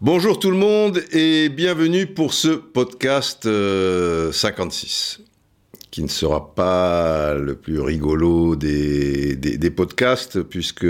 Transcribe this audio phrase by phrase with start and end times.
[0.00, 5.20] Bonjour tout le monde et bienvenue pour ce podcast euh, 56,
[5.92, 10.84] qui ne sera pas le plus rigolo des, podcasts, puisque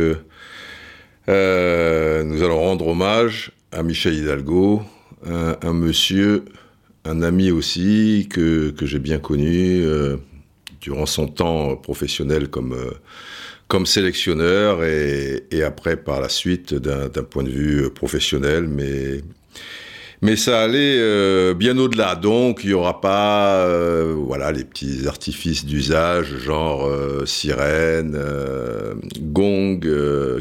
[1.28, 4.80] euh, nous allons rendre hommage à Michel Hidalgo,
[5.26, 6.46] un, monsieur,
[7.04, 10.16] un ami aussi, que, que j'ai bien connu euh,
[10.80, 12.72] durant son temps professionnel comme...
[12.74, 12.90] euh,
[13.68, 19.20] comme sélectionneur et, après par la suite d'un point de vue professionnel, mais
[20.22, 22.16] mais ça allait euh, bien au-delà.
[22.16, 28.94] Donc il y aura pas euh, voilà les petits artifices d'usage genre euh, sirène, euh,
[29.20, 30.40] gong, euh,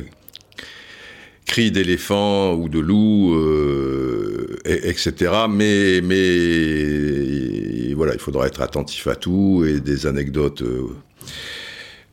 [1.45, 5.47] cri d'éléphant ou de loup, euh, et- etc.
[5.49, 6.01] Mais
[7.99, 10.61] voilà, il faudra être attentif à tout et des anecdotes.
[10.61, 10.87] euh,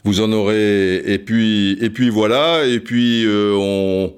[0.02, 4.12] vous en aurez et puis et puis voilà et puis euh, on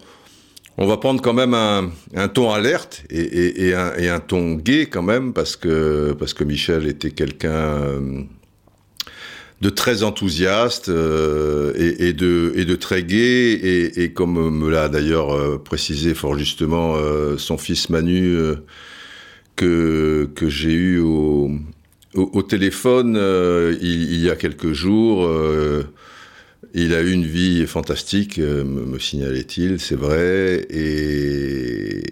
[0.78, 5.02] on va prendre quand même un, ton alerte et, un, et un ton gai quand
[5.02, 8.22] même parce que parce que Michel était quelqu'un euh,
[9.60, 16.14] de très enthousiaste et, de et de très gai et, comme me l'a d'ailleurs précisé
[16.14, 16.96] fort justement
[17.36, 18.38] son fils Manu
[19.58, 21.50] que que j'ai eu au
[22.14, 25.24] au, téléphone euh, il, y a quelques jours.
[25.26, 25.84] euh,
[26.74, 32.02] il a eu une vie fantastique, euh, me, signalait-il, c'est vrai, et,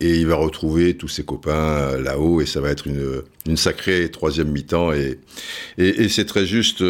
[0.00, 4.10] et il va retrouver tous ses copains là-haut, et ça va être une, une sacrée
[4.10, 5.18] troisième mi-temps, et,
[5.78, 6.82] et, c'est très juste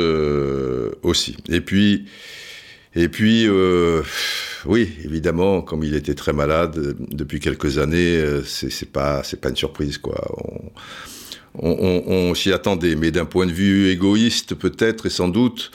[1.02, 1.36] aussi.
[1.48, 2.06] Et puis,
[2.96, 4.02] et puis, euh,
[4.66, 9.40] oui, évidemment, comme il était très malade euh, depuis quelques années, euh, c'est pas, c'est
[9.40, 10.20] pas une surprise, quoi.
[11.54, 15.72] On, s'y attendait, mais d'un point de vue égoïste, peut-être, et sans doute,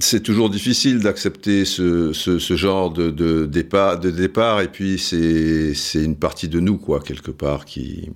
[0.00, 6.02] c'est toujours difficile d'accepter ce, ce, genre de, de, départ, de départ, et puis c'est
[6.02, 8.08] une partie de nous, quoi, quelque part, qui,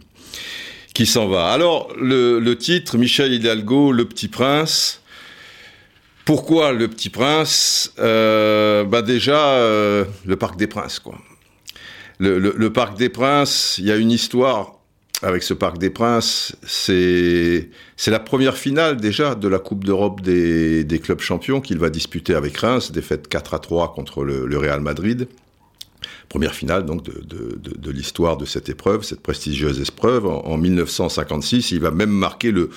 [0.95, 1.49] qui s'en va.
[1.49, 5.02] Alors, le titre, Michel Hidalgo, Le Petit Prince.
[6.25, 11.19] Pourquoi Le Petit Prince euh, bah Déjà, euh, le Parc des Princes, quoi.
[12.19, 14.75] Le, Parc des Princes, il y a une histoire
[15.23, 16.55] avec ce Parc des Princes.
[16.63, 17.69] C'est
[18.07, 22.37] la première finale déjà de la Coupe d'Europe des, des clubs champions qu'il va disputer
[22.37, 25.27] avec Reims, défaite 4 à 3 contre le Real Madrid.
[26.29, 30.27] Première finale donc de, de, de, l'histoire de cette épreuve, cette prestigieuse épreuve.
[30.27, 32.71] En, en 1956, il va même marquer le,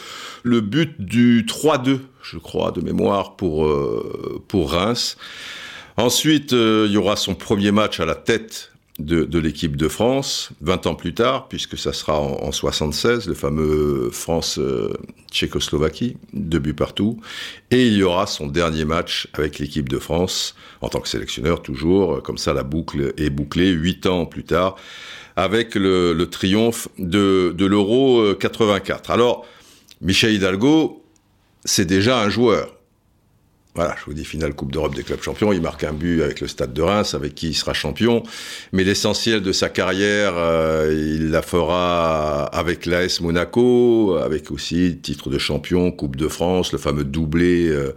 [0.44, 5.17] le but du 3-2, je crois, de mémoire, pour, euh, pour Reims.
[5.97, 9.89] Ensuite, euh, il y aura son premier match à la tête de, de l'équipe de
[9.89, 16.59] France, 20 ans plus tard, puisque ça sera en, en 76, le fameux France-Tchécoslovaquie, deux
[16.59, 17.19] buts partout.
[17.72, 21.61] Et il y aura son dernier match avec l'équipe de France, en tant que sélectionneur
[21.61, 24.78] toujours, comme ça la boucle est bouclée, huit ans plus tard,
[25.35, 29.11] avec le, le triomphe de, de l'Euro euh, 84.
[29.11, 29.45] Alors,
[30.01, 31.03] Michel Hidalgo,
[31.66, 32.75] c'est déjà un joueur.
[33.75, 35.52] Voilà, je vous dis finale Coupe d'Europe des clubs champions.
[35.52, 38.24] Il marque un but avec le Stade de Reims, avec qui il sera champion.
[38.72, 45.30] Mais l'essentiel de sa carrière, euh, il la fera avec l'AS Monaco, avec aussi titre
[45.30, 47.94] de champion, Coupe de France, le fameux doublé euh,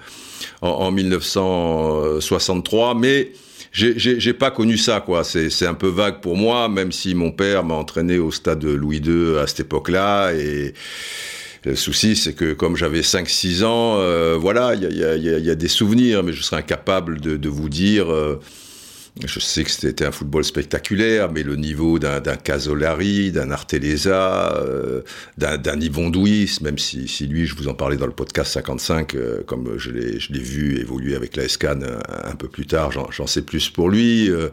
[0.62, 2.96] en, en 1963.
[2.96, 3.30] Mais
[3.70, 5.22] j'ai- pas connu ça, quoi.
[5.22, 8.64] C'est c'est un peu vague pour moi, même si mon père m'a entraîné au stade
[8.64, 10.74] Louis II à cette époque-là et
[11.70, 16.22] le souci, c'est que comme j'avais 5-6 ans, euh, voilà, il y a, des souvenirs,
[16.22, 18.06] mais je serais incapable de, de vous dire.
[19.22, 24.56] Euh, je sais que c'était un football spectaculaire, mais le niveau d'un Casolari, d'un Arteleza,
[24.56, 25.02] euh,
[25.36, 29.14] d'un Yvon Douis, même si, si lui, je vous en parlais dans le podcast 55,
[29.14, 33.26] euh, comme je l'ai vu évoluer avec la SCAN un, un peu plus tard, j'en
[33.26, 34.30] sais plus pour lui.
[34.30, 34.48] euh,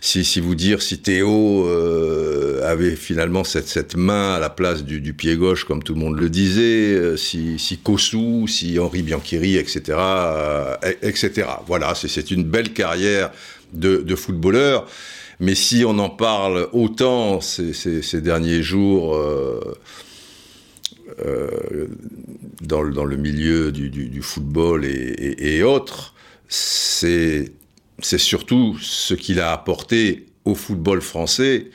[0.00, 4.84] si, si vous dire si Théo euh, avait finalement cette, cette main à la place
[4.84, 8.78] du, du pied gauche, comme tout le monde le disait, euh, si, si Kossou, si
[8.78, 11.48] Henri Bianchiri, etc., euh, etc.
[11.66, 13.30] Voilà, c'est une belle carrière
[13.72, 14.86] de, de footballeur.
[15.40, 19.60] Mais si on en parle autant ces, derniers jours euh,
[21.24, 21.88] euh,
[22.62, 26.14] dans, le, milieu du, football et, autres,
[26.48, 27.52] c'est
[28.02, 31.70] c'est surtout ce qu'il a apporté au football français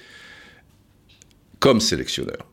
[1.60, 2.46] comme sélectionneur.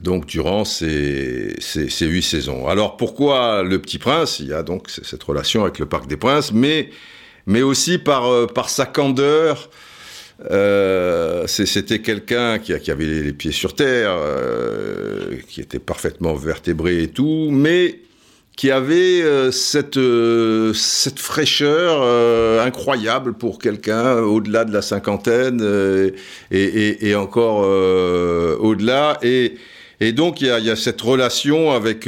[0.00, 2.68] Donc durant ces, ces, ces huit saisons.
[2.68, 4.38] Alors pourquoi le Petit Prince?
[4.38, 6.90] Il y a donc cette relation avec le Parc des Princes, mais,
[7.46, 9.70] mais aussi par, euh, sa candeur.
[10.50, 17.08] Euh, C'était quelqu'un qui, avait les pieds sur terre, euh, qui était parfaitement vertébré et
[17.08, 18.00] tout, mais
[18.56, 19.22] qui avait
[19.52, 19.98] cette,
[21.18, 22.02] fraîcheur
[22.60, 25.62] incroyable pour quelqu'un au-delà de la cinquantaine
[26.50, 27.60] et, encore
[28.60, 29.18] au-delà.
[29.22, 29.56] Et,
[30.12, 32.06] donc il y a, cette relation avec,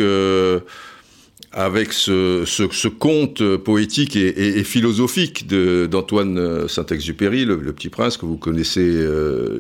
[1.53, 9.07] avec ce, conte poétique et, philosophique d'Antoine Saint-Exupéry, le, Petit Prince, que vous connaissez,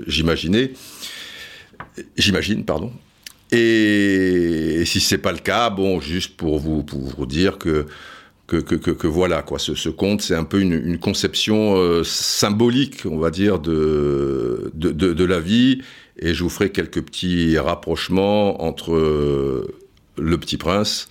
[0.06, 0.72] j'imaginais.
[2.16, 2.92] J'imagine, pardon.
[3.50, 7.86] Et, si c'est pas le cas, bon, juste pour vous, pour vous dire que
[8.60, 9.58] que, voilà, quoi.
[9.58, 15.40] Ce, conte, c'est un peu une, conception euh, symbolique, on va dire, de, de, la
[15.40, 15.82] vie.
[16.18, 19.74] Et je vous ferai quelques petits rapprochements entre euh,
[20.18, 21.08] le petit prince,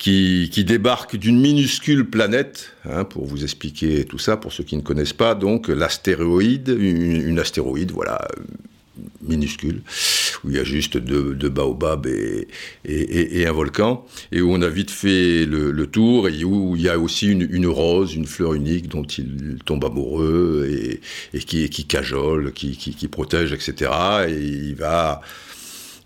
[0.00, 4.80] qui, débarque d'une minuscule planète, hein, pour vous expliquer tout ça, pour ceux qui ne
[4.80, 8.26] connaissent pas, donc l'astéroïde, une, astéroïde, voilà,
[9.20, 9.82] minuscule,
[10.42, 14.90] où il y a juste deux, baobabs et, un volcan, et où on a vite
[14.90, 19.04] fait le, tour, et où il y a aussi une, rose, une fleur unique dont
[19.04, 20.66] il tombe amoureux,
[21.34, 23.90] et, qui, qui cajole, qui, qui, protège, etc.
[24.28, 25.20] Et il va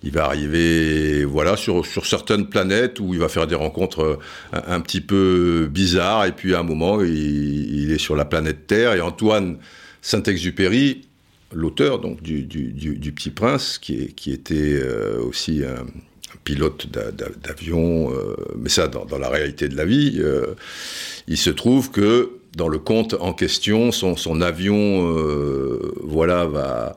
[0.04, 4.18] il va arriver voilà sur, certaines planètes où il va faire des rencontres
[4.52, 6.26] un, petit peu bizarres.
[6.26, 9.58] Et puis à un moment il, est sur la planète Terre et Antoine
[10.02, 11.02] Saint-Exupéry
[11.54, 15.86] l'auteur donc du, Petit Prince, qui, était euh, aussi un,
[16.42, 20.54] pilote d'avion, euh, mais ça dans, la réalité de la vie, euh,
[21.26, 25.10] il se trouve que dans le conte en question, son, son avion,
[26.02, 26.96] voilà, va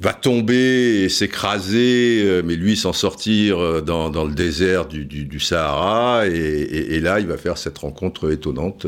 [0.00, 6.26] va tomber et s'écraser, mais lui s'en sortir dans, dans, le désert du, Sahara.
[6.26, 8.86] Et, là, il va faire cette rencontre étonnante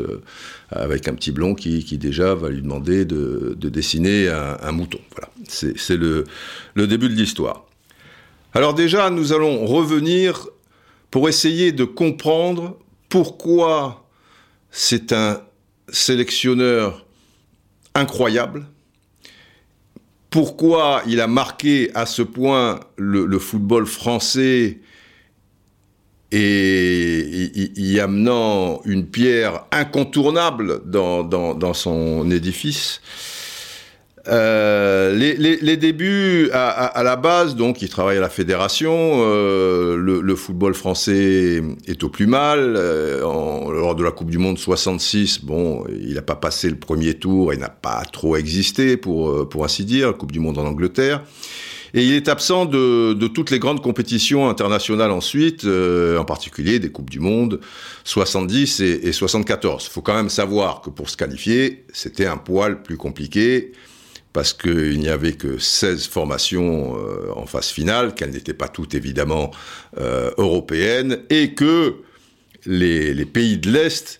[0.71, 4.99] avec un petit blond qui, déjà va lui demander de, de dessiner un, mouton.
[5.11, 6.25] Voilà, c'est le
[6.87, 7.65] début de l'histoire.
[8.55, 10.47] Alors déjà, nous allons revenir
[11.09, 12.77] pour essayer de comprendre
[13.09, 14.07] pourquoi
[14.69, 15.41] c'est un
[15.89, 17.05] sélectionneur
[17.95, 18.65] incroyable,
[20.33, 24.79] pourquoi il a marqué à ce point le, football français
[26.31, 32.99] et y, amenant une pierre incontournable dans son édifice.
[34.29, 38.29] Euh, les, les, les, débuts à, à, à, la base, donc il travaille à la
[38.29, 38.93] fédération.
[38.95, 42.75] Euh, le, le, football français est au plus mal.
[42.77, 46.77] Euh, en, lors de la Coupe du Monde 66, bon, il n'a pas passé le
[46.77, 50.15] premier tour et n'a pas trop existé pour euh, pour ainsi dire.
[50.15, 51.21] Coupe du Monde en Angleterre.
[51.93, 56.79] Et il est absent de, de toutes les grandes compétitions internationales ensuite, euh, en particulier
[56.79, 57.59] des Coupes du Monde
[58.05, 59.85] 70 et, et 74.
[59.85, 63.73] Il faut quand même savoir que pour se qualifier, c'était un poil plus compliqué
[64.33, 68.95] parce qu'il n'y avait que 16 formations euh, en phase finale, qu'elles n'étaient pas toutes
[68.95, 69.51] évidemment
[69.99, 71.95] euh, européennes, et que
[72.65, 74.19] les, pays de l'Est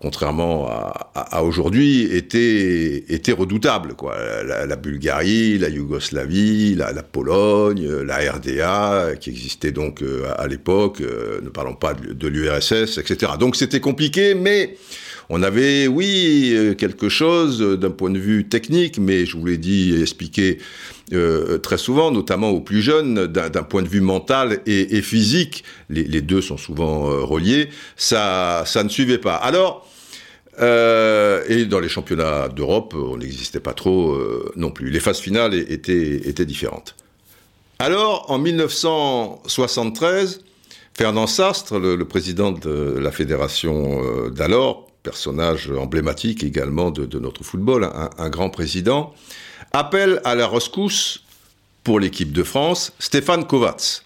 [0.00, 3.94] contrairement à, aujourd'hui, était, était redoutable.
[3.94, 4.16] Quoi.
[4.42, 11.48] La, Bulgarie, la Yougoslavie, la, Pologne, la RDA, qui existait donc euh, à, l'époque, ne
[11.50, 13.34] parlons pas de l'URSS, etc.
[13.38, 14.76] Donc c'était compliqué, mais
[15.34, 19.56] on avait, oui, euh, quelque chose d'un point de vue technique, mais je vous l'ai
[19.56, 20.58] dit et expliqué
[21.14, 26.20] euh, très souvent, notamment aux plus jeunes, d'un point de vue mental et, physique, les,
[26.20, 29.36] deux sont souvent euh, reliés, ça, ne suivait pas.
[29.36, 29.88] Alors,
[30.60, 34.90] euh, et dans les championnats d'Europe, on n'existait pas trop euh, non plus.
[34.90, 36.94] Les phases finales étaient, différentes.
[37.78, 40.44] Alors, en 1973,
[40.92, 47.44] Fernand Sastre, le, le président de la fédération euh, d'alors, personnage emblématique également de, notre
[47.44, 49.14] football, un, grand président,
[49.72, 51.24] appelle à la rescousse
[51.84, 54.02] pour l'équipe de France Stéphane Kovacs.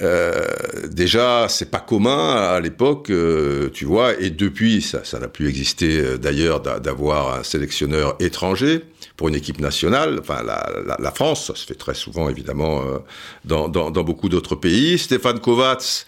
[0.00, 0.44] Euh,
[0.88, 5.48] déjà, c'est pas commun à l'époque, euh, tu vois, et depuis, ça, ça n'a plus
[5.48, 8.82] existé euh, d'ailleurs d'avoir un sélectionneur étranger
[9.16, 10.18] pour une équipe nationale.
[10.20, 12.98] Enfin, la, France, ça se fait très souvent évidemment euh,
[13.44, 13.68] dans,
[14.02, 14.98] beaucoup d'autres pays.
[14.98, 16.06] Stéphane Kovacs,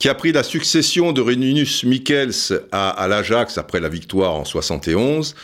[0.00, 2.32] qui a pris la succession de Renunus Michels
[2.72, 5.36] à, à l'Ajax après la victoire en 71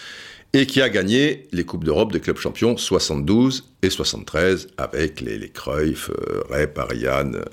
[0.55, 5.37] et qui a gagné les Coupes d'Europe des clubs champions 72 et 73 avec les,
[5.37, 7.45] les Cruyff, euh, Rep, Ariane,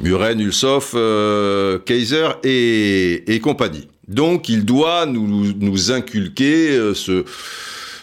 [0.00, 3.86] Muren, Ulsov, euh, Kaiser et, et, compagnie.
[4.08, 7.24] Donc il doit nous, nous inculquer euh, ce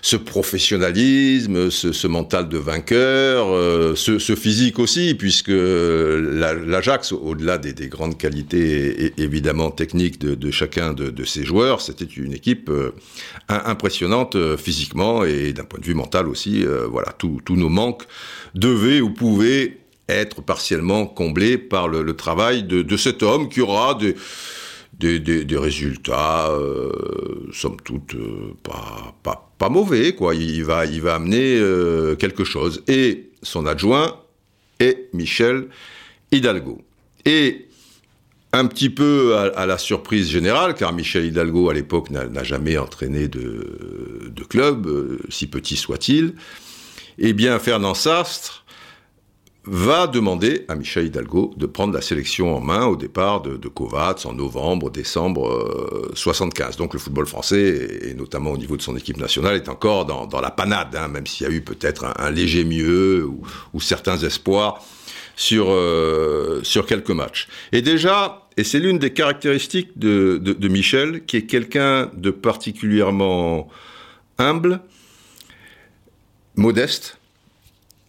[0.06, 7.88] ce professionnalisme, ce, mental de vainqueur, euh, ce, physique aussi, puisque l'Ajax, au-delà des, des,
[7.88, 12.92] grandes qualités évidemment techniques de, chacun de, ses joueurs, c'était une équipe euh,
[13.50, 16.64] impressionnante euh, physiquement et d'un point de vue mental aussi.
[16.64, 18.04] Euh, voilà, tous nos manques
[18.54, 25.58] devaient ou pouvaient être partiellement comblé par le, travail de, cet homme qui aura des,
[25.58, 26.92] résultats, euh,
[27.52, 28.54] somme toute, euh,
[29.24, 30.14] pas, pas, mauvais.
[30.14, 30.36] Quoi.
[30.36, 32.84] Il, va, il va amener euh, quelque chose.
[32.88, 34.20] Et son adjoint
[34.80, 35.68] est Michel
[36.32, 36.82] Hidalgo.
[37.26, 37.68] Et
[38.52, 43.28] un petit peu à, la surprise générale, car Michel Hidalgo, à l'époque, n'a jamais entraîné
[43.28, 46.36] de, club, euh, si petit soit-il,
[47.18, 48.64] eh bien, Fernand Sastre
[49.67, 54.25] va demander à Michel Hidalgo de prendre la sélection en main au départ de, Kovacs
[54.25, 56.75] en novembre, décembre 75.
[56.75, 60.05] Euh, Donc le football français, et notamment au niveau de son équipe nationale, est encore
[60.05, 63.25] dans, la panade, hein, même s'il y a eu peut-être un, léger mieux
[63.74, 64.84] ou, certains espoirs
[65.36, 67.48] sur, euh, sur quelques matchs.
[67.72, 73.67] Et déjà, et c'est l'une des caractéristiques de, Michel, qui est quelqu'un de particulièrement
[74.38, 74.79] humble,
[76.55, 77.19] modeste,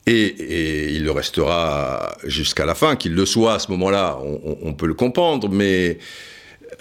[0.07, 4.19] et, il le restera jusqu'à la fin, qu'il le soit à ce moment-là,
[4.63, 5.99] on, peut le comprendre, mais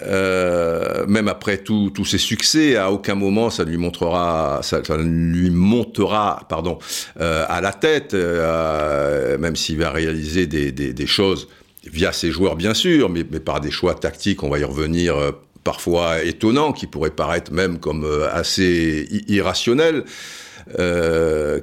[0.02, 6.46] euh, même après tous ses succès, à aucun moment ça lui montrera, ça, lui montera,
[6.48, 6.78] pardon,
[7.20, 11.48] euh, à la tête, euh, même s'il va réaliser des, choses
[11.84, 15.16] via ses joueurs bien sûr, mais, mais, par des choix tactiques, on va y revenir.
[15.64, 20.04] Parfois étonnants, qui pourraient paraître même comme assez irrationnels,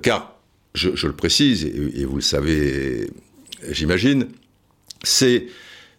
[0.01, 0.32] car
[0.73, 3.09] je, le précise et, vous le savez,
[3.69, 4.27] j'imagine,
[5.03, 5.47] c'est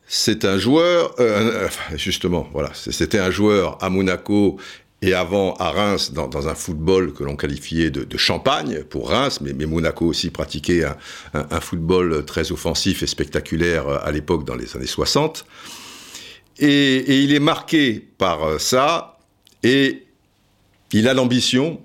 [0.07, 4.59] c'est un joueur, euh, justement, voilà, c'était un joueur à Monaco
[5.01, 9.53] et avant à Reims dans, un football que l'on qualifiait de, champagne pour Reims, mais,
[9.67, 10.85] Monaco aussi pratiquait
[11.33, 15.47] un, football très offensif et spectaculaire à l'époque dans les années 60.
[16.59, 19.19] Et, et il est marqué par ça
[19.63, 20.05] et
[20.93, 21.81] il a l'ambition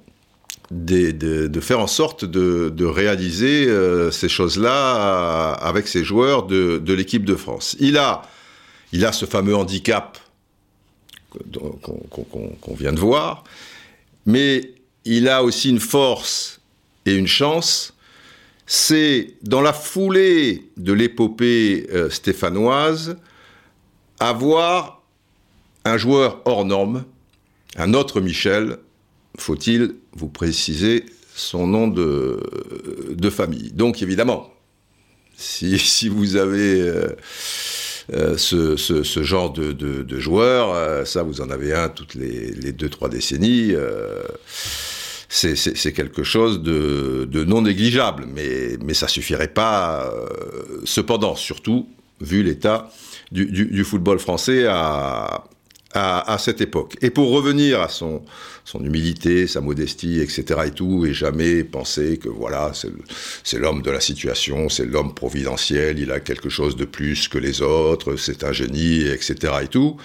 [0.71, 7.35] de, faire en sorte de, réaliser euh, ces choses-là avec ses joueurs de, l'équipe de
[7.35, 7.75] France.
[7.79, 8.23] Il a,
[8.91, 10.17] il a ce fameux handicap
[11.53, 12.21] qu'on qu
[12.61, 13.43] qu vient de voir,
[14.25, 14.73] mais
[15.05, 16.61] il a aussi une force
[17.05, 17.93] et une chance.
[18.65, 23.17] C'est dans la foulée de l'épopée euh, stéphanoise
[24.19, 25.01] avoir
[25.85, 27.05] un joueur hors norme,
[27.77, 28.77] un autre Michel,
[29.41, 31.05] faut-il vous préciser
[31.39, 33.71] son nom de, famille.
[33.71, 34.53] Donc évidemment,
[35.37, 37.07] si, vous avez euh,
[38.13, 42.71] euh, ce, genre de, de, joueur, euh, ça vous en avez un toutes les, les
[42.71, 43.73] deux, trois décennies,
[45.29, 50.11] c'est quelque chose de, non négligeable, mais, mais ça suffirait pas,
[50.83, 51.87] cependant, surtout
[52.19, 52.89] vu l'état
[53.31, 55.45] du, football français à,
[55.93, 56.97] à, cette époque.
[57.01, 58.23] Et pour revenir à son,
[58.71, 60.43] son humilité, sa modestie, etc.
[60.67, 62.71] et tout, et jamais penser que voilà,
[63.43, 67.39] c'est l'homme de la situation, c'est l'homme providentiel, il a quelque chose de plus que
[67.39, 69.53] les autres, c'est un génie, etc.
[69.63, 69.97] et tout.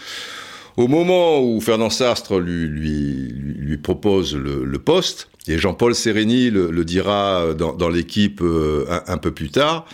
[0.78, 7.88] Au moment où Fernand Sastre lui, propose le, poste, et Jean-Paul Sérény le, dira dans,
[7.90, 9.84] l'équipe euh, un, un, peu plus tard,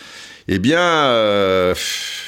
[0.47, 1.75] eh bien, euh,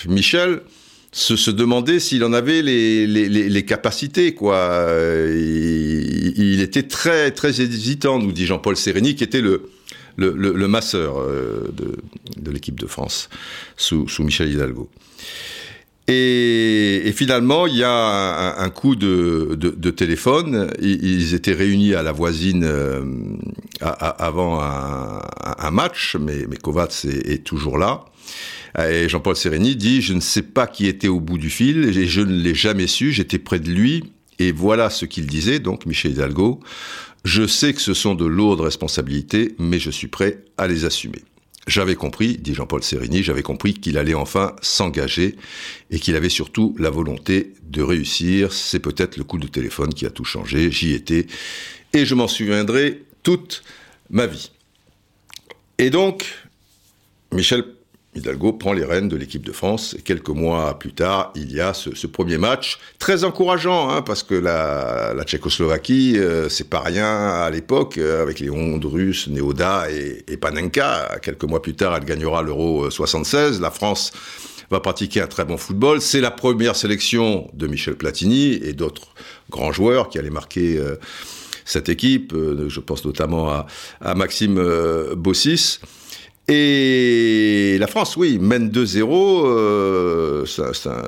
[0.09, 0.63] Michel,
[1.13, 4.87] se, demander s'il en avait les, capacités, quoi.
[4.89, 11.71] Il, il, était très, très hésitant, nous dit Jean-Paul Sérény, qui était le, masseur euh,
[12.37, 13.29] de, l'équipe de France
[13.77, 14.89] sous, Michel Hidalgo.
[16.09, 20.71] Et, finalement, il y a un, coup de, téléphone.
[20.81, 23.05] Ils étaient réunis à la voisine euh,
[23.81, 28.05] avant un, match, mais, Kovacs est toujours là.
[28.79, 32.07] Et Jean-Paul Sérény dit Je ne sais pas qui était au bout du fil, et
[32.07, 34.05] je ne l'ai jamais su, j'étais près de lui,
[34.39, 36.61] et voilà ce qu'il disait, donc Michel Hidalgo
[37.25, 41.23] Je sais que ce sont de lourdes responsabilités, mais je suis prêt à les assumer.
[41.69, 45.37] J'avais compris, dit Jean-Paul Sérigny, j'avais compris qu'il allait enfin s'engager
[45.91, 48.53] et qu'il avait surtout la volonté de réussir.
[48.53, 50.73] C'est peut-être le coup de téléphone qui a tout changé.
[50.73, 51.29] J'y étais
[51.93, 53.63] et je m'en souviendrai toute
[54.11, 54.51] ma vie.
[55.79, 56.35] Et donc,
[57.31, 57.65] Michel
[58.15, 61.73] Hidalgo prend les rênes de l'équipe de France quelques mois plus tard, il y a
[61.73, 67.49] ce, premier match très encourageant hein, parce que la, Tchécoslovaquie, euh, c'est pas rien à
[67.51, 71.19] l'époque euh, avec les ondes russes, Neoda et, Panenka.
[71.23, 73.61] Quelques mois plus tard, elle gagnera l'Euro 76.
[73.61, 74.13] La France
[74.73, 76.01] va pratiquer un très bon football.
[76.01, 79.15] C'est la première sélection de Michel Platini et d'autres
[79.51, 80.97] grands joueurs qui allaient marquer euh,
[81.65, 82.33] cette équipe.
[82.33, 83.67] Euh, je pense notamment à,
[84.01, 85.81] à Maxime euh, Bossis.
[86.49, 91.03] Et la France, oui, mène 2-0, euh, c'est un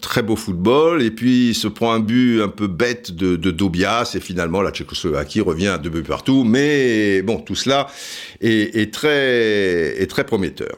[0.00, 4.12] très beau football, et puis il se prend un but un peu bête de, Dobias,
[4.14, 7.86] et finalement la Tchécoslovaquie revient à deux buts partout, mais bon, tout cela
[8.42, 10.76] est, est, très, est très prometteur.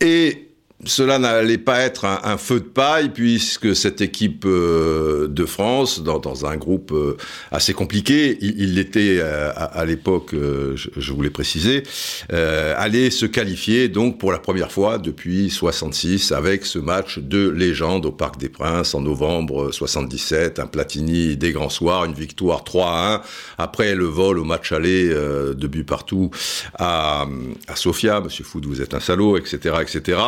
[0.00, 0.45] Et
[0.84, 6.46] cela n'allait pas être un, feu de paille puisque cette équipe euh, de France, dans,
[6.46, 7.16] un groupe euh,
[7.50, 11.82] assez compliqué, il l'était euh, à, l'époque, je, voulais préciser,
[12.28, 18.04] allait se qualifier donc pour la première fois depuis 66 avec ce match de légende
[18.04, 22.90] au Parc des Princes en novembre 77, un Platini des grands soirs, une victoire 3
[22.90, 23.22] à 1
[23.58, 26.30] après le vol au match aller de but partout
[26.78, 27.26] à,
[27.66, 28.20] à Sofia.
[28.20, 30.18] Monsieur Foud, vous êtes un salaud, etc., etc.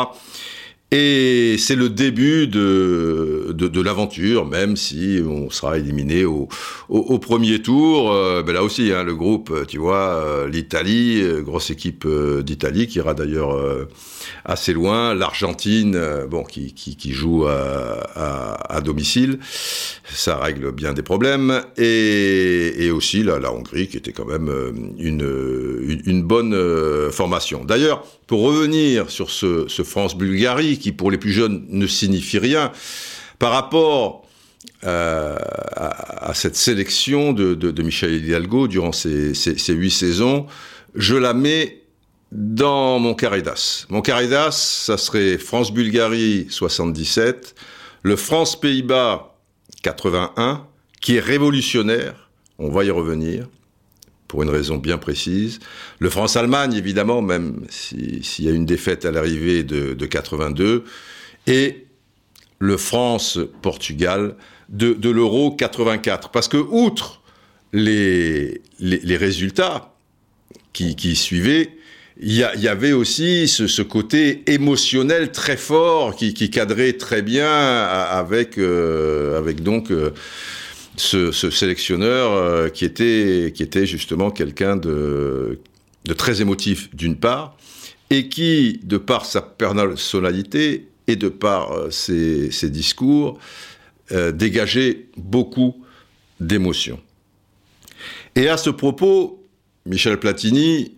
[0.91, 6.49] Et c'est le début de, de, de l'aventure, même si on sera éliminé au,
[6.89, 8.11] au, premier tour.
[8.11, 12.09] Euh, ben là aussi, hein, le groupe, tu vois, euh, l'Italie, euh, grosse équipe
[12.41, 13.55] d'Italie qui ira d'ailleurs
[14.47, 15.15] assez loin.
[15.15, 19.41] L'Argentine, bon, qui, qui, qui joue à, à, à, domicile,
[20.05, 21.65] ça règle bien des problèmes.
[21.77, 24.51] Et, et aussi la, la, Hongrie, qui était quand même
[24.99, 25.21] une,
[25.87, 27.67] une, une bonne formation.
[27.67, 32.71] D'ailleurs, pour revenir sur ce, ce France-Bulgarie, qui pour les plus jeunes ne signifie rien,
[33.41, 34.29] par rapport
[34.85, 35.37] euh,
[35.75, 39.33] à, cette sélection de, Michel Hidalgo durant ces,
[39.69, 40.47] huit saisons,
[40.95, 41.83] je la mets
[42.31, 43.87] dans mon Caridas.
[43.89, 47.57] Mon Caridas, ça serait France-Bulgarie 77,
[48.03, 49.35] le France-Pays-Bas
[49.83, 50.67] 81,
[51.01, 53.49] qui est révolutionnaire, on va y revenir,
[54.29, 55.59] pour une raison bien précise.
[55.99, 60.85] Le France-Allemagne, évidemment, même s'il y a une défaite à l'arrivée de, 82.
[61.47, 61.87] Et
[62.59, 64.37] le France-Portugal
[64.69, 66.29] de, l'Euro 84.
[66.29, 67.23] Parce que, outre
[67.73, 69.95] les, les, résultats
[70.73, 71.79] qui, qui suivaient,
[72.21, 78.59] il y, avait aussi ce, côté émotionnel très fort qui, qui cadrait très bien avec,
[78.59, 80.11] euh, avec donc euh,
[80.99, 85.61] ce, sélectionneur euh, qui, était, justement quelqu'un de,
[86.17, 87.57] très émotif d'une part,
[88.11, 93.39] et qui, de par sa personnalité et de par euh, ses, discours,
[94.13, 95.85] euh, dégageait beaucoup
[96.41, 97.01] d'émotions.
[98.35, 99.45] Et à ce propos,
[99.87, 100.95] Michel Platini,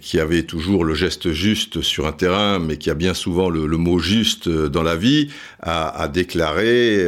[0.00, 3.66] qui avait toujours le geste juste sur un terrain, mais qui a bien souvent le,
[3.76, 5.28] mot juste dans la vie,
[5.60, 7.06] a, déclaré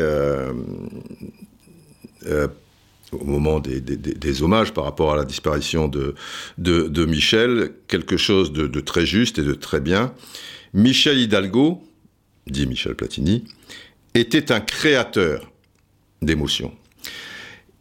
[3.12, 6.14] au moment des, hommages par rapport à la disparition de,
[6.58, 10.12] de, Michel, quelque chose de, de, très juste et de très bien.
[10.74, 11.82] Michel Hidalgo,
[12.46, 13.44] dit Michel Platini,
[14.14, 15.50] était un créateur
[16.22, 16.72] d'émotions.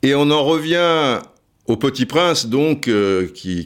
[0.02, 1.20] Et on en revient
[1.68, 3.66] au Petit Prince, donc, euh, qui,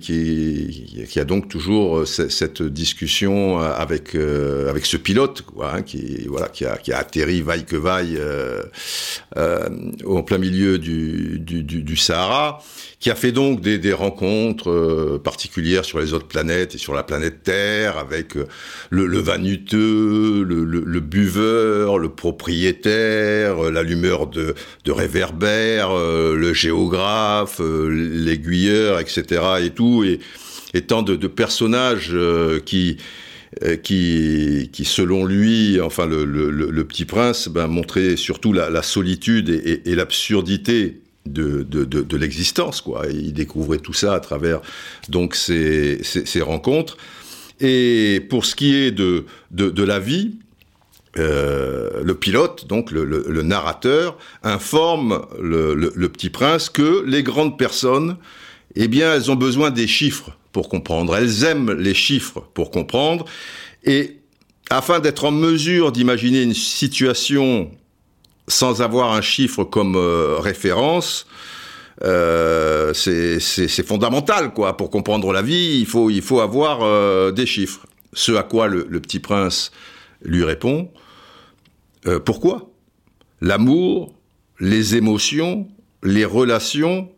[1.17, 6.47] a donc toujours euh, cette discussion euh, avec avec ce pilote, quoi, hein, qui voilà,
[6.47, 8.19] qui a, atterri vaille que vaille
[9.35, 12.61] en plein milieu du, du, Sahara
[12.99, 17.43] qui a fait donc des, rencontres particulières sur les autres planètes et sur la planète
[17.43, 18.47] Terre, avec le,
[19.05, 24.53] le vaniteux, le, le, buveur, le propriétaire, l'allumeur de,
[24.85, 29.41] de réverbères, le géographe, l'aiguilleur, etc.
[29.63, 32.15] et tout, et, tant de, personnages
[32.65, 32.97] qui
[33.81, 41.01] qui, qui, selon lui, enfin le, petit prince, ben, montrait surtout la, solitude et, l'absurdité
[41.25, 43.07] de, de l'existence, quoi.
[43.11, 44.61] Il découvrait tout ça à travers
[45.09, 46.97] donc ces, ces, ces rencontres.
[47.59, 50.37] Et pour ce qui est de, de, la vie,
[51.19, 58.17] euh, le pilote, donc le, narrateur, informe le, petit prince que les grandes personnes,
[58.75, 61.15] eh bien, elles ont besoin des chiffres pour comprendre.
[61.15, 63.25] Elles aiment les chiffres pour comprendre.
[63.83, 64.17] Et
[64.69, 67.71] afin d'être en mesure d'imaginer une situation
[68.47, 71.27] sans avoir un chiffre comme euh, référence,
[72.03, 74.77] euh, c'est fondamental quoi.
[74.77, 77.85] Pour comprendre la vie, il faut, il faut avoir des chiffres.
[78.13, 79.71] Ce à quoi le petit prince
[80.23, 80.89] lui répond
[82.07, 82.71] euh, Pourquoi?
[83.41, 84.13] L'amour,
[84.59, 85.67] les émotions,
[86.03, 87.09] les relations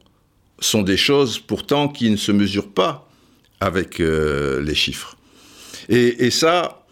[0.60, 3.10] sont des choses pourtant qui ne se mesurent pas
[3.60, 5.18] avec euh, les chiffres.
[5.90, 6.86] Et, ça,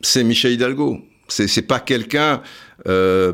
[0.00, 1.00] c'est Michel Hidalgo.
[1.28, 2.42] C'est pas quelqu'un
[2.86, 3.32] euh,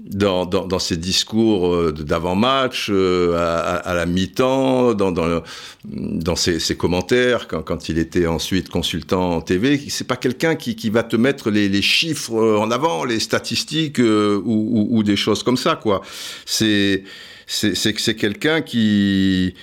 [0.00, 5.42] dans, dans, dans, ses discours euh, d'avant-match, euh, à, à, la mi-temps, dans, dans,
[5.84, 10.54] dans ses, ses, commentaires, quand, quand, il était ensuite consultant en TV, c'est pas quelqu'un
[10.54, 14.98] qui, qui, va te mettre les, les, chiffres en avant, les statistiques euh, ou, ou,
[14.98, 16.02] ou, des choses comme ça, quoi.
[16.46, 17.02] C'est
[17.46, 19.54] c'est quelqu'un qui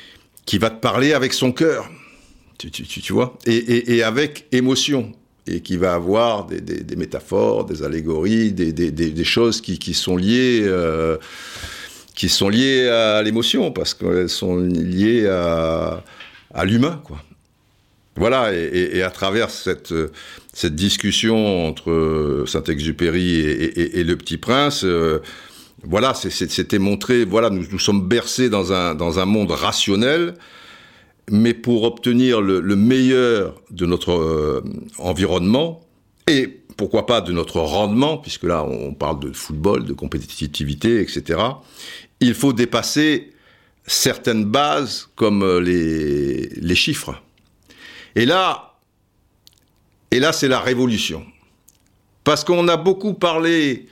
[0.48, 1.90] qui va te parler avec son cœur,
[2.58, 5.14] tu, tu, tu, vois, et, et, et avec émotion
[5.48, 11.18] et qui va avoir des, métaphores, des allégories, des, choses qui, sont liées, euh,
[12.16, 16.04] qui sont liées à l'émotion parce qu'elles sont liées à,
[16.64, 17.22] l'humain, quoi.
[18.18, 19.94] Voilà, et, à travers cette,
[20.64, 24.86] discussion entre Saint-Exupéry et, Le Petit Prince,
[25.84, 30.36] voilà, c'était montré, voilà, nous sommes bercés dans un monde rationnel,
[31.30, 34.64] mais pour obtenir le, meilleur de notre euh,
[34.98, 35.82] environnement
[36.28, 41.40] et pourquoi pas de notre rendement, puisque là on parle de football, de compétitivité, etc.,
[42.20, 43.32] il faut dépasser
[43.88, 47.22] certaines bases comme euh, les, les chiffres.
[48.16, 48.76] Et là,
[50.12, 51.26] et là c'est la révolution.
[52.24, 53.88] Parce qu'on a beaucoup parlé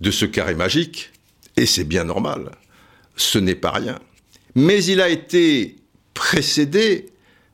[0.00, 1.10] de ce carré magique,
[1.56, 2.50] et c'est bien normal,
[3.16, 3.98] ce n'est pas rien.
[4.54, 5.77] Mais il a été
[6.18, 7.06] précédé,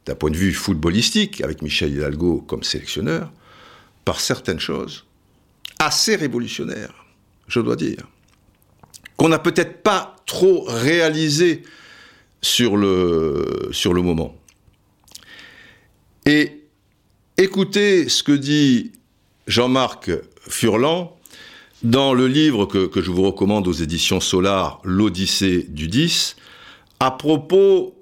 [0.07, 3.31] d'un point de vue footballistique, avec Michel Hidalgo comme sélectionneur,
[4.07, 5.05] par certaines choses
[5.79, 7.05] assez révolutionnaires,
[7.47, 8.09] je dois dire,
[9.19, 11.63] qu'on n'a peut-être pas trop réalisé
[12.41, 14.35] sur le, sur le moment.
[16.25, 16.63] Et
[17.37, 18.93] écoutez ce que dit
[19.47, 20.11] Jean-Marc
[20.49, 21.19] Furlan
[21.83, 26.37] dans le livre que, que, je vous recommande aux éditions Solar, L'Odyssée du 10,
[26.99, 27.94] à propos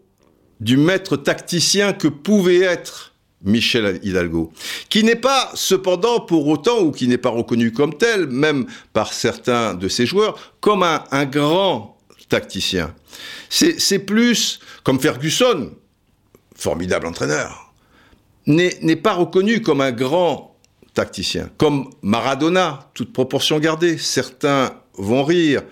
[0.62, 3.12] du maître tacticien que pouvait être
[3.44, 4.52] Michel Hidalgo,
[4.88, 9.12] qui n'est pas cependant pour autant, ou qui n'est pas reconnu comme tel, même par
[9.12, 11.98] certains de ses joueurs, comme un, grand
[12.28, 12.94] tacticien.
[13.48, 15.72] C'est plus comme Ferguson,
[16.54, 17.72] formidable entraîneur,
[18.46, 20.56] n'est pas reconnu comme un grand
[20.94, 23.98] tacticien, comme Maradona, toute proportion gardée.
[23.98, 25.62] Certains vont rire,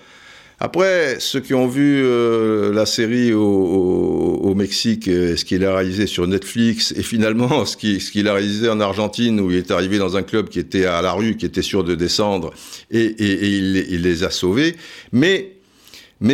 [0.63, 6.07] après, ceux qui ont vu euh, la série au, Mexique, euh, ce qu'il a réalisé
[6.07, 10.19] sur Netflix, et finalement ce qu'il a réalisé en Argentine, où il est arrivé dans
[10.19, 12.53] un club qui était à la rue, qui était sûr de descendre,
[12.91, 14.77] et, il, les a sauvés.
[15.13, 15.53] Mais,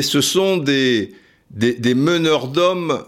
[0.03, 1.13] ce sont des,
[1.95, 3.05] meneurs d'hommes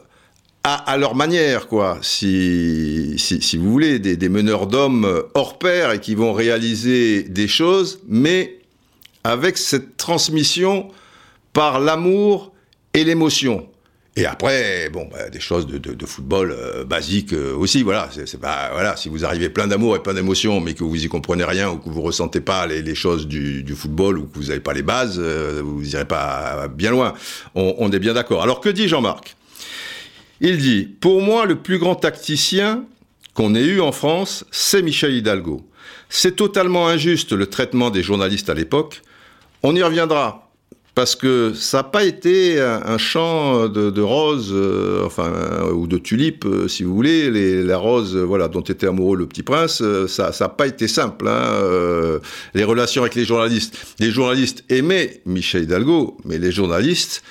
[0.63, 3.17] à, leur manière, quoi, si,
[3.55, 8.61] vous voulez, des meneurs d'hommes hors pair et qui vont réaliser des choses, mais
[9.25, 10.93] avec cette transmission
[11.53, 12.53] par l'amour
[12.95, 13.69] et l'émotion.
[14.19, 17.85] Et après, bon, bah, des choses de, football euh, basiques euh, aussi.
[17.85, 18.97] Voilà, c'est voilà.
[18.97, 21.77] Si vous arrivez plein d'amour et plein d'émotion, mais que vous y comprenez rien ou
[21.77, 25.21] que vous ressentez pas les, choses du, football ou que vous n'avez pas les bases,
[25.21, 27.15] euh, vous irez pas bien loin.
[27.55, 28.43] On, on est bien d'accord.
[28.43, 29.37] Alors que dit Jean-Marc?
[30.41, 32.85] Il dit pour moi le plus grand tacticien
[33.35, 35.65] qu'on ait eu en France, c'est Michel Hidalgo.
[36.09, 39.03] C'est totalement injuste le traitement des journalistes à l'époque.
[39.63, 40.48] On y reviendra
[40.99, 45.31] parce que ça n'a pas été un, champ de, roses, euh, enfin,
[45.73, 47.31] ou de tulipes, euh, si vous voulez.
[47.31, 50.89] Les, la rose, voilà, dont était amoureux le petit prince, euh, ça n'a pas été
[50.89, 51.29] simple.
[51.29, 52.19] Hein,
[52.53, 53.79] les relations avec les journalistes.
[54.01, 57.23] Les journalistes aimaient Michel Hidalgo, mais les journalistes,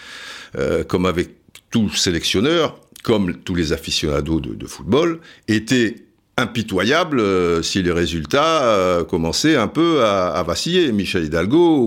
[0.87, 1.31] comme avec
[1.69, 6.06] tout sélectionneur, comme tous les aficionados de football, étaient
[6.37, 11.77] impitoyable euh, si les résultats euh, commençaient un peu à, vaciller, Michel Hidalgo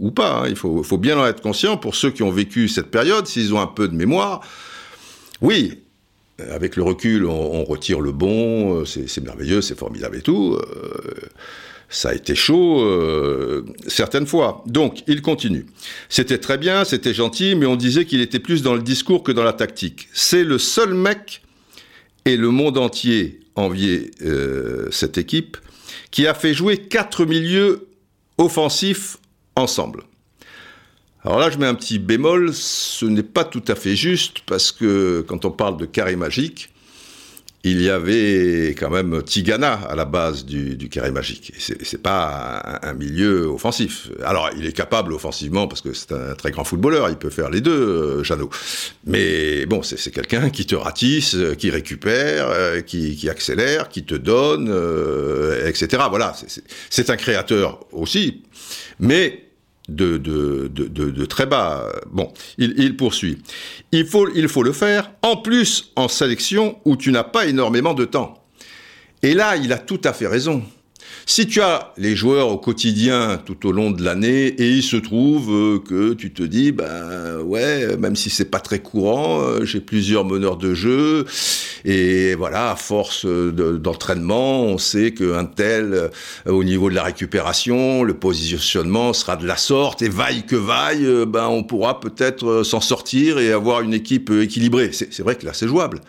[0.00, 0.40] ou, pas.
[0.40, 0.48] Hein.
[0.48, 3.60] Il faut, bien en être conscient pour ceux qui ont vécu cette période, s'ils ont
[3.60, 4.40] un peu de mémoire.
[5.42, 5.80] Oui,
[6.50, 10.58] avec le recul, on, retire le bon, euh, c'est merveilleux, c'est formidable et tout.
[11.90, 12.86] ça a été chaud
[13.86, 14.64] certaines fois.
[14.66, 15.66] Donc, il continue.
[16.08, 19.32] C'était très bien, c'était gentil, mais on disait qu'il était plus dans le discours que
[19.32, 20.08] dans la tactique.
[20.14, 21.42] C'est le seul mec
[22.24, 25.56] et le monde entier envier euh, cette équipe,
[26.10, 27.88] qui a fait jouer quatre milieux
[28.38, 29.16] offensifs
[29.56, 30.04] ensemble.
[31.22, 34.72] Alors là, je mets un petit bémol, ce n'est pas tout à fait juste, parce
[34.72, 36.70] que quand on parle de carré magique,
[37.62, 41.52] il y avait quand même Tigana à la base du, carré magique.
[41.58, 44.08] C'est pas un, milieu offensif.
[44.24, 47.10] Alors, il est capable offensivement parce que c'est un très grand footballeur.
[47.10, 48.48] Il peut faire les deux, euh, Jeannot.
[49.04, 54.14] Mais bon, c'est quelqu'un qui te ratisse, euh, qui récupère, euh, qui, accélère, qui te
[54.14, 54.68] donne,
[55.66, 56.02] etc.
[56.08, 56.34] Voilà,
[56.88, 58.42] c'est un créateur aussi.
[59.00, 59.49] Mais
[59.94, 61.86] de, très bas.
[62.10, 63.38] Bon, il, poursuit.
[63.92, 67.94] Il faut, il faut le faire, en plus en sélection où tu n'as pas énormément
[67.94, 68.44] de temps.
[69.22, 70.62] Et là, il a tout à fait raison.
[71.30, 74.96] Si tu as les joueurs au quotidien tout au long de l'année et il se
[74.96, 79.64] trouve euh, que tu te dis ben ouais même si c'est pas très courant euh,
[79.64, 81.26] j'ai plusieurs meneurs de jeu
[81.84, 86.08] et voilà à force d'entraînement on sait qu'un tel euh,
[86.46, 91.06] au niveau de la récupération le positionnement sera de la sorte et vaille que vaille
[91.28, 94.90] ben on pourra peut-être s'en sortir et avoir une équipe équilibrée.
[94.92, 96.00] C'est vrai que là c'est jouable.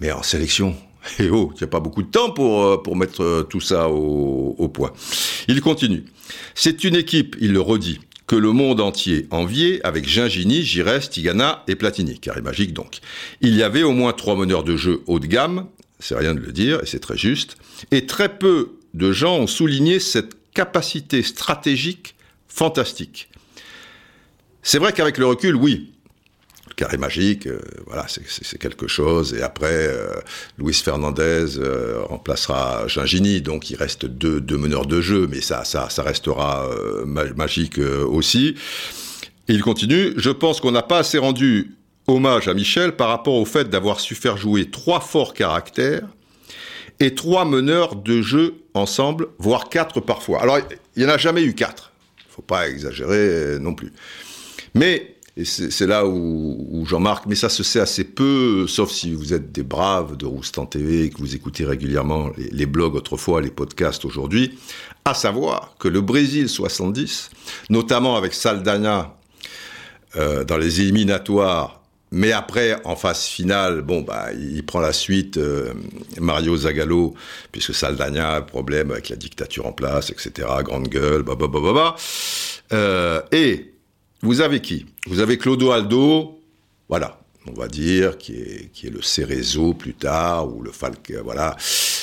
[0.00, 0.74] Mais en sélection
[1.18, 3.88] et oh, il n'y a pas beaucoup de temps pour, euh, mettre euh, tout ça
[3.88, 4.92] au, point.
[5.48, 6.04] Il continue.
[6.54, 11.64] C'est une équipe, il le redit, que le monde entier enviait avec Gingini, Giresse, Tigana
[11.68, 13.00] et Platini, carré magique donc.
[13.40, 15.66] Il y avait au moins trois meneurs de jeu haut de gamme,
[15.98, 17.56] c'est rien de le dire, et c'est très juste,
[17.90, 22.14] et très peu de gens ont souligné cette capacité stratégique
[22.48, 23.28] fantastique.
[24.62, 25.92] C'est vrai qu'avec le recul, oui,
[26.82, 29.34] carré magique, euh, voilà, c'est quelque chose.
[29.34, 30.14] Et après, euh,
[30.58, 35.88] Luis Fernandez euh, remplacera Gingini, donc il reste deux, meneurs de jeu, mais ça, ça,
[35.90, 36.68] ça restera
[37.06, 38.56] magique aussi.
[39.46, 40.12] il continue.
[40.16, 41.76] Je pense qu'on n'a pas assez rendu
[42.08, 46.08] hommage à Michel par rapport au fait d'avoir su faire jouer trois forts caractères
[46.98, 50.42] et trois meneurs de jeu ensemble, voire quatre parfois.
[50.42, 50.58] Alors,
[50.96, 51.92] il n'y en a jamais eu quatre.
[52.18, 53.92] Il ne faut pas exagérer non plus.
[54.74, 59.32] Mais et c'est là où, Jean-Marc, mais ça se sait assez peu, sauf si vous
[59.32, 63.50] êtes des braves de Roustan TV et que vous écoutez régulièrement les, blogs autrefois, les
[63.50, 64.58] podcasts aujourd'hui,
[65.06, 67.30] à savoir que le Brésil 70,
[67.70, 69.16] notamment avec Saldanha
[70.16, 75.38] euh, dans les éliminatoires, mais après, en phase finale, bon, bah, il prend la suite,
[75.38, 75.72] euh,
[76.20, 77.14] Mario Zagallo,
[77.50, 81.60] puisque Saldanha a problème avec la dictature en place, etc., grande gueule, bah, bah, bah,
[81.62, 81.96] bah, bah.
[82.74, 83.71] Euh, et
[84.22, 84.86] vous avez qui?
[85.06, 86.40] Vous avez Clodoaldo,
[86.88, 91.24] voilà, on va dire, qui est, qui est le Cerezo plus tard, ou le Falcao,
[91.24, 91.56] voilà,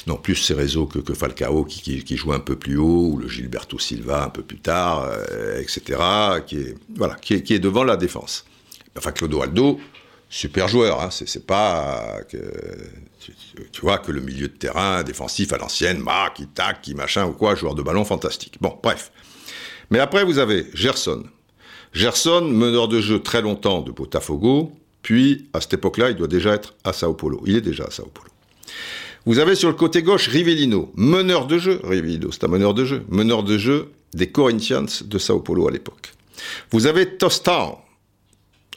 [0.06, 3.30] non, plus Cerezo que, que Falcao, qui, qui, joue un peu plus haut, ou le
[3.30, 6.00] Gilberto Silva un peu plus tard, euh, etc.,
[6.46, 8.46] qui est, voilà, qui est, devant la défense.
[8.98, 9.80] Enfin, Clodoaldo,
[10.30, 12.38] super joueur, hein, c'est pas que,
[13.72, 17.26] tu, vois, que le milieu de terrain défensif à l'ancienne, marque, qui tac, qui machin
[17.26, 18.58] ou quoi, joueur de ballon fantastique.
[18.60, 19.12] Bon, bref.
[19.90, 21.24] Mais après, vous avez Gerson,
[21.94, 24.72] Gerson, meneur de jeu très longtemps de Botafogo,
[25.02, 27.42] puis à cette époque-là, il doit déjà être à Sao Paulo.
[27.46, 28.30] Il est déjà à Sao Paulo.
[29.26, 31.82] Vous avez sur le côté gauche Rivellino, meneur de jeu.
[31.84, 33.04] Rivellino, c'est un meneur de jeu.
[33.10, 36.14] Meneur de jeu des Corinthians de Sao Paulo à l'époque.
[36.72, 37.78] Vous avez Tostão,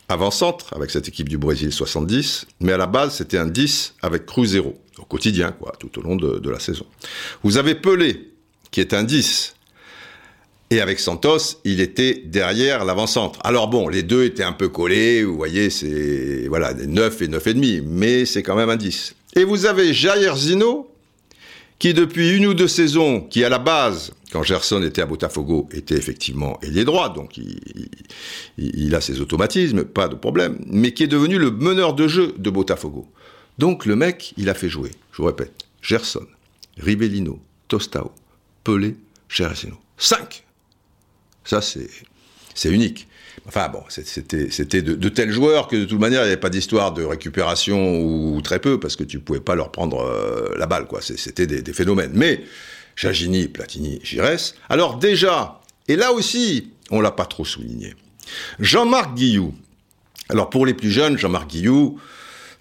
[0.08, 4.26] avant-centre avec cette équipe du Brésil 70, mais à la base, c'était un 10 avec
[4.26, 6.86] Cruzeiro, au quotidien, quoi, tout au long de, de la saison.
[7.42, 8.32] Vous avez Pelé,
[8.70, 9.54] qui est un 10
[10.72, 13.38] et avec Santos, il était derrière l'avant-centre.
[13.44, 17.28] Alors bon, les deux étaient un peu collés, vous voyez, c'est voilà, des 9 et
[17.28, 19.14] 9,5, mais c'est quand même un 10.
[19.36, 20.90] Et vous avez Jair Zino,
[21.78, 25.68] qui depuis une ou deux saisons, qui à la base, quand Gerson était à Botafogo,
[25.74, 27.60] était effectivement ailier droit, donc il,
[28.56, 32.34] il, a ses automatismes, pas de problème, mais qui est devenu le meneur de jeu
[32.38, 33.06] de Botafogo.
[33.58, 36.26] Donc le mec, il a fait jouer, je vous répète, Gerson,
[36.78, 38.10] Ribellino, Tostao,
[38.64, 38.96] Pelé,
[39.28, 39.72] Gerson.
[39.98, 40.44] 5
[41.44, 43.08] ça, c'est unique.
[43.46, 46.92] Enfin bon, c'était de, tels joueurs que de toute manière, il n'y avait pas d'histoire
[46.92, 50.86] de récupération ou, très peu, parce que tu pouvais pas leur prendre euh, la balle,
[50.86, 51.00] quoi.
[51.02, 52.12] C'était des, phénomènes.
[52.14, 52.44] Mais
[52.94, 54.54] Chagini, Platini, Giresse.
[54.68, 57.94] Alors déjà, et là aussi, on l'a pas trop souligné.
[58.60, 59.54] Jean-Marc Guillou.
[60.28, 61.98] Alors pour les plus jeunes, Jean-Marc Guillou,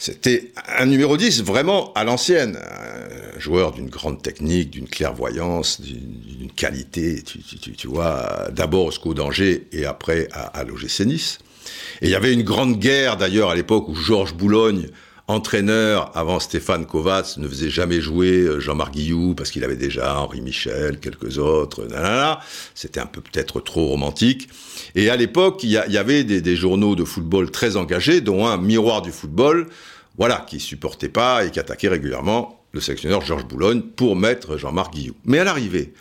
[0.02, 2.58] c'était un numéro 10 vraiment à l'ancienne.
[2.58, 9.68] Un joueur d'une grande technique, d'une clairvoyance, d'une qualité, tu, vois, d'abord au SCO d'Angers
[9.72, 11.02] et après à, à l'OGC.
[11.02, 14.88] Et il y avait une grande guerre d'ailleurs à l'époque où Georges Boulogne,
[15.28, 20.20] entraîneur avant Stéphane Kovacs, ne faisait jamais jouer euh, Jean-Marc Guillou parce qu'il avait déjà
[20.20, 21.88] Henri Michel, quelques autres.
[22.76, 24.50] C'était un peu peut-être trop romantique.
[24.96, 29.02] Et à l'époque, il y, avait des, journaux de football très engagés, dont un Miroir
[29.02, 29.68] du football,
[30.21, 34.93] voilà, qui supportait pas et qui attaquait régulièrement le sélectionneur Georges Boulogne pour mettre Jean-Marc
[34.93, 35.15] Guillou.
[35.25, 35.93] Mais à l'arrivée,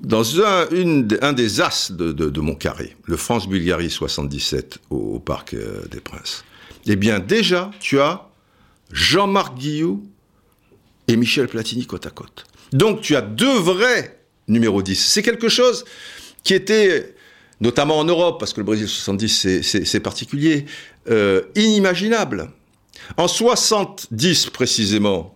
[0.00, 6.44] dans un, des as de, mon carré, le France-Bulgarie 77 au, Parc euh, des Princes,
[6.84, 8.28] eh bien déjà, tu as
[8.92, 10.06] Jean-Marc Guillou
[11.08, 12.44] et Michel Platini côte à côte.
[12.74, 14.94] Donc tu as deux vrais numéros 10.
[14.94, 15.86] C'est quelque chose
[16.44, 17.14] qui était,
[17.62, 20.66] notamment en Europe, parce que le Brésil 70 c'est particulier,
[21.08, 22.50] euh, inimaginable.
[23.16, 25.34] En 70 précisément,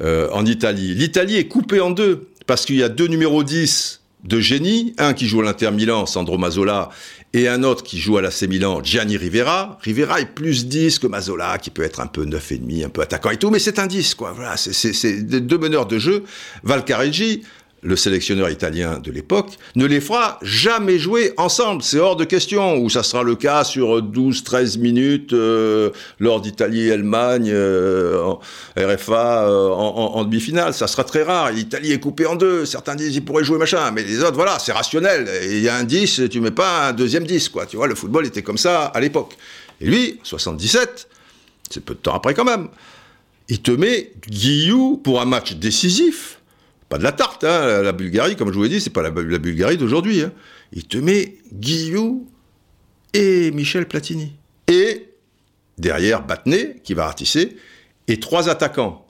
[0.00, 4.00] euh, en Italie, l'Italie est coupée en deux, parce qu'il y a deux numéros 10
[4.24, 6.88] de génie, un qui joue à l'Inter Milan, Sandro Mazzola,
[7.34, 9.78] et un autre qui joue à l'AC Milan, Gianni Rivera.
[9.82, 13.30] Rivera est plus 10 que Mazzola, qui peut être un peu 9,5, un peu attaquant
[13.30, 14.32] et tout, mais c'est un 10, quoi.
[14.32, 16.24] Voilà, c'est deux meneurs de jeu.
[16.62, 17.42] Valcareggi,
[17.84, 21.82] le sélectionneur italien de l'époque, ne les fera jamais jouer ensemble.
[21.82, 27.50] C'est hors de question, ou ça sera le cas sur 12-13 minutes euh, lors d'Italie-Allemagne,
[27.52, 28.34] euh,
[28.76, 30.72] RFA, euh, en, demi-finale.
[30.72, 31.52] Ça sera très rare.
[31.52, 32.64] L'Italie est coupée en deux.
[32.64, 35.28] Certains disent qu'ils pourraient jouer machin, mais les autres, voilà, c'est rationnel.
[35.44, 37.66] Il y a un 10, tu mets pas un deuxième 10, quoi.
[37.66, 39.36] Tu vois, le football était comme ça à l'époque.
[39.82, 41.08] Et lui, 77,
[41.70, 42.68] c'est peu de temps après quand même,
[43.48, 46.38] il te met Guillou pour un match décisif
[46.94, 49.10] pas de la tarte, hein, la Bulgarie, comme je vous l'ai dit, c'est pas la,
[49.10, 50.20] Bulgarie d'aujourd'hui.
[50.20, 50.32] Hein.
[50.72, 52.30] Il te met Guillou
[53.12, 54.36] et Michel Platini.
[54.68, 55.08] Et
[55.76, 57.56] derrière Battenet, qui va ratisser,
[58.06, 59.08] et trois attaquants.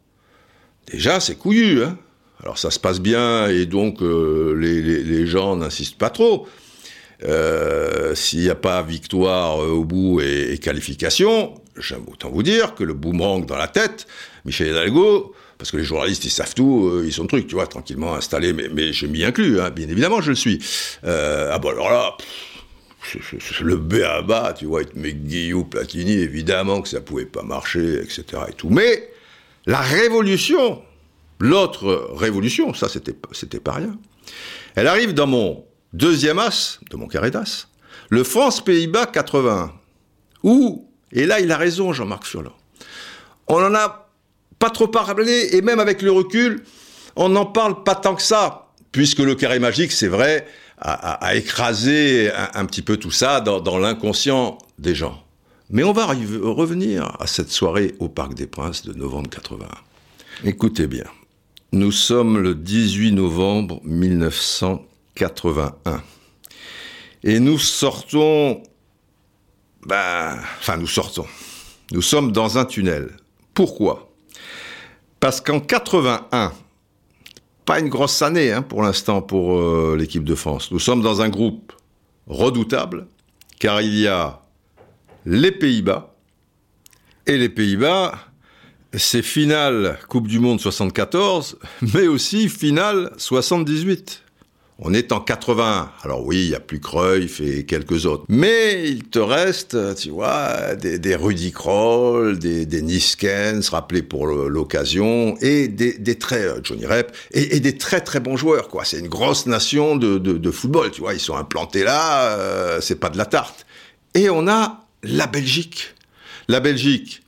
[0.90, 1.82] déjà, c'est couillu.
[1.82, 1.98] Hein
[2.42, 6.48] Alors ça se passe bien et donc euh, les, gens n'insistent pas trop.
[7.22, 12.42] Euh, S'il n'y a pas victoire euh, au bout et, et qualification, j'aime autant vous
[12.42, 14.06] dire que le boomerang dans la tête,
[14.46, 17.66] Michel Hidalgo, parce que les journalistes, ils savent tout, euh, ils sont trucs, tu vois,
[17.66, 20.58] tranquillement installés, mais, mais je m'y inclus, hein, bien évidemment, je le suis.
[21.04, 22.16] Euh, ah bon, alors là,
[23.60, 28.00] le B à bas, tu vois, avec Guillaume Platini, évidemment que ça pouvait pas marcher,
[28.00, 28.24] etc.
[28.48, 28.70] et tout.
[28.70, 29.10] Mais
[29.66, 30.82] la révolution,
[31.38, 33.96] l'autre révolution, ça, c'était, c'était pas rien.
[34.74, 37.68] Elle arrive dans mon deuxième as, de mon carré d'as,
[38.10, 39.72] le France-Pays-Bas 81,
[40.42, 42.52] où, et là, il a raison, Jean-Marc Furlan,
[43.46, 44.03] on en a
[44.70, 46.64] trop parlé, et même avec le recul,
[47.16, 50.46] on n'en parle pas tant que ça, puisque le carré magique, c'est vrai,
[50.78, 55.20] a, écrasé un, petit peu tout ça dans, dans l'inconscient des gens.
[55.70, 59.66] Mais on va revenir à cette soirée au Parc des Princes de novembre 81.
[60.44, 61.06] Écoutez bien,
[61.72, 66.02] nous sommes le 18 novembre 1981.
[67.24, 68.62] Et nous sortons...
[69.86, 71.26] Ben, enfin, nous sortons.
[71.92, 73.16] Nous sommes dans un tunnel.
[73.54, 74.13] Pourquoi?
[75.24, 76.52] Parce qu'en 81,
[77.64, 80.70] pas une grosse année hein, pour l'instant pour euh, l'équipe de France.
[80.70, 81.72] Nous sommes dans un groupe
[82.26, 83.06] redoutable,
[83.58, 84.42] car il y a
[85.24, 86.14] les Pays-Bas,
[87.26, 88.18] et les Pays-Bas,
[88.92, 91.58] c'est finale Coupe du Monde 74,
[91.94, 94.23] mais aussi finale 78.
[94.80, 95.92] On est en 80.
[96.02, 98.24] Alors oui, il y a plus Cruyff et quelques autres.
[98.28, 105.36] Mais il te reste, tu vois, des, Rudy Kroll, des, des Niskens, rappelés pour l'occasion,
[105.40, 108.84] et des, très, euh, Johnny Rep, et, des très très bons joueurs, quoi.
[108.84, 111.14] C'est une grosse nation de, football, tu vois.
[111.14, 113.66] Ils sont implantés là, euh, c'est pas de la tarte.
[114.14, 115.94] Et on a la Belgique.
[116.48, 117.22] La Belgique,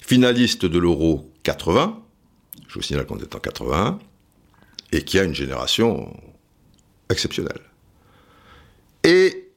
[0.00, 1.98] finaliste de l'Euro 80,
[2.68, 3.98] je vous signale qu'on est en 81,
[4.92, 6.14] et qui a une génération
[7.12, 7.60] exceptionnel.
[9.04, 9.50] Et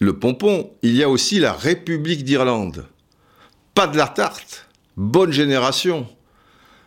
[0.00, 2.86] le pompon, il y a aussi la République d'Irlande.
[3.74, 6.06] Pas de la tarte, bonne génération.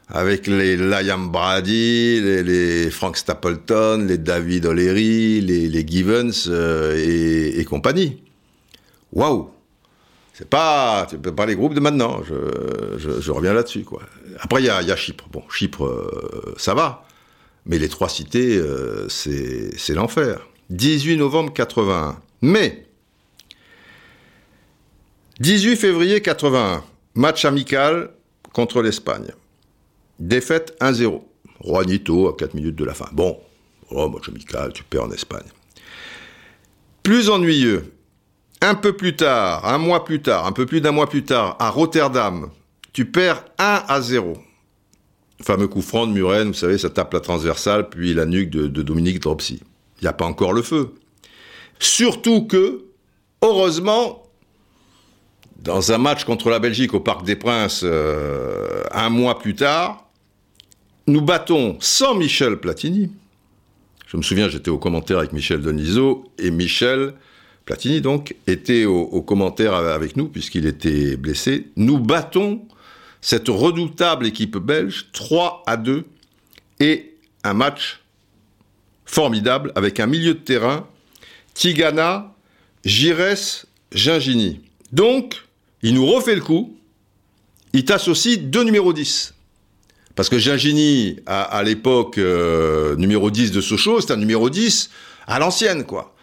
[0.10, 8.23] Avec les Liam Brady, les, Frank Stapleton, les David O'Leary, les, Givens euh, et, compagnie.
[9.12, 9.49] Waouh
[10.33, 12.21] C'est pas, pas les groupes de maintenant.
[12.23, 14.01] Je, reviens là-dessus, quoi.
[14.39, 15.27] Après, il y a, Chypre.
[15.29, 17.06] Bon, Chypre, euh, ça va.
[17.67, 20.47] Mais les trois cités, euh, c'est l'enfer.
[20.69, 22.17] 18 novembre 81.
[22.41, 22.88] Mais,
[25.39, 26.84] 18 février 81,
[27.15, 28.12] match amical
[28.53, 29.27] contre l'Espagne.
[30.19, 31.21] Défaite 1-0.
[31.63, 33.10] Juanito à 4 minutes de la fin.
[33.12, 33.38] Bon,
[33.89, 35.47] oh, match amical, tu perds en Espagne.
[37.03, 37.93] Plus ennuyeux,
[38.62, 41.58] un peu plus tard, un mois plus tard, un peu plus d'un mois plus tard,
[41.60, 42.49] à Rotterdam,
[42.93, 44.38] tu perds 1 à 0
[45.41, 48.67] fameux coup franc de Muren, vous savez, ça tape la transversale, puis la nuque de,
[48.82, 49.62] Dominique Dropsy.
[50.00, 50.93] Il n'y a pas encore le feu.
[51.80, 52.86] Surtout que,
[53.41, 54.23] heureusement,
[55.60, 60.10] dans un match contre la Belgique au Parc des Princes, euh, un mois plus tard,
[61.08, 63.12] nous battons sans Michel Platini.
[64.08, 67.13] Je me souviens, j'étais au commentaire avec Michel Denisot, et Michel
[67.65, 71.67] Platini, donc, était au, au commentaire avec nous, puisqu'il était blessé.
[71.76, 72.62] Nous battons
[73.21, 76.06] cette redoutable équipe belge, 3 à 2,
[76.80, 78.01] et un match
[79.06, 80.88] formidable avec un milieu de terrain,
[81.53, 82.36] Tigana,
[82.86, 84.62] Gires, Gingini.
[84.91, 85.43] Donc,
[85.82, 86.77] il nous refait le coup,
[87.73, 89.34] il t'associe deux numéros 10.
[90.15, 94.89] Parce que Gingini, à, l'époque, euh, numéro 10 de Sochaux, c'est un numéro 10
[95.27, 96.15] à l'ancienne, quoi.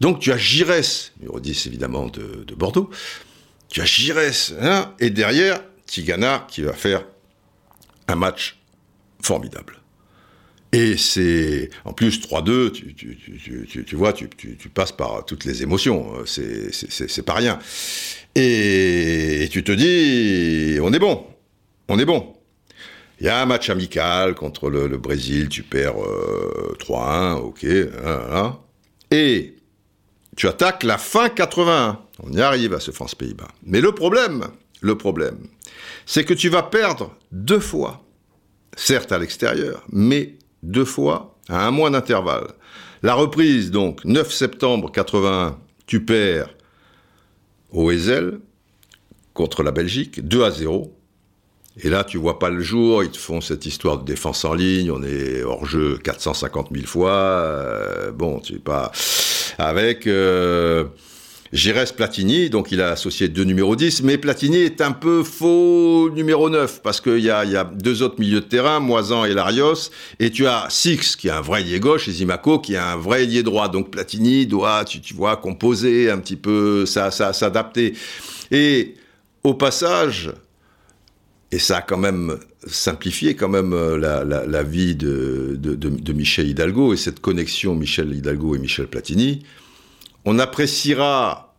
[0.00, 2.90] Donc tu as Gires, numéro 10 évidemment de, de Bordeaux,
[3.68, 4.18] tu as Gires,
[4.60, 7.04] hein, et derrière, Tigana qui va faire
[8.06, 8.58] un match
[9.20, 9.78] formidable.
[10.70, 14.28] Et c'est en plus 3-2, tu, vois, tu,
[14.68, 17.58] passes par toutes les émotions, c'est pas rien.
[18.34, 21.26] Et, tu te dis, on est bon,
[21.88, 22.34] on est bon.
[23.20, 27.66] Il y a un match amical contre le, Brésil, tu perds 3-1, euh, ok,
[28.04, 28.58] hein,
[29.10, 29.54] et
[30.36, 31.98] tu attaques la fin 81.
[32.22, 33.48] On y arrive à ce France-Pays-Bas.
[33.64, 34.48] Mais le problème,
[34.80, 35.38] le problème,
[36.08, 38.02] c'est que tu vas perdre deux fois,
[38.74, 42.46] certes à l'extérieur, mais deux fois à un mois d'intervalle.
[43.02, 46.48] La reprise, donc, 9 septembre 81, tu perds
[47.72, 48.40] au Ezel
[49.34, 50.96] contre la Belgique, 2 à 0.
[51.82, 54.54] Et là, tu vois pas le jour, ils te font cette histoire de défense en
[54.54, 57.12] ligne, on est hors jeu 450 000 fois.
[57.12, 58.92] Euh, bon, tu sais pas.
[59.58, 60.06] Avec.
[60.06, 60.86] Euh,
[61.52, 66.10] Giresse Platini, donc il a associé deux numéros 10, mais Platini est un peu faux
[66.10, 69.32] numéro 9, parce qu'il y a, y a deux autres milieux de terrain, Moisan et
[69.32, 72.78] Larios, et tu as Six, qui est un vrai ailier gauche, et Zimaco, qui est
[72.78, 73.68] un vrai ailier droit.
[73.68, 77.94] Donc Platini doit, tu, vois, composer un petit peu, ça, ça, s'adapter.
[78.50, 78.94] Et
[79.42, 80.32] au passage,
[81.50, 85.58] et ça a quand même simplifié quand même euh, la, vie de,
[86.12, 89.44] Michel Hidalgo et cette connexion Michel Hidalgo et Michel Platini,
[90.24, 91.54] on appréciera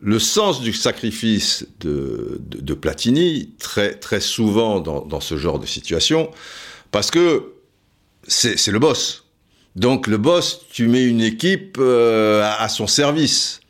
[0.00, 2.40] le sens du sacrifice de,
[2.74, 6.30] Platini très, très souvent dans, ce genre de situation,
[6.90, 7.54] parce que
[8.26, 9.24] c'est le boss.
[9.76, 13.60] Donc le boss, tu mets une équipe euh, à, son service.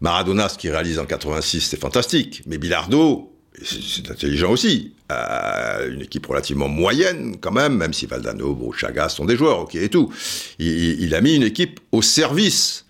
[0.00, 2.42] Maradona, ce qu'il réalise en 86, c'est fantastique.
[2.46, 3.32] Mais Bilardo,
[3.64, 4.94] c'est intelligent aussi.
[5.10, 9.74] Euh, une équipe relativement moyenne quand même, même si Valdano, Bruchaga sont des joueurs, ok
[9.74, 10.12] et tout.
[10.58, 12.84] Il, a mis une équipe au service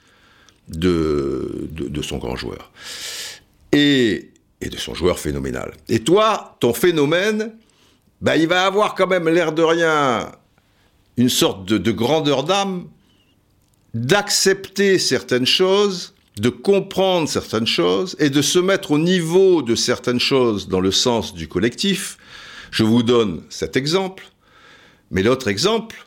[0.68, 2.70] de, de, son grand joueur.
[3.72, 5.72] Et, et, de son joueur phénoménal.
[5.88, 7.52] Et toi, ton phénomène,
[8.20, 10.32] bah, il va avoir quand même l'air de rien
[11.16, 12.86] une sorte de grandeur d'âme,
[13.94, 20.20] d'accepter certaines choses de comprendre certaines choses et de se mettre au niveau de certaines
[20.20, 22.18] choses dans le sens du collectif.
[22.70, 24.24] Je vous donne cet exemple,
[25.10, 26.06] mais l'autre exemple,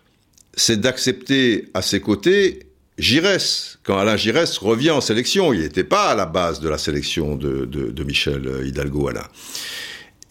[0.54, 2.71] c'est d'accepter à ses côtés
[3.02, 3.80] Giresse.
[3.84, 7.36] Quand Alain Giresse revient en sélection, il n'était pas à la base de la sélection
[7.36, 9.28] de, de, Michel Hidalgo Alain.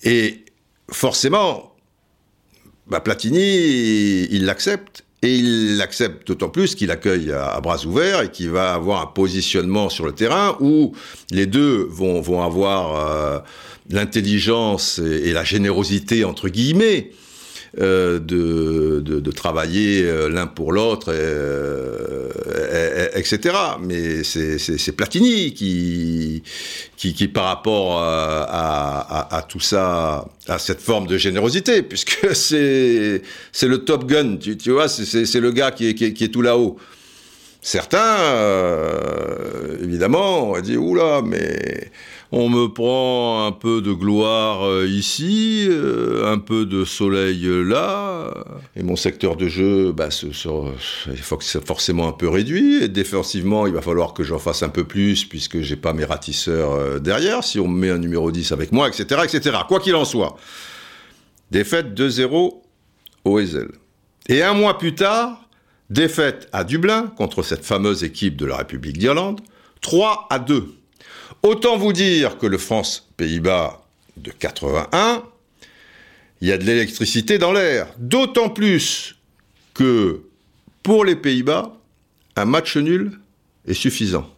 [0.04, 0.44] Et
[0.90, 1.74] forcément,
[2.86, 8.30] bah Platini, il l'accepte et il l'accepte d'autant plus qu'il accueille à, bras ouverts et
[8.30, 10.94] qu'il va avoir un positionnement sur le terrain où
[11.30, 13.38] les deux vont, vont avoir euh,
[13.90, 17.10] l'intelligence et, la générosité, entre guillemets,
[17.78, 21.14] euh, de, de, travailler euh, l'un pour l'autre,
[23.14, 23.54] etc.
[23.80, 26.42] Mais c'est Platini qui,
[26.96, 33.22] qui, par rapport à, tout ça, à cette forme de générosité, puisque c'est
[33.62, 36.76] le top gun, tu, tu vois, c'est le gars qui est, qui est, tout là-haut.
[37.62, 41.90] Certains, euh, évidemment, ont dit, oula, mais
[42.32, 48.32] on me prend un peu de gloire euh, ici, euh, un peu de soleil là,
[48.76, 50.48] et mon secteur de jeu, bah, ce, ce,
[51.40, 54.84] c'est forcément un peu réduit, et défensivement, il va falloir que j'en fasse un peu
[54.84, 58.52] plus, puisque j'ai pas mes ratisseurs euh, derrière, si on me met un numéro 10
[58.52, 59.58] avec moi, etc., etc.
[59.66, 60.36] Quoi qu'il en soit.
[61.50, 62.62] Défaite 2-0
[63.24, 63.72] au Ezel.
[64.28, 65.48] Et un mois plus tard,
[65.88, 69.40] défaite à Dublin contre cette fameuse équipe de la République d'Irlande,
[69.80, 70.79] 3 à 2.
[71.42, 73.82] Autant vous dire que le France-Pays-Bas
[74.16, 75.22] de 81,
[76.40, 77.88] il y a de l'électricité dans l'air.
[77.98, 79.16] D'autant plus
[79.72, 80.20] que
[80.82, 81.76] pour les Pays-Bas,
[82.36, 83.18] un match nul
[83.66, 84.28] est suffisant.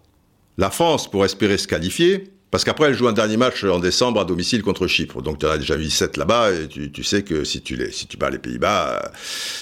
[0.58, 4.20] La France, pour espérer se qualifier, parce qu'après elle joue un dernier match en décembre
[4.20, 5.22] à domicile contre Chypre.
[5.22, 7.76] Donc tu as déjà eu 7 là-bas et tu, sais que si tu,
[8.18, 9.10] bats les Pays-Bas,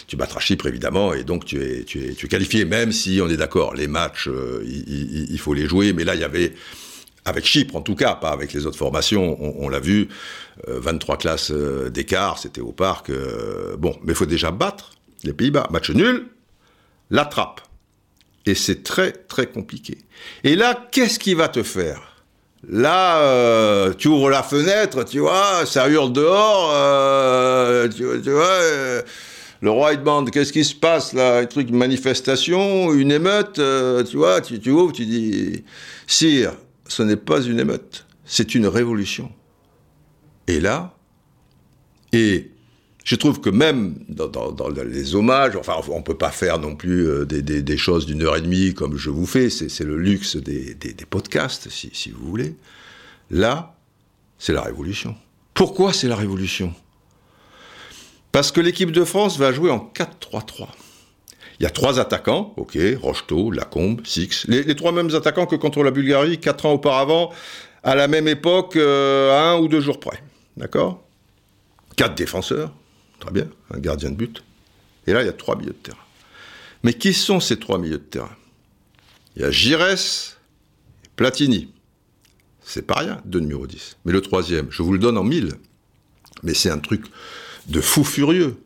[0.08, 3.20] tu battras Chypre évidemment et donc tu es, tu es, tu es qualifié, même si
[3.22, 5.92] on est d'accord, les matchs, euh, il, faut les jouer.
[5.92, 6.52] Mais là, il y avait
[7.24, 10.08] avec Chypre en tout cas, pas avec les autres formations, on, l'a vu,
[10.68, 13.10] euh, 23 classes euh, d'écart, c'était au parc.
[13.10, 14.92] Euh, bon, mais il faut déjà battre
[15.24, 15.68] les Pays-Bas.
[15.70, 16.26] Match nul,
[17.10, 17.60] la trappe.
[18.46, 19.98] Et c'est très très compliqué.
[20.44, 22.24] Et là, qu'est-ce qui va te faire?
[22.68, 28.58] Là, euh, tu ouvres la fenêtre, tu vois, ça hurle dehors, euh, tu, tu, vois.
[29.62, 33.60] le roi il demande qu'est-ce qui se passe là, un truc, une manifestation, une émeute,
[34.10, 35.64] tu vois, tu, tu ouvres, tu dis,
[36.06, 36.52] sire,
[36.92, 39.30] ce n'est pas une émeute, c'est une révolution.
[40.46, 40.96] Et là,
[42.12, 42.50] et
[43.04, 44.30] je trouve que même dans,
[44.84, 48.36] les hommages, enfin, on ne peut pas faire non plus euh, des, choses d'une heure
[48.36, 50.76] et demie comme je vous fais, c'est le luxe des,
[51.08, 52.56] podcasts, si, si, vous voulez.
[53.30, 53.76] Là,
[54.38, 55.14] c'est la révolution.
[55.54, 56.74] Pourquoi c'est la révolution?
[58.32, 60.68] Parce que l'équipe de France va jouer en 4-3-3.
[61.60, 65.82] Il y a trois attaquants, ok, Rocheteau, Lacombe, Six, les, trois mêmes attaquants que contre
[65.82, 67.30] la Bulgarie quatre ans auparavant,
[67.82, 70.22] à la même époque, euh, un ou deux jours près.
[70.56, 71.04] D'accord?
[71.96, 72.72] Quatre défenseurs,
[73.18, 74.42] très bien, un gardien de but.
[75.06, 75.98] Et là, il y a trois milieux de terrain.
[76.82, 78.34] Mais qui sont ces trois milieux de terrain?
[79.36, 80.38] Il y a Giresse
[81.14, 81.70] Platini.
[82.62, 83.98] C'est pas rien, deux numéro 10.
[84.06, 85.52] Mais le troisième, je vous le donne en mille.
[86.42, 87.04] Mais c'est un truc
[87.66, 88.56] de fou furieux.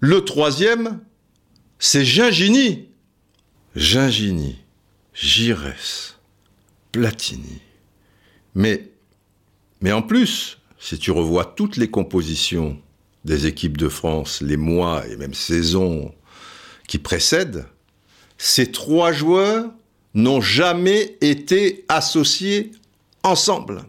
[0.00, 1.00] Le troisième,
[1.78, 2.88] c'est Gingini.
[3.74, 4.56] Gingini,
[5.12, 6.16] Giresse,
[6.92, 7.60] Platini.
[8.54, 8.88] Mais,
[9.80, 12.80] mais en plus, si tu revois toutes les compositions
[13.24, 16.14] des équipes de France, les mois et même saisons
[16.88, 17.66] qui précèdent,
[18.38, 19.70] ces trois joueurs
[20.14, 22.72] n'ont jamais été associés
[23.22, 23.84] ensemble.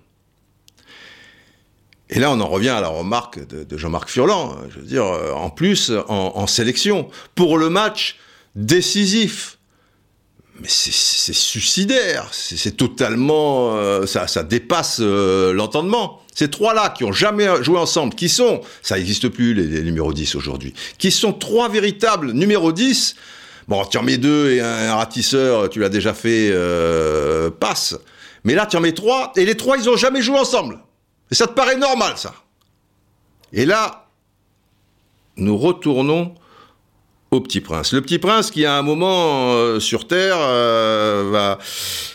[2.10, 5.32] Et là, on en revient à la remarque de, Jean-Marc Furlan, je veux dire, euh,
[5.34, 8.18] en plus, en, sélection, pour le match
[8.56, 9.58] décisif.
[10.62, 13.76] Mais c'est suicidaire, c'est totalement...
[13.76, 16.22] Euh, ça, ça, dépasse euh, l'entendement.
[16.34, 20.14] Ces trois-là qui ont jamais joué ensemble, qui sont, ça n'existe plus les, les numéros
[20.14, 23.16] 10 aujourd'hui, qui sont trois véritables numéros 10,
[23.68, 26.52] bon, tu en mets deux et un, ratisseur, tu l'as déjà fait,
[27.60, 27.96] passe.
[28.44, 30.80] Mais là, tu en mets trois, et les trois, ils n'ont jamais joué ensemble.
[31.32, 32.34] Et ça te paraît normal, ça.
[33.54, 34.08] Et là,
[35.38, 36.36] nous retournons
[37.32, 37.94] au Petit Prince.
[37.94, 41.58] Le Petit Prince qui, à un moment euh, sur Terre, euh, va,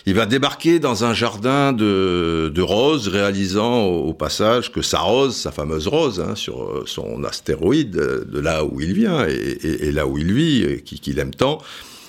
[0.07, 5.53] il va débarquer dans un jardin de, roses, réalisant au, passage que sa rose, sa
[5.53, 10.17] fameuse rose, hein, sur euh, son astéroïde, de là où il vient et, là où
[10.17, 11.59] il vit, qu'il aime tant,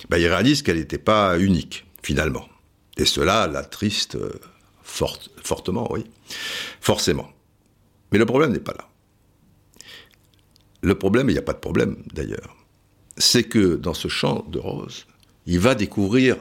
[0.10, 2.48] bah, il réalise qu'elle n'était pas unique, finalement.
[2.98, 4.18] Et cela l'attriste
[4.94, 6.04] fortement, oui.
[6.82, 7.30] Forcément.
[8.12, 8.88] Mais le problème n'est pas là.
[10.82, 12.56] Le problème, il n'y a pas de problème d'ailleurs,
[13.18, 15.06] c'est que dans ce champ de roses,
[15.46, 16.38] il va découvrir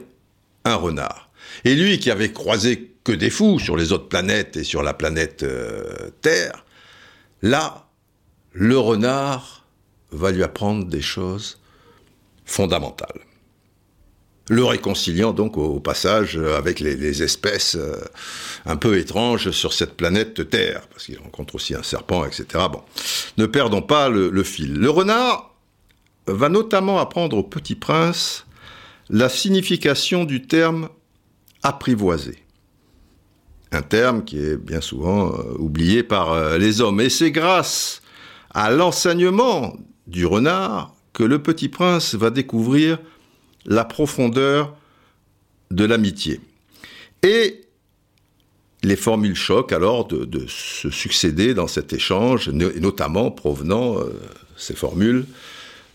[0.65, 1.31] un renard.
[1.65, 4.93] Et lui qui avait croisé que des fous sur les autres planètes et sur la
[4.93, 6.65] planète euh, Terre,
[7.41, 7.87] là,
[8.51, 9.65] le renard
[10.11, 11.59] va lui apprendre des choses
[12.45, 13.21] fondamentales
[14.49, 17.95] le réconciliant donc au, passage avec les, espèces euh,
[18.65, 22.45] un peu étranges sur cette planète Terre, parce qu'il rencontre aussi un serpent, etc.
[22.71, 22.81] Bon,
[23.37, 24.73] ne perdons pas le, fil.
[24.73, 25.53] Le renard
[26.27, 28.45] va notamment apprendre au petit prince
[29.09, 30.89] la signification du terme
[31.61, 32.39] apprivoisé.
[33.71, 37.01] Un terme qui est bien souvent euh, oublié par euh, les hommes.
[37.01, 38.01] Et c'est grâce
[38.53, 39.75] à l'enseignement
[40.05, 42.99] du renard que le petit prince va découvrir
[43.65, 44.75] la profondeur
[45.71, 46.39] de l'amitié.
[47.23, 47.61] Et
[48.83, 54.19] les formules choc alors de, se succéder dans cet échange, notamment provenant, euh,
[54.57, 55.25] ces formules,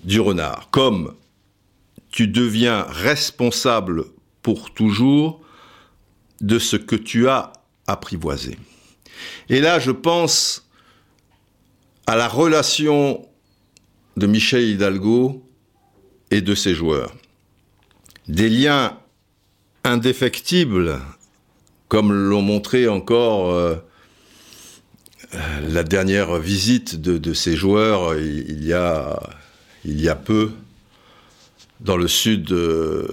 [0.05, 1.15] du renard, comme
[2.11, 4.05] tu deviens responsable
[4.43, 5.41] pour toujours
[6.41, 7.53] de ce que tu as
[7.87, 8.57] apprivoisé.
[9.49, 10.67] Et là, je pense
[12.07, 13.27] à la relation
[14.17, 15.45] de Michel Hidalgo
[16.31, 17.13] et de ses joueurs
[18.29, 18.97] des liens
[19.85, 20.99] indéfectibles,
[21.89, 23.77] comme l'ont montré encore euh,
[25.35, 29.19] euh, la dernière visite de, ces joueurs il, y a,
[29.85, 30.51] il y a peu
[31.81, 33.09] dans le sud de,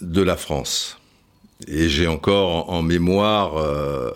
[0.00, 0.98] la France.
[1.68, 4.10] Et j'ai encore en, mémoire euh,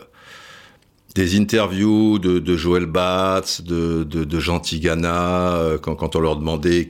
[1.14, 6.88] des interviews de, Joël Batz, de, de, Jean Tigana, quand, quand, on leur demandait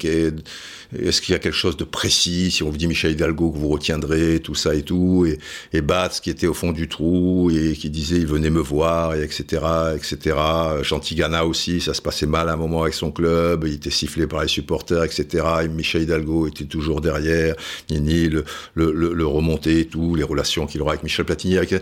[0.95, 2.51] est-ce qu'il y a quelque chose de précis?
[2.51, 5.39] Si on vous dit Michel Hidalgo que vous retiendrez, tout ça et tout, et,
[5.73, 9.15] et Batz qui était au fond du trou et qui disait il venait me voir,
[9.15, 9.63] et etc.,
[9.97, 10.37] etc.
[10.83, 14.43] Chantigana aussi, ça se passait mal un moment avec son club, il était sifflé par
[14.43, 15.45] les supporters, etc.
[15.65, 17.55] Et Michel Hidalgo était toujours derrière,
[17.91, 21.75] Nini le, le, le, remonter, tout, les relations qu'il aura avec Michel Platini, avec,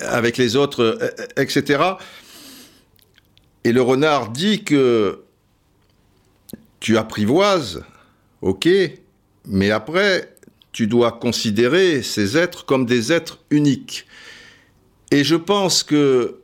[0.00, 0.98] avec les autres,
[1.36, 1.82] etc.
[3.64, 5.22] Et le renard dit que
[6.80, 7.82] tu apprivoises
[8.46, 8.68] Ok,
[9.48, 10.36] mais après,
[10.70, 14.06] tu dois considérer ces êtres comme des êtres uniques.
[15.10, 16.36] Et je pense que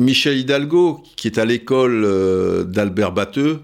[0.00, 3.60] Michel Hidalgo, qui est à l'école euh, d'Albert Batteux,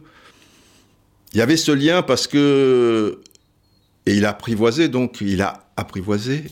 [1.33, 3.19] il y avait ce lien parce que.
[4.07, 6.45] Et il a apprivoisé, donc il a apprivoisé,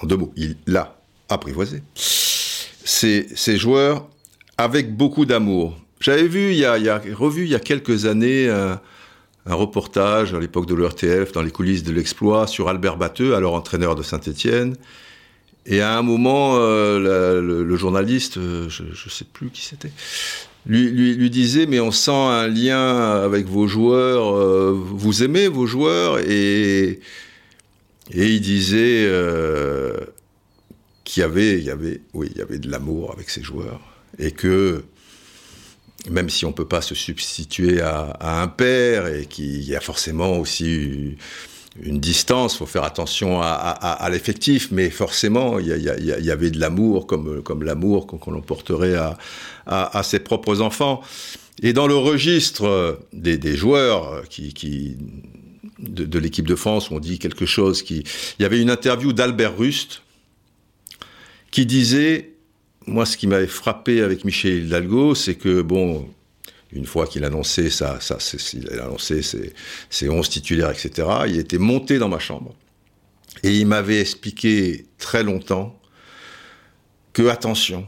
[0.00, 4.08] en deux mots, il l'a apprivoisé, ces, ces joueurs
[4.56, 5.76] avec beaucoup d'amour.
[5.98, 8.80] J'avais vu, il y, a, revu il y a quelques années, un
[9.54, 13.94] reportage à l'époque de l'ERTF dans les coulisses de l'exploit sur Albert Batteux, alors entraîneur
[13.94, 14.76] de Saint-Étienne.
[15.66, 19.92] Et à un moment, euh, le, journaliste, euh, je ne sais plus qui c'était,
[20.66, 25.66] lui, lui, disait mais on sent un lien avec vos joueurs, euh, vous aimez vos
[25.66, 26.18] joueurs?
[26.18, 27.00] Et
[28.12, 29.08] et il disait
[31.04, 33.80] qu'il y avait, il y avait, oui, il y avait de l'amour avec ses joueurs
[34.18, 34.82] et que
[36.08, 39.80] même si on ne peut pas se substituer à, un père et qu'il y a
[39.80, 41.16] forcément aussi
[41.80, 47.62] une distance, faut faire attention à, l'effectif, mais forcément, il y, avait de l'amour comme,
[47.62, 48.96] l'amour qu'on l'on porterait
[49.66, 51.00] à, ses propres enfants.
[51.62, 54.96] Et dans le registre des, joueurs qui,
[55.78, 58.04] de, de l'équipe de France, on dit quelque chose qui...
[58.38, 60.02] Il y avait une interview d'Albert Rust
[61.50, 62.29] qui disait
[62.86, 66.08] moi, ce qui m'avait frappé avec Michel Hidalgo, c'est que, bon,
[66.72, 68.18] une fois qu'il annonçait ça, ça
[68.54, 68.68] il
[68.98, 69.52] ses,
[69.90, 72.54] ses 11 titulaires, etc., il était monté dans ma chambre.
[73.42, 75.78] Et il m'avait expliqué très longtemps
[77.12, 77.86] que, attention,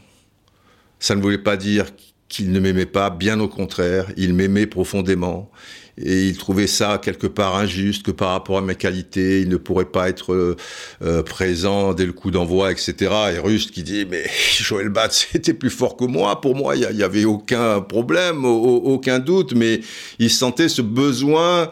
[0.98, 1.86] ça ne voulait pas dire
[2.28, 5.50] qu'il ne m'aimait pas, bien au contraire, il m'aimait profondément.
[5.98, 9.58] Et il trouvait ça quelque part injuste, que par rapport à mes qualités, il ne
[9.58, 10.56] pourrait pas être euh,
[11.02, 13.12] euh, présent dès le coup d'envoi, etc.
[13.34, 14.24] Et Rust qui dit, mais
[14.58, 19.18] Joël Batz était plus fort que moi, pour moi, il n'y avait aucun problème, aucun
[19.18, 19.80] doute, mais
[20.18, 21.70] il sentait ce besoin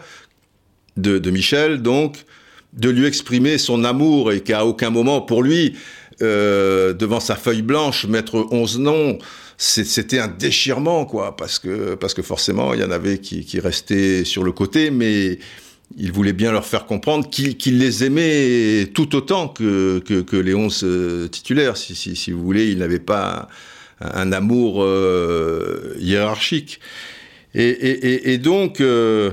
[0.97, 2.25] de, Michel, donc,
[2.75, 5.77] de lui exprimer son amour et qu'à aucun moment, pour lui,
[6.23, 9.19] euh, devant sa feuille blanche, mettre 11 noms,
[9.63, 14.25] c'était un déchirement, quoi, parce que, parce que forcément, il y en avait qui, restaient
[14.25, 15.39] sur le côté, mais
[15.99, 20.81] il voulait bien leur faire comprendre qu'il les aimait tout autant que, que, les 11
[20.83, 21.77] euh, titulaires.
[21.77, 23.49] Si, si, si, vous voulez, il n'avait pas
[24.01, 26.81] un, amour euh, hiérarchique.
[27.55, 29.31] Et, et, donc, euh,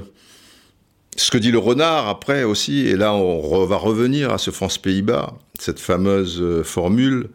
[1.16, 5.38] ce que dit le renard après aussi, et là on va revenir à ce France-Pays-Bas,
[5.58, 7.30] cette fameuse formule,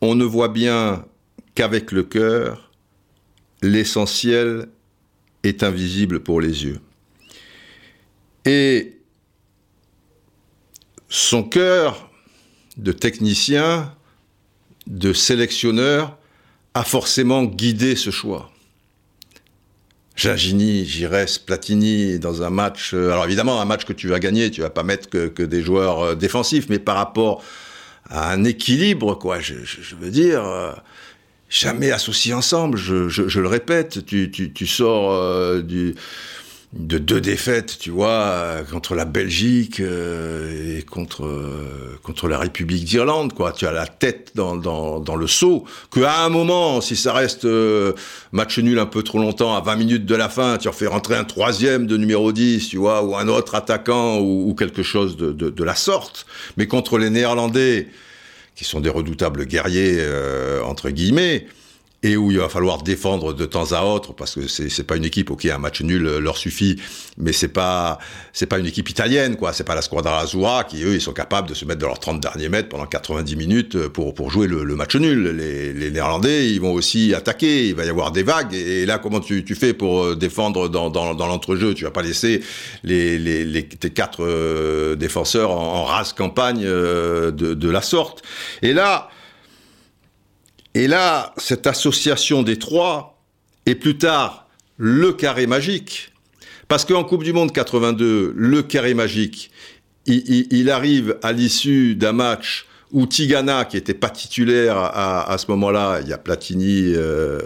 [0.00, 1.04] on ne voit bien
[1.54, 2.70] qu'avec le cœur,
[3.62, 4.68] l'essentiel
[5.42, 6.80] est invisible pour les yeux.
[8.44, 8.98] Et
[11.08, 12.10] son cœur
[12.76, 13.94] de technicien,
[14.86, 16.18] de sélectionneur,
[16.74, 18.50] a forcément guidé ce choix.
[20.16, 22.92] Gingini, Giresse, Platini dans un match.
[22.94, 25.62] Euh, alors évidemment, un match que tu vas gagner, tu vas pas mettre que, des
[25.62, 27.42] joueurs euh, défensifs, mais par rapport
[28.08, 29.40] à un équilibre, quoi.
[29.40, 29.54] Je,
[29.98, 30.72] veux dire, euh,
[31.52, 32.78] jamais associés ensemble.
[32.78, 35.94] Je, le répète, tu, tu sors du
[36.72, 42.84] de deux défaites, tu vois, contre la Belgique euh, et contre euh, contre la République
[42.84, 43.52] d'Irlande, quoi.
[43.52, 45.64] Tu as la tête dans, dans, dans le seau.
[45.90, 47.92] Que à un moment, si ça reste euh,
[48.32, 50.86] match nul un peu trop longtemps, à 20 minutes de la fin, tu en fais
[50.86, 54.82] rentrer un troisième de numéro 10, tu vois, ou un autre attaquant ou, ou quelque
[54.82, 56.24] chose de, de, de, la sorte.
[56.56, 57.88] Mais contre les Néerlandais,
[58.54, 59.98] qui sont des redoutables guerriers
[60.64, 61.46] entre guillemets
[62.02, 64.96] et où il va falloir défendre de temps à autre parce que c'est c'est pas
[64.96, 66.80] une équipe ok un match nul euh, leur suffit
[67.16, 67.98] mais c'est pas
[68.32, 69.52] c'est pas une équipe italienne quoi.
[69.52, 72.00] C'est pas la Squadra Azzurra qui eux ils sont capables de se mettre dans leurs
[72.00, 75.28] 30 derniers mètres pendant 90 minutes euh, pour pour jouer le, le match nul.
[75.36, 77.68] Les, les, Néerlandais ils vont aussi attaquer.
[77.68, 78.54] Il va y avoir des vagues.
[78.54, 81.74] Et, là comment tu, tu fais pour euh, défendre dans dans, dans l'entrejeu?
[81.74, 82.42] Tu vas pas laisser
[82.82, 88.22] les, les, les tes quatre défenseurs en, en race campagne de, de la sorte.
[88.62, 89.10] Et là
[90.74, 93.22] et là, cette association des trois,
[93.66, 96.12] et plus tard, le carré magique,
[96.68, 99.50] parce qu'en Coupe du Monde 82, le carré magique,
[100.06, 106.00] il, arrive à l'issue d'un match où Tigana, qui était pas titulaire à, ce moment-là,
[106.02, 107.40] il y a Platini euh,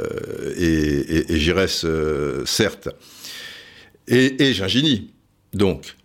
[0.57, 1.55] et, et,
[1.85, 2.89] euh, certes,
[4.09, 5.13] et, et Gingini,
[5.53, 5.97] donc.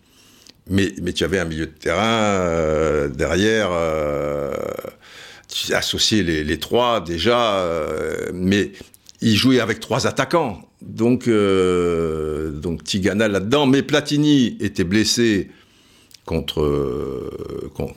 [0.70, 3.70] Mais, mais tu avais un milieu de terrain euh, derrière
[5.70, 8.72] associer les, trois déjà, euh, mais
[9.20, 10.68] il jouait avec trois attaquants.
[10.80, 13.66] Donc, euh, donc Tigana là-dedans.
[13.66, 15.50] Mais Platini était blessé
[16.24, 17.30] contre, euh,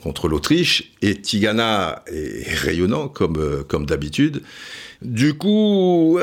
[0.02, 4.42] contre l'Autriche et Tigana est rayonnant comme, comme d'habitude.
[5.02, 6.18] Du coup,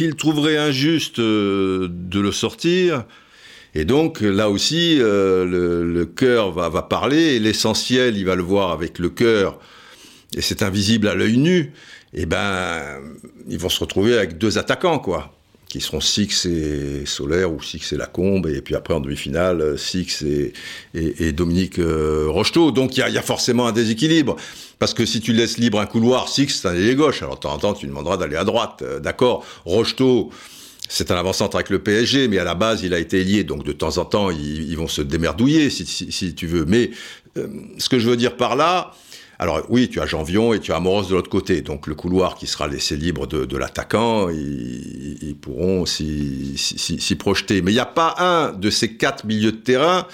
[0.00, 3.04] il trouverait injuste de le sortir.
[3.74, 8.72] Et donc là aussi, le, le cœur va, va parler l'essentiel, il va le voir
[8.72, 9.58] avec le cœur
[10.36, 11.72] et c'est invisible à l'œil nu,
[12.14, 12.80] et eh ben,
[13.48, 15.34] ils vont se retrouver avec deux attaquants, quoi,
[15.68, 20.24] qui seront Six et Solaire ou Six et Lacombe, et puis après en demi-finale, Six
[20.94, 22.32] et, Dominique euh.
[22.72, 24.36] Donc il y a, forcément un déséquilibre.
[24.78, 27.22] Parce que si tu laisses libre un couloir, Six, c'est un ailier gauche.
[27.22, 28.80] Alors de temps en temps, tu demanderas d'aller à droite.
[28.82, 30.30] Euh, d'accord, Rocheteau,
[30.88, 33.44] c'est un avant-centre avec le PSG, mais à la base, il a été lié.
[33.44, 36.64] Donc de temps en temps, ils, vont se démerdouiller, si, si, si, tu veux.
[36.64, 36.90] Mais
[37.36, 38.94] euh, ce que je veux dire par là,
[39.40, 41.60] alors oui, tu as Janvion et tu as Amoros de l'autre côté.
[41.60, 47.62] Donc le couloir qui sera laissé libre de, l'attaquant, ils, pourront s'y projeter.
[47.62, 50.06] Mais il n'y a pas un de ces quatre milieux de terrain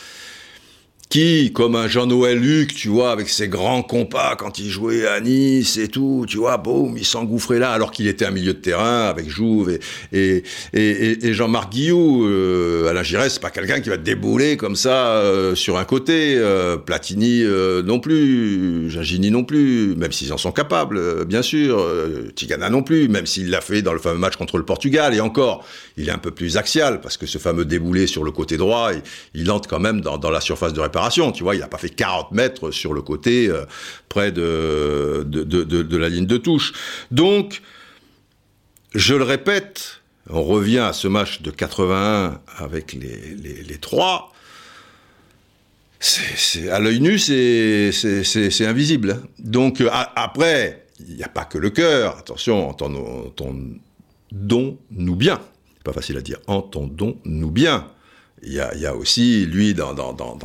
[1.14, 5.20] qui, comme un Jean-Noël Luc, tu vois, avec ses grands compas quand il jouait à
[5.20, 8.58] Nice et tout, tu vois, boum, il s'engouffrait là, alors qu'il était un milieu de
[8.58, 9.78] terrain avec Jouve
[10.12, 10.42] et,
[11.22, 12.26] Jean-Marc Guillou.
[12.26, 16.34] Euh, Alain Giresse, c'est pas quelqu'un qui va débouler comme ça euh, sur un côté.
[16.36, 21.80] Euh, Platini euh, non plus, Gingini non plus, même s'ils en sont capables, bien sûr.
[22.34, 25.14] Tigana non plus, même s'il l'a fait dans le fameux match contre le Portugal.
[25.14, 25.64] Et encore,
[25.96, 28.90] il est un peu plus axial, parce que ce fameux déboulé sur le côté droit,
[28.92, 31.68] il, il entre quand même dans, dans la surface de réparation tu vois, il n'a
[31.68, 33.64] pas fait 40 mètres sur le côté, euh,
[34.08, 36.72] près de de, la ligne de touche.
[37.10, 37.62] Donc,
[38.94, 44.32] je le répète, on revient à ce match de 81 avec les, les, les trois.
[46.00, 47.90] c'est, à l'œil nu, c'est
[48.66, 49.10] invisible.
[49.12, 49.22] Hein.
[49.38, 49.82] Donc
[50.14, 52.18] après, il n'y a pas que le cœur.
[52.18, 53.80] Attention, entendons-nous
[55.16, 55.40] bien.
[55.82, 56.38] Pas facile à dire.
[56.46, 57.90] Entendons-nous bien
[58.46, 59.94] il y, a, aussi, lui, dans,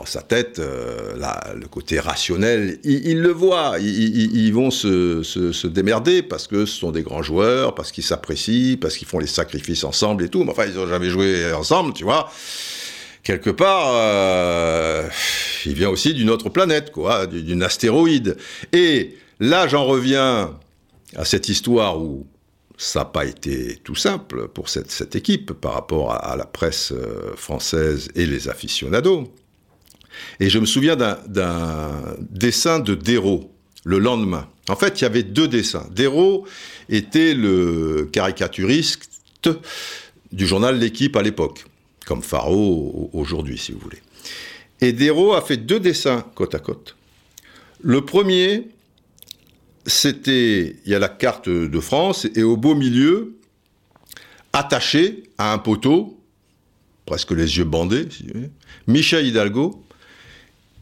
[0.06, 1.14] sa tête, euh,
[1.56, 7.04] le côté rationnel, il, le voit, ils, vont se, démerder parce que ce sont des
[7.04, 10.66] grands joueurs, parce qu'ils s'apprécient, parce qu'ils font les sacrifices ensemble et tout, mais enfin,
[10.66, 12.32] ils n'ont jamais joué ensemble, tu vois.
[13.24, 15.08] Quelque part, euh,
[15.66, 18.38] il vient aussi d'une autre planète, quoi, d'une astéroïde.
[18.72, 20.58] Et là, j'en reviens
[21.16, 22.26] à cette histoire où
[22.80, 27.36] ça n'a pas été tout simple pour cette, équipe par rapport à, la presse euh,
[27.36, 29.34] française et les aficionados.
[30.40, 33.52] Et je me souviens d'un dessin de Dérault
[33.84, 34.48] le lendemain.
[34.70, 35.88] En fait, il y avait deux dessins.
[35.92, 36.48] Dérault
[36.88, 39.10] était le caricaturiste
[40.32, 41.66] du journal L'équipe à l'époque,
[42.06, 44.02] comme Faro aujourd'hui, si vous voulez.
[44.80, 46.96] Et Dérault a fait deux dessins côte à côte.
[47.82, 48.70] Le premier,
[49.86, 53.36] c'était, il y a la carte de France, et au beau milieu,
[54.54, 56.20] attaché à un poteau,
[57.06, 58.08] presque les yeux bandés,
[58.88, 59.84] Michel Hidalgo,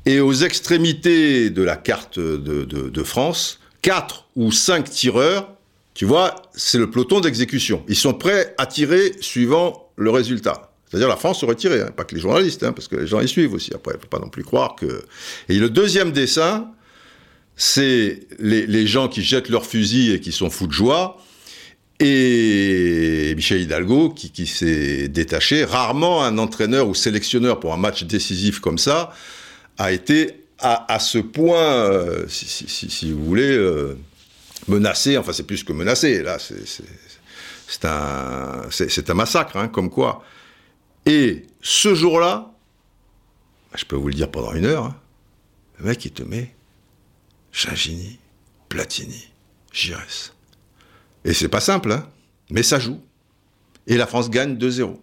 [0.06, 5.54] et aux extrémités de la carte de, France, quatre ou cinq tireurs,
[5.94, 7.84] tu vois, c'est le peloton d'exécution.
[7.88, 10.72] Ils sont prêts à tirer suivant le résultat.
[10.90, 13.20] C'est-à-dire la France aurait tiré, hein, pas que les journalistes, hein, parce que les gens
[13.20, 13.74] y suivent aussi.
[13.74, 15.04] Après, il ne faut pas non plus croire que...
[15.50, 16.72] Et le deuxième dessin,
[17.58, 21.18] c'est les, gens qui jettent leurs fusils et qui sont fous de joie,
[22.00, 25.66] et Michel Hidalgo qui, s'est détaché.
[25.66, 29.12] Rarement un entraîneur ou sélectionneur pour un match décisif comme ça
[29.80, 33.98] a été à, ce point, euh, si, vous voulez, euh,
[34.68, 35.18] menacé.
[35.18, 36.22] Enfin, c'est plus que menacé.
[36.24, 40.24] Là, c'est un, massacre, hein, comme quoi.
[41.06, 42.52] Et ce jour-là,
[43.76, 44.96] je peux vous le dire pendant une heure, hein,
[45.80, 46.57] le mec, il te met
[47.58, 48.20] Chagini,
[48.70, 49.30] Platini,
[49.74, 50.32] Gires.
[51.26, 52.08] Et c'est pas simple, hein,
[52.52, 53.02] mais ça joue.
[53.88, 54.96] Et la France gagne 2-0.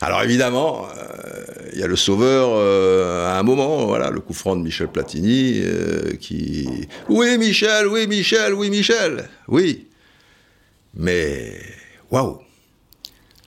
[0.00, 4.32] Alors évidemment, euh, il y a le sauveur euh, à un moment, voilà, le coup
[4.32, 6.88] franc de Michel Platini euh, qui...
[7.10, 9.88] Oui Michel, oui Michel, oui Michel, oui.
[10.94, 11.60] Mais
[12.10, 12.40] waouh,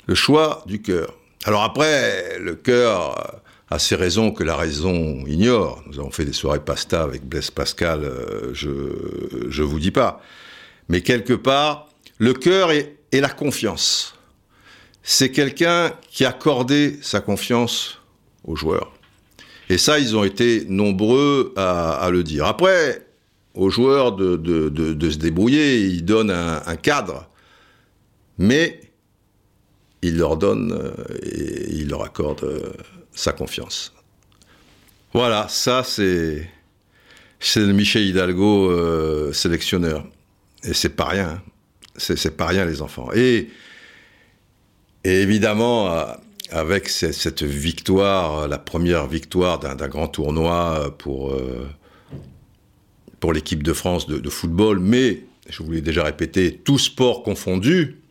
[0.06, 1.18] le choix du cœur.
[1.46, 5.84] Alors après, le cœur à ces raisons que la raison ignore.
[5.88, 8.70] Nous avons fait des soirées pasta avec Blaise Pascal, euh, je
[9.50, 10.22] je vous dis pas.
[10.90, 14.14] Mais quelque part, le cœur et, la confiance.
[15.02, 18.02] C'est quelqu'un qui accordait sa confiance
[18.44, 18.92] aux joueurs.
[19.70, 22.46] Et ça, ils ont été nombreux à, le dire.
[22.46, 23.08] Après,
[23.54, 27.30] aux joueurs de, se débrouiller, ils donnent un, cadre,
[28.38, 28.82] mais
[30.02, 30.92] ils leur donnent euh,
[31.24, 32.74] et ils leur accordent euh,
[33.16, 33.94] sa confiance.
[35.14, 36.50] Voilà, ça c'est
[37.40, 40.06] c'est Michel Hidalgo euh, sélectionneur.
[40.64, 41.30] Et c'est pas rien.
[41.30, 41.42] Hein.
[41.98, 43.10] C'est pas rien les enfants.
[43.14, 43.50] Et,
[45.04, 46.06] évidemment, euh,
[46.50, 51.70] avec cette, victoire, la première victoire d'un grand tournoi pour, euh,
[53.20, 57.24] pour l'équipe de France de, de, football, mais, je vous l'ai déjà répété, tout sport
[57.24, 58.02] confondu,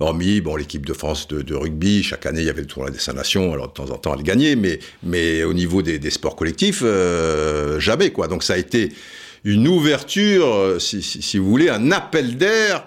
[0.00, 3.52] Hormis, l'équipe de France de, rugby, chaque année, il y avait le tournoi des Nations,
[3.52, 7.78] alors de temps en temps, elle gagnait, mais, mais au niveau des, sports collectifs, euh,
[7.78, 8.26] jamais, quoi.
[8.26, 8.88] Donc ça a été
[9.44, 12.86] une ouverture, euh, si, vous voulez, un appel d'air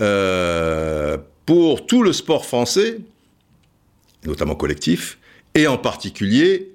[0.00, 3.00] euh, pour tout le sport français,
[4.24, 5.18] notamment collectif,
[5.56, 6.70] et en particulier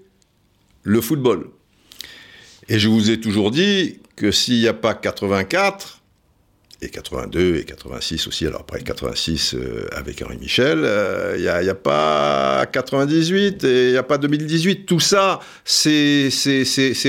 [0.83, 1.47] le football.
[2.67, 6.02] Et je vous ai toujours dit que s'il n'y a pas 84,
[6.83, 8.45] et 82 et 86 aussi.
[8.45, 13.91] Alors après 86 euh, avec Henri Michel, il euh, n'y a, pas 98 et il
[13.91, 14.85] n'y a pas 2018.
[14.85, 16.29] Tout ça, c'est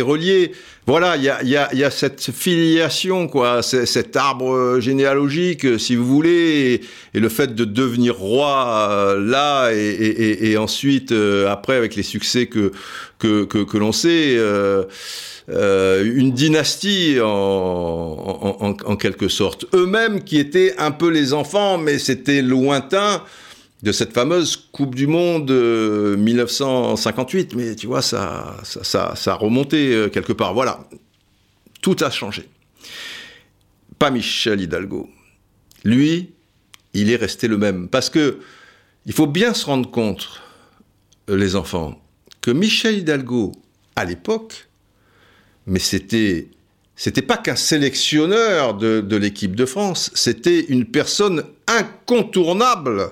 [0.01, 0.53] relié.
[0.87, 6.05] Voilà, il y a, y, y a, cette filiation, quoi, cet arbre généalogique, si vous
[6.05, 6.83] voulez,
[7.15, 11.15] et, le fait de devenir roi euh, là, et, et, ensuite,
[11.49, 12.71] après, avec les succès que,
[13.19, 14.39] que, que, que l'on sait.
[15.51, 19.67] Euh, une dynastie en, quelque sorte.
[19.75, 23.23] Eux-mêmes qui étaient un peu les enfants, mais c'était lointain
[23.83, 27.53] de cette fameuse Coupe du Monde 1958.
[27.53, 30.55] Euh, mais tu vois, ça, ça, ça, a remonté euh, quelque part.
[30.55, 30.89] Voilà,
[31.83, 32.49] tout a changé.
[33.99, 35.11] Pas Michel Hidalgo.
[35.85, 36.31] Lui,
[36.95, 37.89] il est resté le même.
[37.89, 38.39] Parce que
[39.05, 40.41] il faut bien se rendre compte,
[41.29, 42.01] les enfants,
[42.41, 43.53] que Michel Hidalgo,
[43.95, 44.69] à l'époque,
[45.67, 46.49] mais c'était
[46.97, 53.11] c'était pas qu'un sélectionneur de, l'équipe de France, c'était une personne incontournable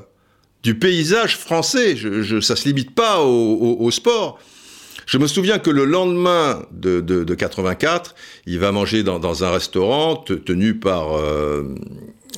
[0.62, 1.96] du paysage français.
[1.96, 4.38] Je, ça se limite pas au, sport.
[5.06, 8.14] Je me souviens que le lendemain de, de, 84,
[8.46, 11.74] il va manger dans, un restaurant tenu par euh,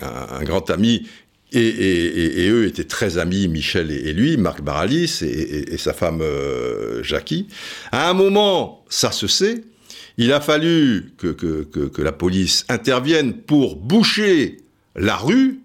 [0.00, 1.06] un, grand ami
[1.52, 7.48] et, eux étaient très amis, Michel et, lui, Marc Baralis et, sa femme euh, Jackie.
[7.92, 9.62] À un moment, ça se sait,
[10.16, 14.58] il a fallu que, que la police intervienne pour boucher
[14.94, 15.63] la rue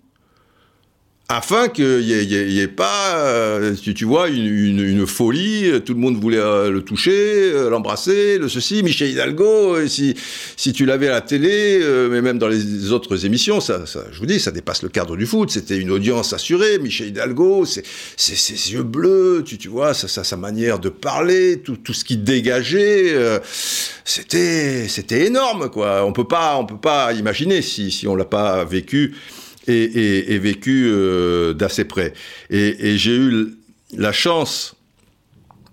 [1.32, 6.20] afin qu'il n'y ait, ait, pas, euh, tu, vois, une, une, folie, tout le monde
[6.20, 10.16] voulait euh, le toucher, euh, l'embrasser, le ceci, Michel Hidalgo, si,
[10.58, 14.18] si tu l'avais à la télé, mais même dans les autres émissions, ça, ça, je
[14.18, 17.86] vous dis, ça dépasse le cadre du foot, c'était une audience assurée, Michel Hidalgo, c'est
[18.18, 22.18] ses yeux bleus, tu, tu vois, ça, sa manière de parler, tout, tout ce qui
[22.18, 23.14] dégageait,
[24.04, 26.04] c'était c'était énorme, quoi.
[26.06, 29.14] On peut pas, on peut pas imaginer si, si on l'a pas vécu
[29.70, 32.14] et, vécu euh, d'assez près.
[32.50, 33.56] Et, j'ai eu
[33.96, 34.76] la chance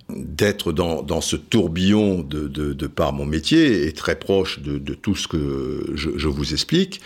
[0.08, 5.92] d'être dans, ce tourbillon de, par mon métier et très proche de, tout ce que
[5.94, 7.00] je, vous explique.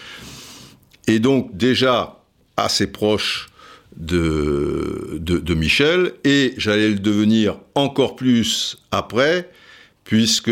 [1.07, 2.22] Et donc déjà
[2.57, 3.49] assez proche
[3.97, 9.51] de, Michel, et j'allais le devenir encore plus après,
[10.05, 10.51] puisque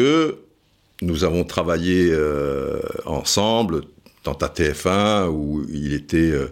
[1.01, 3.83] nous avons travaillé euh, ensemble
[4.29, 6.51] dans ta TF1 où il était euh,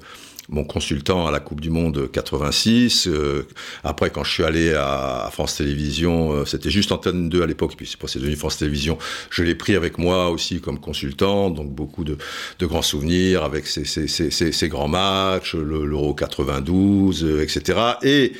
[0.49, 3.07] mon consultant à la Coupe du Monde 86.
[3.07, 3.47] Euh,
[3.85, 7.75] après, quand je suis allé à, France Télévisions, euh, c'était juste Antenne 2 à l'époque,
[7.77, 8.97] puis c'est devenu France Télévisions.
[9.29, 12.17] Je l'ai pris avec moi aussi comme consultant, donc beaucoup de,
[12.63, 17.79] grands souvenirs avec ces, grands matchs, l'Euro 92, etc.
[18.03, 18.33] Et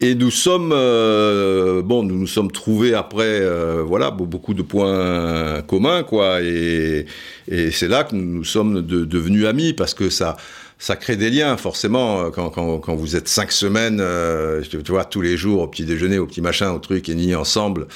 [0.00, 5.62] et nous sommes, euh, bon, nous nous sommes trouvés après, euh, voilà, beaucoup de points
[5.62, 6.40] communs, quoi.
[6.42, 7.06] Et,
[7.48, 10.36] et c'est là que nous sommes devenus amis parce que ça,
[10.78, 12.30] ça crée des liens, forcément.
[12.30, 15.84] Quand, quand, quand vous êtes cinq semaines, euh, tu vois, tous les jours, au petit
[15.84, 17.88] déjeuner, au petit machin, au truc, et ni ensemble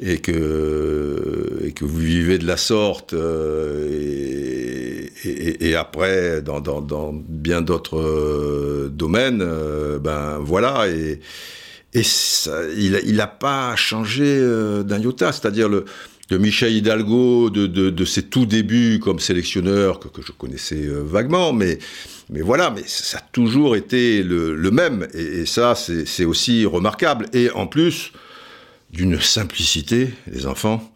[0.00, 6.60] et que, et que vous vivez de la sorte, euh, et, et, et, après, dans,
[6.60, 11.20] dans, dans bien d'autres euh, domaines, euh, ben voilà, et,
[11.94, 14.40] et ça, il n'a pas changé
[14.84, 15.84] d'un iota, c'est-à-dire le,
[16.28, 20.86] de Michel Hidalgo, de, de, de, ses tout débuts comme sélectionneur, que, que je connaissais
[20.86, 21.78] vaguement, mais,
[22.30, 27.26] mais voilà, mais ça a toujours été le, le même, et ça, c'est aussi remarquable.
[27.32, 28.12] Et en plus,
[28.90, 30.92] d'une simplicité, les enfants.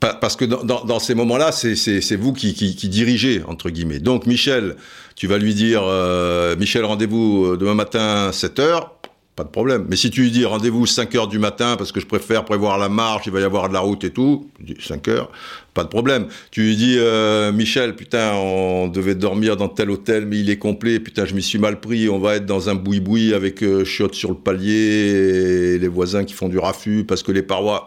[0.00, 2.52] Parce que dans, ces moments-là, c'est vous qui,
[2.88, 4.00] dirigez, entre guillemets.
[4.00, 4.76] Donc, Michel,
[5.14, 8.96] tu vas lui dire, euh, Michel, rendez-vous euh, demain matin, 7 heures,
[9.36, 9.86] pas de problème.
[9.88, 12.78] Mais si tu lui dis rendez-vous 5 heures du matin parce que je préfère prévoir
[12.78, 14.50] la marche, il va y avoir de la route et tout,
[14.80, 15.30] 5 heures,
[15.74, 16.26] pas de problème.
[16.50, 20.58] Tu lui dis euh, Michel, putain, on devait dormir dans tel hôtel, mais il est
[20.58, 23.84] complet, putain, je m'y suis mal pris, on va être dans un boui-boui avec euh,
[23.84, 27.86] chiottes sur le palier et les voisins qui font du raffut parce que les parois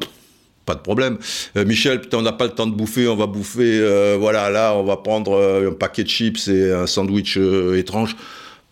[0.66, 1.20] pas de problème.
[1.58, 4.74] Euh, Michel, putain, on n'a pas le temps de bouffer, on va bouffer, voilà, là,
[4.76, 7.38] on va prendre un paquet de chips et un sandwich
[7.76, 8.16] étrange.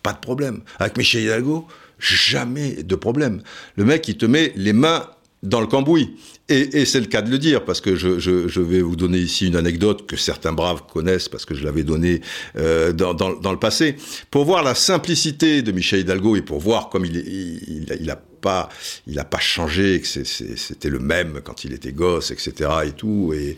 [0.02, 0.62] Pas de problème.
[0.80, 1.68] Avec Michel Hidalgo,
[2.00, 3.42] jamais de problème.
[3.76, 5.06] Le mec, il te met les mains
[5.44, 6.16] dans le cambouis.
[6.48, 9.56] Et, c'est le cas de le dire, parce que je, vais vous donner ici une
[9.56, 12.20] anecdote que certains braves connaissent, parce que je l'avais donnée
[12.58, 13.96] euh, dans, le passé,
[14.30, 18.20] pour voir la simplicité de Michel Hidalgo et pour voir comme il, il, il a
[18.44, 18.68] pas,
[19.06, 22.70] il a pas changé, que c'était le même quand il était gosse, etc.
[22.86, 23.32] et tout.
[23.34, 23.56] Et,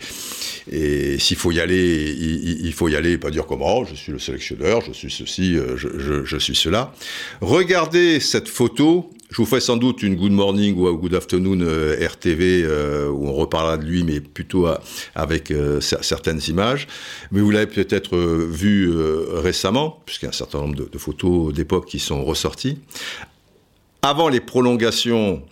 [0.71, 2.15] et s'il faut y aller,
[2.63, 5.57] il, faut y aller, pas dire comme oh, je suis le sélectionneur, je suis ceci,
[5.57, 6.95] euh, je, suis cela.
[7.41, 9.11] Regardez cette photo.
[9.37, 13.29] Je vous ferai sans doute une Good Morning ou Good Afternoon euh, RTV euh, où
[13.29, 14.67] on reparlera de lui, mais plutôt
[15.15, 16.87] avec certaines images.
[17.33, 18.91] Mais vous l'avez peut-être vu
[19.35, 22.79] récemment, puisqu'il y a un certain nombre de, photos d'époque qui sont ressorties
[24.01, 25.43] avant les prolongations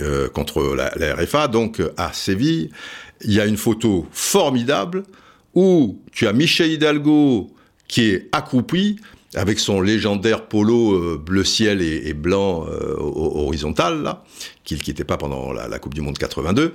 [0.00, 2.70] euh, contre la, RFA, donc à Séville,
[3.22, 5.04] il y a une photo formidable
[5.54, 7.50] où tu as Michel Hidalgo
[7.86, 8.98] qui est accroupi
[9.34, 14.24] avec son légendaire polo euh, bleu ciel et, blanc euh, horizontal, là,
[14.64, 16.74] qu'il quittait pas pendant la, la, Coupe du Monde 82,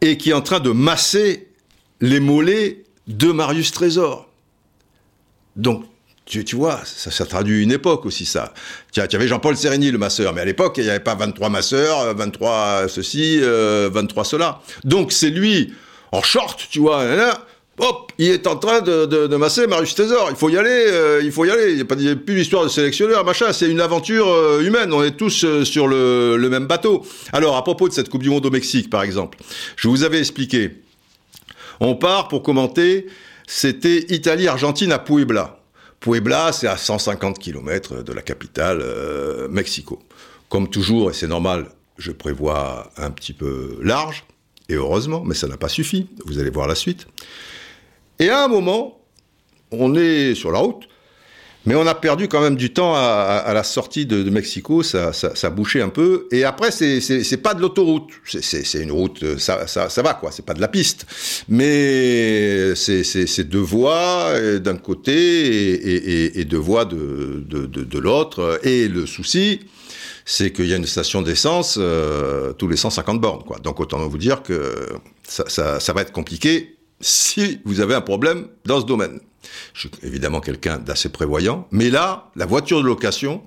[0.00, 1.48] et qui est en train de masser
[2.00, 4.28] les mollets de Marius Trésor.
[5.56, 5.84] Donc
[6.26, 8.54] tu, tu, vois, ça, ça, traduit une époque aussi, ça.
[8.92, 11.50] Tu, tu avais Jean-Paul Sérigny, le masseur, mais à l'époque, il n'y avait pas 23
[11.50, 14.62] masseurs, 23 ceci, 23 euh, cela.
[14.84, 15.74] Donc c'est lui,
[16.12, 17.04] en short, tu vois,
[17.78, 20.28] hop, il est en train de, masser Marius Trésor.
[20.30, 21.72] Il faut y aller, euh, il faut y aller.
[21.72, 23.52] Il n'y a, plus d'histoire de sélectionneur, machin.
[23.52, 24.92] C'est une aventure euh, humaine.
[24.92, 27.04] On est tous sur le, le même bateau.
[27.32, 29.38] Alors, à propos de cette Coupe du Monde au Mexique, par exemple,
[29.76, 30.70] je vous avais expliqué.
[31.80, 33.06] On part pour commenter,
[33.46, 35.60] c'était Italie-Argentine à Puebla.
[36.00, 40.02] Puebla, c'est à 150 km de la capitale, euh, Mexico.
[40.48, 41.66] Comme toujours, et c'est normal,
[41.98, 44.24] je prévois un petit peu large,
[44.68, 46.08] et heureusement, mais ça n'a pas suffi.
[46.26, 47.06] Vous allez voir la suite.
[48.18, 49.00] Et à un moment,
[49.70, 50.88] on est sur la route,
[51.66, 55.50] mais on a perdu quand même du temps à, la sortie de, Mexico, ça, ça,
[55.50, 56.28] bouchait un peu.
[56.30, 60.52] Et après, c'est pas de l'autoroute, c'est une route, ça, ça, va quoi, c'est pas
[60.52, 61.06] de la piste.
[61.48, 68.60] Mais c'est deux voies d'un côté et, deux voies de, de, l'autre.
[68.62, 69.60] Et le souci,
[70.26, 73.42] c'est qu'il y a une station d'essence euh, tous les 150 bornes.
[73.44, 73.58] Quoi.
[73.58, 74.88] Donc autant vous dire que
[75.22, 79.20] ça, ça, va être compliqué si vous avez un problème dans ce domaine.
[79.74, 83.42] Je suis évidemment quelqu'un d'assez prévoyant, mais là, la voiture de location,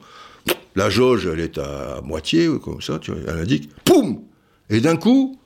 [0.76, 4.22] la jauge, elle est à moitié, comme ça, tu vois, elle indique, poum
[4.70, 5.40] Et d'un coup,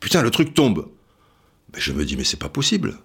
[0.00, 0.88] putain, le truc tombe.
[1.76, 2.98] Je me dis, mais c'est pas possible.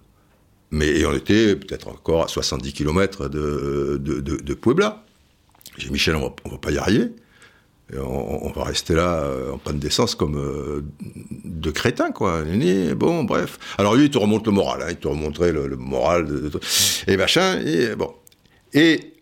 [0.70, 5.04] Mais on était peut-être encore à 70 km de, de, de, Puebla.
[5.76, 7.10] J'ai Michel, on va, va pas y arriver
[7.92, 10.84] on, va rester là euh, en panne d'essence comme euh,
[11.44, 12.42] de crétins, quoi.
[12.96, 13.58] Bon, bref.
[13.78, 14.86] Alors lui, il te remonte le moral, hein.
[14.90, 16.50] il te remonterait le, moral, de,
[17.06, 18.14] et machin, et bon.
[18.72, 19.14] Et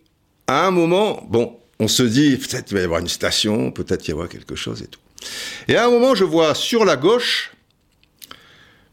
[0.47, 4.07] à un moment, bon, on se dit, peut-être il va y avoir une station, peut-être
[4.07, 5.01] il y avoir quelque chose et tout.
[5.69, 7.53] Et à un moment, je vois sur la gauche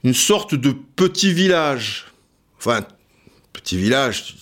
[0.04, 2.08] une sorte de petit village.
[2.58, 2.86] Enfin,
[3.54, 4.36] petit village,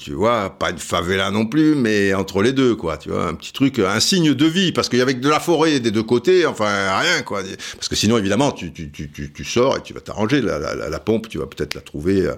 [0.00, 3.34] tu, vois, pas une favela non plus, mais entre les deux, quoi, tu vois, un
[3.34, 6.02] petit truc, un signe de vie, parce qu'il y avait de la forêt des deux
[6.02, 7.42] côtés, enfin, rien, quoi.
[7.74, 10.40] Parce que sinon, évidemment, tu, tu, tu, tu sors et tu vas t'arranger.
[10.40, 12.28] La, la, pompe, tu vas peut-être la trouver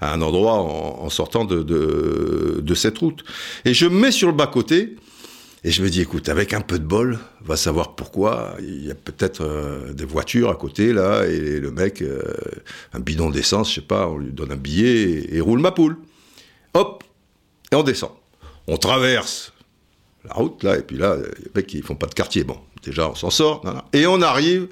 [0.00, 3.24] à un endroit en, sortant de, de, de cette route.
[3.64, 4.96] Et je me mets sur le bas-côté,
[5.64, 8.90] et je me dis, écoute, avec un peu de bol, va savoir pourquoi, il y
[8.90, 12.22] a peut-être euh, des voitures à côté, là, et le mec, euh,
[12.92, 15.96] un bidon d'essence, je sais pas, on lui donne un billet et, roule ma poule.
[16.74, 17.02] Hop,
[17.72, 18.10] et on descend.
[18.68, 19.52] On traverse
[20.24, 22.44] la route, là, et puis là, les mecs, ils font pas de quartier.
[22.44, 24.68] Bon, déjà, on s'en sort, et on arrive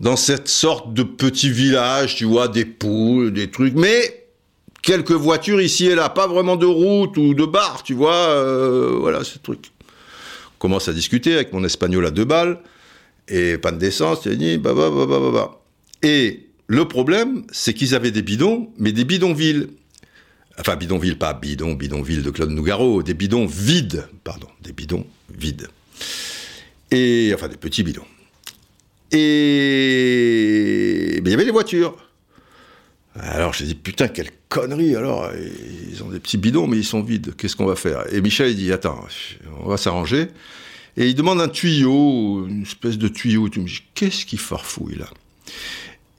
[0.00, 4.22] dans cette sorte de petit village, tu vois, des poules, des trucs, mais
[4.82, 8.96] quelques voitures ici et là, pas vraiment de route ou de bar, tu vois, euh,
[8.98, 9.71] voilà, ce truc
[10.62, 12.60] commence à discuter avec mon espagnol à deux balles,
[13.26, 15.60] et panne d'essence, il dit, bah, bah, bah, bah, bah, bah.
[16.04, 19.70] Et le problème, c'est qu'ils avaient des bidons, mais des bidonvilles.
[20.60, 25.04] Enfin, bidonville, pas bidon, bidonville de Claude Nougaro, des bidons vides, pardon, des bidons
[25.34, 25.66] vides.
[26.92, 28.06] Et, enfin, des petits bidons.
[29.10, 30.06] Et,
[31.18, 31.96] il y avait des voitures.
[33.18, 35.30] Alors j'ai dit putain quelle connerie alors
[35.90, 38.04] ils ont des petits bidons mais ils sont vides qu'est-ce qu'on va faire?
[38.12, 39.04] Et Michel il dit attends
[39.62, 40.28] on va s'arranger.
[40.96, 44.96] Et il demande un tuyau une espèce de tuyau tu me dis qu'est-ce qu'il farfouille
[44.96, 45.08] là?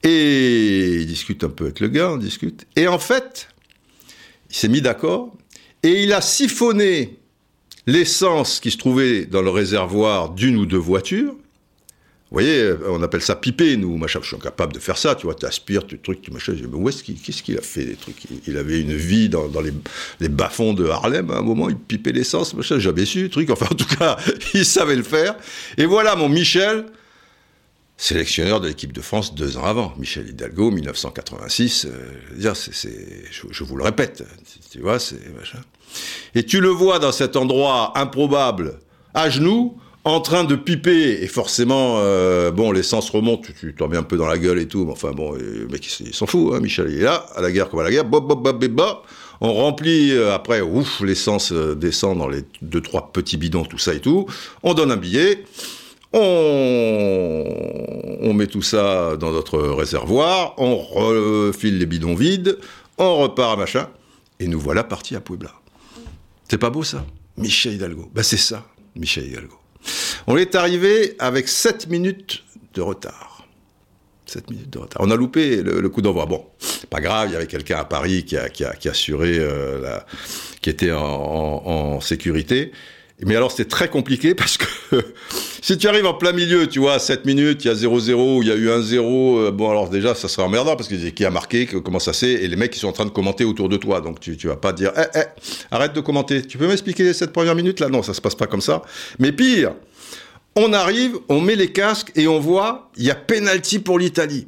[0.03, 2.67] Et il discute un peu avec le gars on discute.
[2.75, 3.49] Et en fait
[4.49, 5.35] il s'est mis d'accord
[5.81, 7.17] et il a siphonné
[7.87, 11.35] l'essence qui se trouvait dans le réservoir d'une ou deux voitures
[12.33, 14.19] vous voyez, on appelle ça piper, nous, machin.
[14.23, 16.53] Je suis incapable de faire ça, tu vois, tu aspires, tu trucs, tu machin.
[16.59, 18.23] Mais où est-ce qu'il, qu'est-ce qu'il a fait, des trucs?
[18.47, 19.47] Il, avait une vie dans,
[20.19, 22.79] les, bas-fonds de Harlem, à un moment, il pipait l'essence, machin.
[22.79, 23.51] J'avais su, truc.
[23.51, 24.17] Enfin, en tout cas,
[24.55, 25.35] il savait le faire.
[25.77, 26.85] Et voilà, mon Michel,
[27.97, 29.93] sélectionneur de l'équipe de France deux ans avant.
[29.99, 31.85] Michel Hidalgo, 1986.
[31.85, 34.23] Euh, c'est, je, vous le répète,
[34.71, 35.59] tu vois, c'est machin.
[36.33, 38.79] Et tu le vois dans cet endroit improbable,
[39.13, 43.95] à genoux, en train de piper, et forcément, euh, bon, l'essence remonte, tu t'en mets
[43.95, 46.53] un peu dans la gueule et tout, mais enfin bon, le mec, il s'en fout,
[46.53, 48.65] hein, Michel, il est là, à la guerre comme à la guerre, bop, bop, bop,
[48.65, 49.07] bop,
[49.39, 53.77] on remplit, euh, après, ouf, l'essence euh, descend dans les deux, trois petits bidons, tout
[53.77, 54.25] ça et tout,
[54.61, 55.45] on donne un billet,
[56.11, 57.45] on,
[58.21, 62.57] on met tout ça dans notre réservoir, on refile les bidons vides,
[62.97, 63.87] on repart machin,
[64.39, 65.53] et nous voilà partis à Puebla.
[66.49, 67.05] C'est pas beau ça?
[67.37, 68.11] Michel Hidalgo.
[68.13, 69.62] Ben c'est ça, Michel Hidalgo.
[70.27, 73.45] On est arrivé avec 7 minutes de retard.
[74.25, 75.01] 7 minutes de retard.
[75.03, 76.25] On a loupé le, coup d'envoi.
[76.25, 76.45] Bon,
[76.89, 80.05] pas grave, il y avait quelqu'un à Paris qui a, qui assuré, euh, la,
[80.61, 82.71] qui était en, sécurité.
[83.25, 84.65] Mais alors c'était très compliqué parce que
[85.61, 88.47] si tu arrives en plein milieu, tu vois, 7 minutes, il y a 0-0, il
[88.47, 91.25] y a eu un 0, euh, bon alors déjà ça sera emmerdant parce que qui
[91.25, 93.69] a marqué, comment ça c'est, et les mecs qui sont en train de commenter autour
[93.69, 95.23] de toi, donc tu, tu vas pas dire, eh, eh,
[95.71, 98.47] arrête de commenter, tu peux m'expliquer cette première minute là Non, ça se passe pas
[98.47, 98.81] comme ça.
[99.19, 99.73] Mais pire,
[100.55, 104.47] on arrive, on met les casques et on voit, il y a penalty pour l'Italie.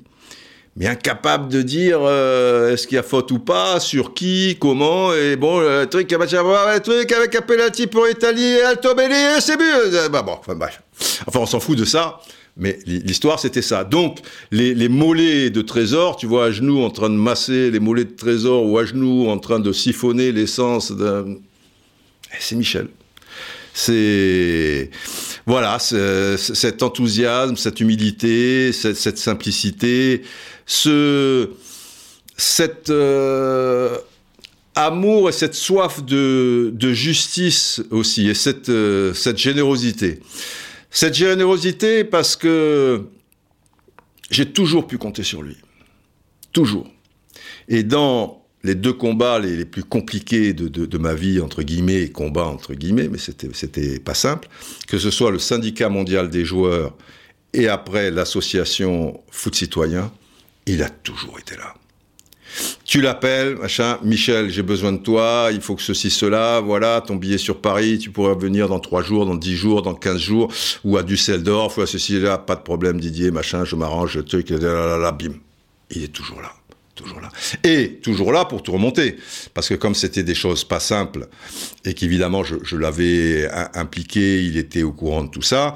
[0.77, 5.13] Mais incapable de dire euh, est-ce qu'il y a faute ou pas, sur qui, comment,
[5.13, 9.63] et bon, le truc, le truc avec un penalty pour l'Italie, Altobelli, c'est but.
[9.63, 10.57] Euh, bah bon, enfin
[11.27, 12.19] Enfin, on s'en fout de ça.
[12.57, 13.83] Mais l'histoire, c'était ça.
[13.83, 14.19] Donc,
[14.51, 18.05] les, les, mollets de trésor, tu vois, à genoux en train de masser les mollets
[18.05, 21.25] de trésor ou à genoux en train de siphonner l'essence d'un...
[22.31, 22.87] Eh, c'est Michel.
[23.77, 24.89] C'est
[25.45, 30.21] voilà, cet enthousiasme, cette humilité, cette, simplicité,
[30.65, 31.49] ce
[32.37, 33.97] cet euh,
[34.75, 40.21] amour et cette soif de, justice aussi, et cette, euh, cette générosité.
[40.89, 43.03] Cette générosité parce que
[44.31, 45.57] j'ai toujours pu compter sur lui.
[46.53, 46.89] Toujours.
[47.67, 52.45] Et dans les deux combats les, plus compliqués de, ma vie, entre guillemets, et combats
[52.45, 54.47] entre guillemets, mais c'était, c'était pas simple,
[54.87, 56.93] que ce soit le syndicat mondial des joueurs
[57.53, 60.11] et après l'association Foot Citoyen,
[60.65, 61.75] il a toujours été là.
[62.85, 67.17] Tu l'appelles, machin, Michel, j'ai besoin de toi, il faut que ceci, cela, voilà, ton
[67.17, 70.51] billet sur Paris, tu pourrais venir dans trois jours, dans dix jours, dans quinze jours,
[70.83, 74.49] ou à Düsseldorf, ou à ceci, là, pas de problème, Didier, machin, je m'arrange, truc,
[74.49, 75.33] là, bim.
[75.91, 76.51] Il est toujours là
[76.95, 77.29] toujours là.
[77.63, 79.17] Et toujours là pour tout remonter.
[79.53, 81.27] Parce que comme c'était des choses pas simples,
[81.83, 85.75] et qu'évidemment je, l'avais impliqué, il était au courant de tout ça,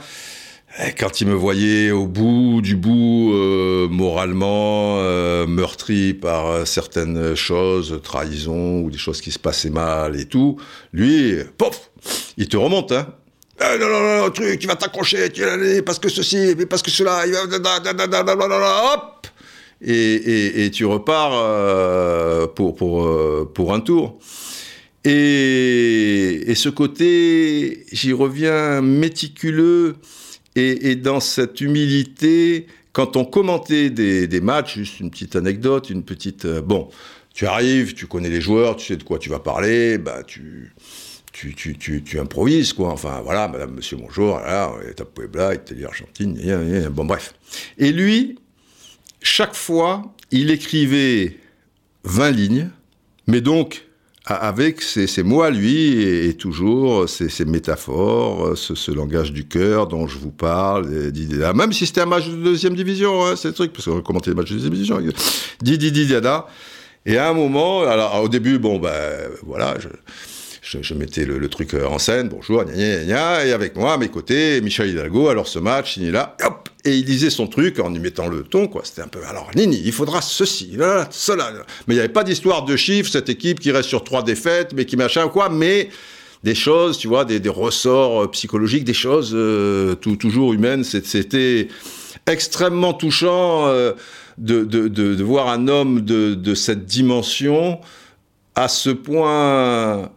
[0.97, 7.35] quand il me voyait au bout du bout, euh, moralement, euh, meurtri par euh, certaines
[7.35, 10.57] choses, trahison ou des choses qui se passaient mal et tout,
[10.93, 11.91] lui, pof,
[12.37, 13.07] il te remonte, hein.
[13.61, 15.43] Eh, non, non, non, truc, tu vas t'accrocher, tu
[15.85, 19.18] parce que ceci, parce que cela, il va, hop,
[19.81, 24.19] et, tu repars euh, pour, pour, euh, pour un tour.
[25.05, 29.95] Et, ce côté, j'y reviens, méticuleux,
[30.55, 36.45] et, dans cette humilité, quand on commentait des, matchs, juste une petite anecdote, une petite...
[36.45, 36.89] Euh, bon,
[37.33, 40.73] tu arrives, tu connais les joueurs, tu sais de quoi tu vas parler, bah tu...
[41.31, 42.89] Tu, tu, tu, tu, improvises, quoi.
[42.89, 47.33] Enfin, voilà, madame, monsieur, bonjour, là, on est à Puebla, Italie, Argentine, bon, bref.
[47.77, 48.35] Et lui,
[49.21, 51.37] chaque fois, il écrivait
[52.03, 52.69] 20 lignes,
[53.27, 53.85] mais donc
[54.25, 60.19] avec ses, mots à lui et, toujours ses, métaphores, ce, langage du cœur dont je
[60.19, 60.87] vous parle,
[61.55, 64.29] même si c'était un match de deuxième division, hein, c'est le truc, parce qu'on commentait
[64.29, 65.01] les matchs de deuxième division,
[65.61, 66.47] Didi Dada.
[67.05, 69.87] Et à un moment, alors au début, bon ben voilà, je,
[70.81, 73.97] je, mettais le, truc euh, en scène, bonjour, gna, gna, gna, et avec moi, à
[73.97, 76.37] mes côtés, Michel Hidalgo, alors ce match, il est là,
[76.85, 78.81] et il disait son truc en y mettant le ton, quoi.
[78.85, 80.77] C'était un peu, alors Nini, il faudra ceci,
[81.09, 81.51] cela.
[81.87, 84.73] Mais il n'y avait pas d'histoire de chiffres, cette équipe qui reste sur trois défaites,
[84.73, 85.89] mais qui machin, quoi, mais
[86.43, 90.83] des choses, tu vois, des, ressorts euh, psychologiques, des choses euh, toujours humaines.
[90.83, 91.67] C'était
[92.27, 93.67] extrêmement touchant
[94.37, 97.79] de, voir un homme de cette dimension
[98.55, 100.11] à ce point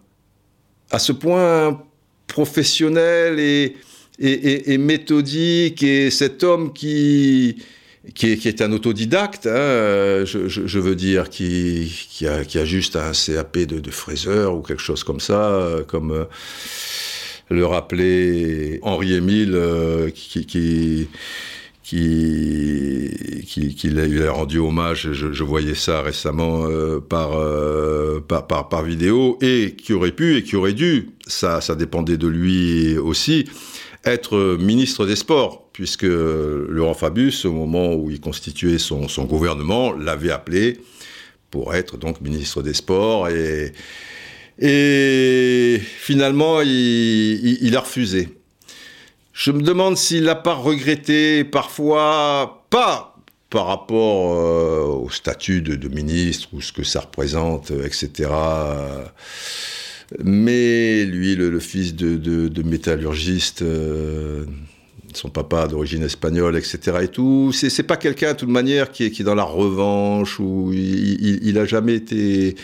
[0.92, 1.82] à ce point
[2.26, 7.62] professionnel et, méthodique, et cet homme qui,
[8.14, 13.80] qui, est, un autodidacte, hein, je, veux dire, qui, qui, a, juste un CAP de,
[13.80, 16.24] de, fraiseur ou quelque chose comme ça, comme euh,
[17.50, 21.08] le rappelait Henri Émile, euh, qui,
[21.82, 28.68] qui qui, qui, a, rendu hommage, je, voyais ça récemment euh, par, euh, par, par,
[28.68, 32.96] par, vidéo, et qui aurait pu et qui aurait dû, ça, ça dépendait de lui
[32.96, 33.44] aussi,
[34.04, 39.92] être ministre des Sports, puisque Laurent Fabius, au moment où il constituait son, son gouvernement,
[39.92, 40.80] l'avait appelé
[41.50, 43.72] pour être donc ministre des Sports, et,
[44.58, 48.28] et finalement, il a refusé.
[49.32, 53.12] Je me demande s'il n'a pas regretté parfois, pas
[53.52, 58.30] par rapport euh, au statut de, ministre ou ce que ça représente, euh, etc.
[60.24, 64.46] Mais lui, le, fils de, métallurgiste, euh,
[65.12, 66.98] son papa d'origine espagnole, etc.
[67.02, 71.52] et tout, c'est pas quelqu'un, de toute manière, qui est, dans la revanche ou il,
[71.52, 72.56] n'a jamais été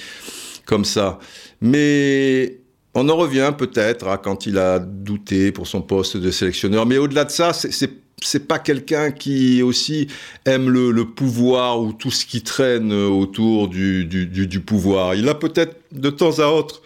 [0.64, 1.18] comme ça.
[1.60, 2.57] Mais
[2.98, 6.98] on en revient peut-être à quand il a douté pour son poste de sélectionneur, mais
[6.98, 7.90] au-delà de ça, c'est
[8.22, 10.08] c'est pas quelqu'un qui aussi
[10.44, 15.14] aime le, pouvoir ou tout ce qui traîne autour du, pouvoir.
[15.14, 16.82] Il a peut-être de temps à autre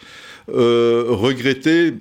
[0.50, 1.94] euh, regretté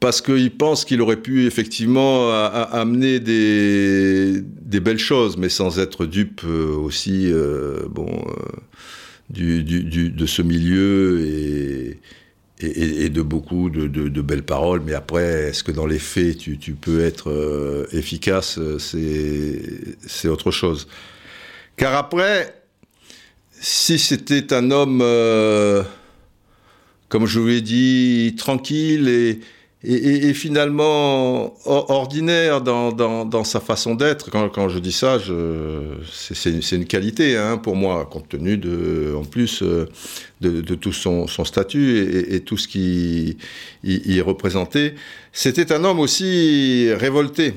[0.00, 4.40] parce qu'il pense qu'il aurait pu effectivement amener des,
[4.80, 8.24] belles choses, mais sans être dupe euh, aussi euh, bon,
[9.30, 11.98] de ce milieu
[12.60, 17.04] et, de beaucoup de, belles paroles, mais après, est-ce que dans les faits, tu, peux
[17.04, 20.88] être euh, efficace C'est autre chose.
[21.76, 22.54] Car après,
[23.60, 25.82] si c'était un homme, euh,
[27.08, 29.40] comme je vous l'ai dit, tranquille et,
[29.84, 34.30] et, finalement ordinaire dans, sa façon d'être.
[34.30, 35.18] Quand, je dis ça,
[36.12, 39.88] c'est une qualité hein, pour moi, compte tenu de, en plus euh,
[40.40, 43.36] de, tout son, statut et, tout ce qui
[43.84, 44.94] y, représentait.
[45.32, 47.54] C'était un homme aussi révolté.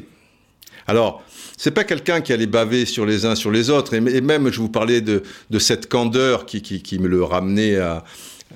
[0.88, 1.24] Alors,
[1.58, 4.60] c'est pas quelqu'un qui allait baver sur les uns sur les autres, et, même je
[4.60, 5.24] vous parlais de,
[5.58, 8.04] cette candeur qui me le ramenait à,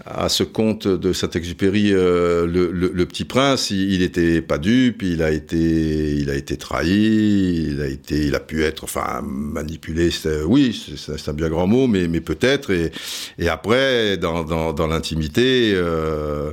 [0.05, 5.31] à ce conte de Saint-Exupéry, euh, le, Petit Prince, il, n'était pas dupe, il a
[5.31, 10.09] été, il a été trahi, il a été, il a pu être, enfin, manipulé.
[10.45, 12.71] Oui, c'est un bien grand mot, mais, peut-être.
[12.71, 15.73] Et, après, dans, dans, l'intimité.
[15.75, 16.51] Euh,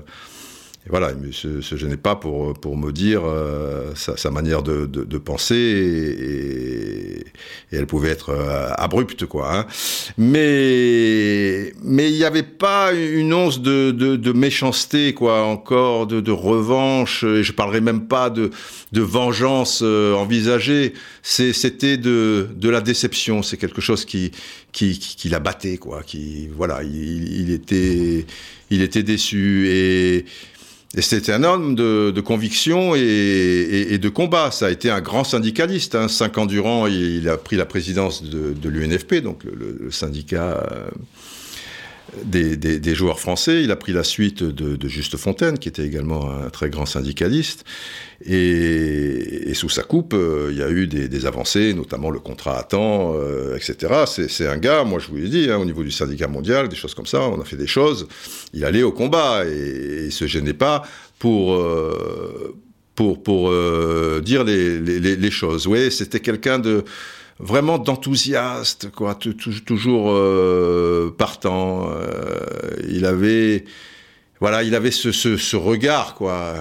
[0.89, 1.31] voilà, il ne
[1.61, 7.79] se, gênait pas pour, pour me dire euh, sa, manière de, de, penser et, et,
[7.79, 9.57] elle pouvait être euh, abrupte, quoi.
[9.57, 9.67] Hein.
[10.19, 16.33] Mais mais il n'y avait pas une once de, de, méchanceté, quoi, encore de, de
[16.33, 17.23] revanche.
[17.23, 18.51] Et je parlerai même pas de,
[18.91, 20.95] de vengeance euh, envisagée.
[21.23, 23.45] C'était de, de la déception.
[23.45, 24.33] C'est quelque chose qui
[24.73, 26.03] qui, qui, qui l'abattait, quoi.
[26.03, 28.27] Qui voilà, il, il était
[28.73, 30.25] il était déçu et
[30.95, 34.51] et c'était un homme de, conviction et, de combat.
[34.51, 35.95] Ça a été un grand syndicaliste.
[35.95, 36.09] Hein.
[36.09, 40.63] Cinq ans durant, il, a pris la présidence de, l'UNFP, donc le, syndicat
[42.25, 43.63] des, joueurs français.
[43.63, 47.65] Il a pris la suite de, Juste Fontaine, qui était également un très grand syndicaliste.
[48.25, 52.63] Et, sous sa coupe, euh, il y a eu des, avancées, notamment le contrat à
[52.63, 54.05] temps, euh, etc.
[54.07, 56.77] C'est un gars, moi je vous l'ai dit, hein, au niveau du syndicat mondial, des
[56.77, 58.09] choses comme ça, on a fait des choses.
[58.53, 60.83] Il allait au combat et, il se gênait pas
[61.19, 61.55] pour...
[61.55, 62.57] Euh,
[62.95, 63.51] pour, pour
[64.21, 65.67] dire les, les, les choses.
[65.67, 66.85] Oui, c'était quelqu'un de,
[67.43, 71.91] vraiment d'enthousiaste, quoi, toujours euh, partant.
[71.91, 72.41] Euh,
[72.89, 73.65] il avait,
[74.41, 76.55] voilà, il avait ce, regard, quoi,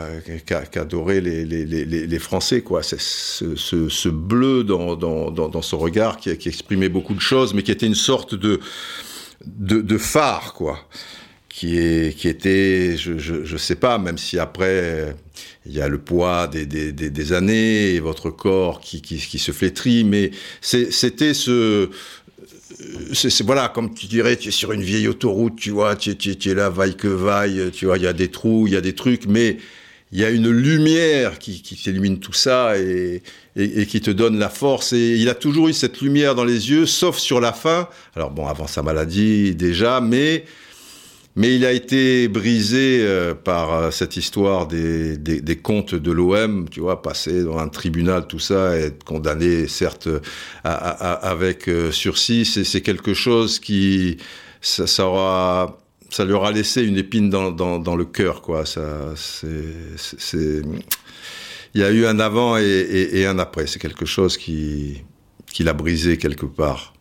[0.45, 2.81] qu'adoraient les, Français, quoi.
[2.83, 7.95] Ce, bleu dans, son regard qui, qui, exprimait beaucoup de choses, mais qui était une
[7.95, 8.59] sorte de,
[9.45, 10.79] de, de phare, quoi
[11.61, 15.15] qui, est, qui était, je, je, sais pas, même si après
[15.67, 19.17] il y a le poids des, des, des, des années et votre corps qui, qui,
[19.17, 20.31] qui se flétrit, mais
[20.61, 21.91] c'était ce,
[23.43, 26.49] voilà, comme tu dirais, tu es sur une vieille autoroute, tu vois, tu, tu, tu
[26.49, 28.81] es là, vaille que vaille, tu vois, il y a des trous, il y a
[28.81, 29.57] des trucs, mais
[30.11, 33.21] il y a une lumière qui, qui t'illumine tout ça et,
[33.55, 34.93] et, et, qui te donne la force.
[34.93, 37.87] Et il a toujours eu cette lumière dans les yeux, sauf sur la fin.
[38.15, 40.43] Alors bon, avant sa maladie déjà, mais
[41.35, 46.67] mais il a été brisé euh, par euh, cette histoire des, des, comptes de l'OM,
[46.69, 50.09] tu vois, passer dans un tribunal, tout ça, être condamné, certes,
[50.63, 52.45] avec euh, sursis.
[52.45, 54.17] C'est quelque chose qui,
[54.59, 55.79] ça, ça, aura,
[56.09, 58.65] ça lui aura laissé une épine dans, le cœur, quoi.
[58.65, 60.61] Ça, c'est,
[61.73, 63.67] il y a eu un avant et, et, et un après.
[63.67, 65.01] C'est quelque chose qui,
[65.53, 66.93] qui l'a brisé quelque part.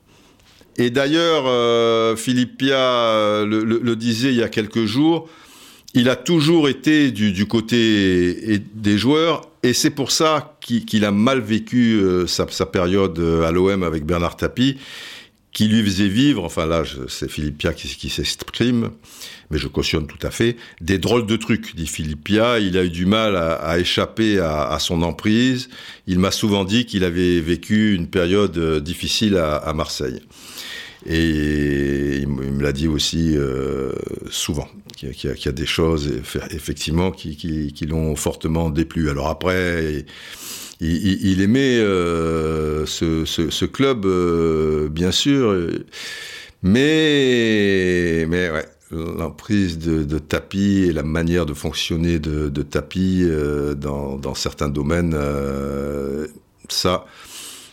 [0.80, 5.28] Et d'ailleurs, euh, Philippe Pia euh, le, disait il y a quelques jours,
[5.92, 11.40] il a toujours été du, côté des joueurs, et c'est pour ça qu'il a mal
[11.40, 14.78] vécu euh, sa, période à l'OM avec Bernard Tapie,
[15.52, 18.88] qui lui faisait vivre, enfin là, c'est Philippe Pia qui, s'exprime,
[19.50, 22.58] mais je cautionne tout à fait, des drôles de trucs, dit Philippe Pia.
[22.58, 25.68] Il a eu du mal à, échapper à, son emprise.
[26.06, 30.22] Il m'a souvent dit qu'il avait vécu une période difficile à Marseille.
[31.06, 33.92] Et il me l'a dit aussi euh,
[34.30, 36.12] souvent, qu'il y, a des choses
[36.50, 39.08] effectivement qui, l'ont fortement déplu.
[39.08, 40.04] Alors après,
[40.80, 45.70] il, aimait euh, ce, club, euh, bien sûr,
[46.62, 53.26] mais, mais ouais, l'emprise de, de, tapis et la manière de fonctionner de, de tapis
[53.76, 55.16] dans, certains domaines,
[56.68, 57.06] ça,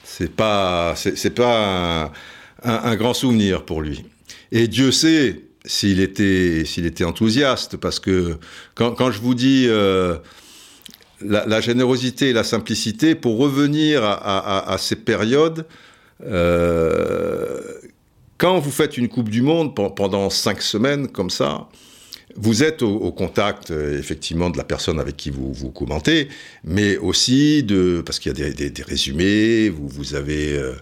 [0.05, 2.13] c'est pas, c'est pas
[2.63, 4.03] un, grand souvenir pour lui.
[4.51, 8.37] Et Dieu sait s'il était, enthousiaste, parce que
[8.75, 10.17] quand, je vous dis euh,
[11.21, 15.65] la, générosité et la simplicité, pour revenir à, ces périodes,
[16.25, 17.59] euh,
[18.37, 21.67] quand vous faites une Coupe du Monde pendant cinq semaines comme ça,
[22.35, 26.27] vous êtes au, contact effectivement de la personne avec qui vous, vous commentez,
[26.63, 30.73] mais aussi de parce qu'il y a des, résumés, vous, avez euh,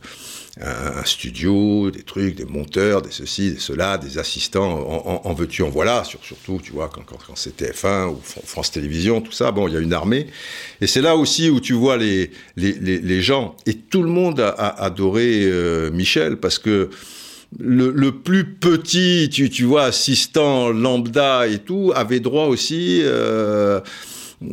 [0.62, 5.70] un, studio, des trucs, des monteurs, des ceci, des cela, des assistants, en, veux-tu, en
[5.70, 9.68] voilà, surtout, tu vois, quand, quand, quand c'est TF1 ou France Télévisions, tout ça, bon,
[9.68, 10.28] il y a une armée.
[10.80, 13.56] Et c'est là aussi où tu vois les, les, les, gens.
[13.66, 14.52] Et tout le monde a,
[14.82, 16.90] adoré euh, Michel, parce que
[17.60, 23.02] le, le, plus petit, tu, tu vois, assistant lambda et tout, avait droit aussi...
[23.04, 23.82] Euh,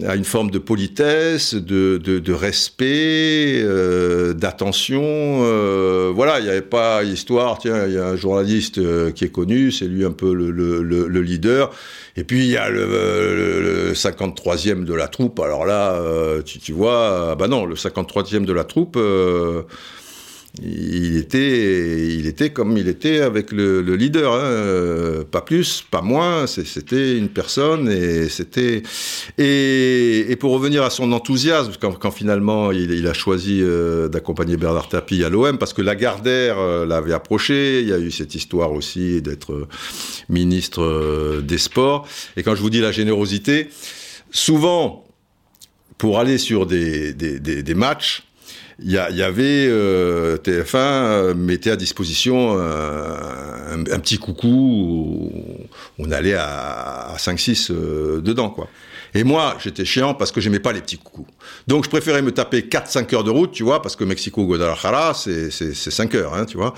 [0.07, 5.03] à une forme de politesse, de, de, respect, euh, d'attention.
[5.05, 9.25] Euh, voilà, il n'y avait pas histoire, tiens, il y a un journaliste euh, qui
[9.25, 11.71] est connu, c'est lui un peu le, le, le, leader.
[12.17, 15.41] Et puis il y a le, 53e de la troupe.
[15.41, 16.01] Alors là,
[16.45, 18.99] tu, tu vois, bah non, le 53e de la troupe
[20.61, 25.25] il était, il était comme il était avec le, leader, hein.
[25.31, 26.47] pas plus, pas moins.
[26.47, 28.83] C'était une personne et c'était
[29.39, 35.25] et, pour revenir à son enthousiasme quand, finalement il, a choisi euh, d'accompagner Bernard Tapie
[35.25, 37.81] à l'OM parce que Lagardère euh, l'avait approché.
[37.81, 39.69] Il y a eu cette histoire aussi d'être euh,
[40.29, 42.07] ministre des Sports.
[42.37, 43.71] Et quand je vous dis la générosité,
[44.31, 45.07] souvent
[45.97, 48.25] pour aller sur des, des, des matchs
[48.79, 55.67] il y, avait euh, TF1 euh, mettait à disposition euh, un, petit coucou où
[55.99, 57.73] on allait à, 5-6
[58.23, 58.69] dedans quoi.
[59.15, 61.27] Et moi, j'étais chiant parce que j'aimais pas les petits coucous.
[61.67, 65.15] Donc je préférais me taper 4-5 heures de route, tu vois, parce que Mexico Guadalajara,
[65.15, 66.75] c'est 5 heures, hein, tu vois.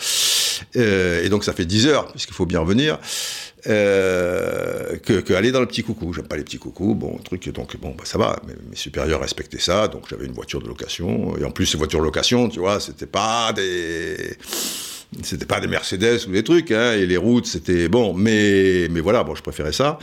[0.74, 2.98] et donc ça fait 10 heures, puisqu'il faut bien revenir
[3.66, 6.12] euh, que, aller dans le petit coucou.
[6.12, 8.40] J'aime pas les petits coucous, bon, truc, donc bon, bah, ça va.
[8.46, 11.36] Mes, supérieurs respectaient ça, donc j'avais une voiture de location.
[11.38, 14.36] Et en plus, ces voitures de location, tu vois, c'était pas des.
[15.22, 19.00] C'était pas des Mercedes ou des trucs, hein, et les routes, c'était bon, mais, mais
[19.00, 19.98] voilà, bon, je préférais ça.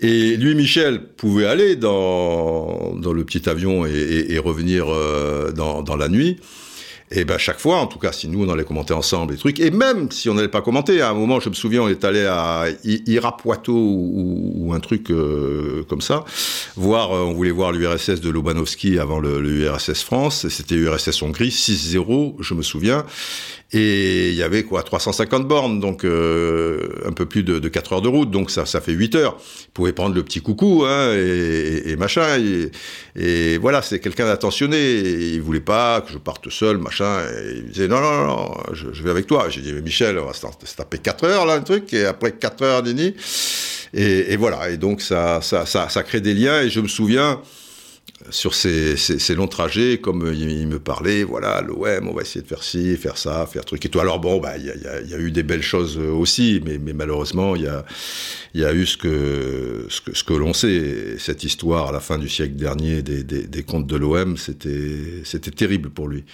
[0.00, 5.96] Et lui, Michel, pouvait aller dans, dans le petit avion et, revenir euh, dans, dans
[5.96, 6.38] la nuit.
[7.10, 9.60] Et ben chaque fois, en tout cas, si nous on allait commenter ensemble des trucs,
[9.60, 12.04] et même si on n'allait pas commenter, à un moment, je me souviens, on est
[12.04, 16.24] allé à Irapuato ou, un truc euh, comme ça,
[16.76, 21.48] voir, euh, on voulait voir l'URSS de Lobanovski avant le, l'URSS France, c'était l'URSS Hongrie,
[21.48, 23.06] 6-0, je me souviens,
[23.72, 27.92] et il y avait quoi 350 bornes, donc euh, un peu plus de, de, 4
[27.92, 29.36] heures de route, donc ça, ça fait 8 heures.
[29.36, 32.26] Vous pouvez prendre le petit coucou hein, et, et, machin.
[33.14, 35.00] Et, voilà, c'est quelqu'un d'attentionné.
[35.34, 37.20] Il voulait pas que je parte seul, machin.
[37.56, 39.50] Il disait non, non, non, je, je vais avec toi.
[39.50, 42.32] J'ai dit mais Michel, on va se taper 4 heures là, un truc, et après
[42.32, 43.14] 4 heures d'ini.
[43.92, 46.62] Et, et, voilà, et donc ça, ça, ça, ça crée des liens.
[46.62, 47.38] Et je me souviens
[48.30, 48.96] sur ces,
[49.34, 53.16] longs trajets, comme il, me parlait, voilà, l'OM, on va essayer de faire ci, faire
[53.16, 54.00] ça, faire truc et tout.
[54.00, 57.68] Alors bon, bah, il y, a, eu des belles choses aussi, mais, malheureusement, il y
[57.68, 57.84] a,
[58.54, 61.16] y eu ce que l'on sait.
[61.18, 65.50] Cette histoire à la fin du siècle dernier des, des, des comptes de l'OM, c'était
[65.54, 66.24] terrible pour lui.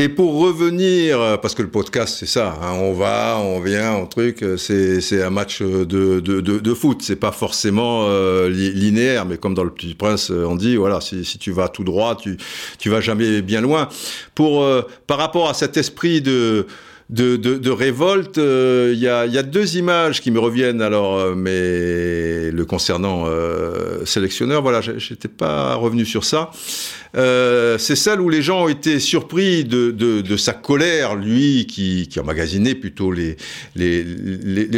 [0.00, 4.06] Et pour revenir, parce que le podcast c'est ça, hein, on va, on vient, on
[4.06, 9.38] truc, c'est un match de, de, de, de foot, c'est pas forcément euh, linéaire, mais
[9.38, 12.36] comme dans le Petit Prince, on dit, voilà, si, si tu vas tout droit, tu,
[12.78, 13.88] tu vas jamais bien loin.
[14.36, 16.68] Pour, euh, par rapport à cet esprit de
[17.10, 18.36] de, révolte.
[18.36, 22.64] Il euh, y, a, y, a, deux images qui me reviennent alors, euh, mais le
[22.64, 26.50] concernant euh, sélectionneur, voilà, j'étais pas revenu sur ça.
[27.14, 33.10] C'est celle où les gens ont été surpris de, sa colère, lui qui, emmagasinait plutôt
[33.12, 33.36] les,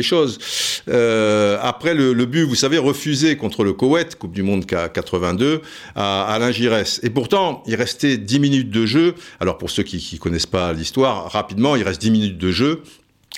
[0.02, 0.39] choses.
[0.86, 5.61] Après le, le, but, vous savez, refusé contre le Koweït, Coupe du Monde 82,
[5.97, 7.01] à Alain Giresse.
[7.02, 9.15] Et pourtant, il restait 10 minutes de jeu.
[9.40, 12.83] Alors pour ceux qui ne connaissent pas l'histoire, rapidement, il reste 10 minutes de jeu.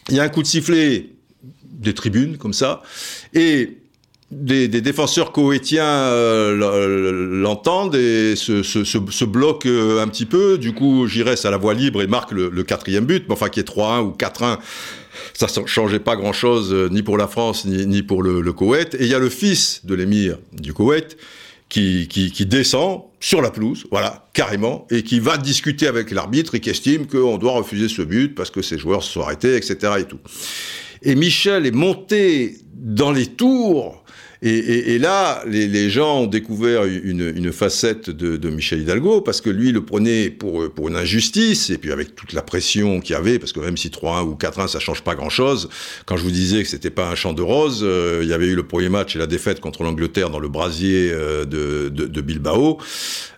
[0.08, 1.10] Il y a un coup de sifflet
[1.64, 2.82] des tribunes, comme ça,
[3.34, 3.78] et
[4.32, 10.58] des, défenseurs coétiens euh, l'entendent et se, bloquent euh, un petit peu.
[10.58, 13.68] Du coup, Giresse à la voie libre et marque le, quatrième but, enfin qui est
[13.68, 14.58] 3-1 ou 4-1
[15.34, 18.94] ça ne changeait pas grand-chose euh, ni pour la France ni, pour le, le, Koweït.
[18.94, 21.18] Et il y a le fils de l'émir du Koweït
[21.72, 26.60] qui, qui, descend sur la pelouse, voilà, carrément, et qui va discuter avec l'arbitre et
[26.60, 29.94] qui estime qu'on doit refuser ce but parce que ces joueurs se sont arrêtés, etc.
[30.00, 30.18] Et tout.
[31.00, 34.01] Et Michel est monté dans les tours
[34.44, 39.84] et, là, les, gens ont découvert une, facette de, Michel Hidalgo, parce que lui le
[39.84, 43.52] prenait pour, pour une injustice, et puis avec toute la pression qu'il y avait, parce
[43.52, 45.68] que même si 3-1 ou 4-1, ça change pas grand-chose,
[46.06, 48.48] quand je vous disais que c'était pas un champ de roses, euh, il y avait
[48.48, 52.20] eu le premier match et la défaite contre l'Angleterre dans le brasier euh, de, de,
[52.20, 52.78] Bilbao,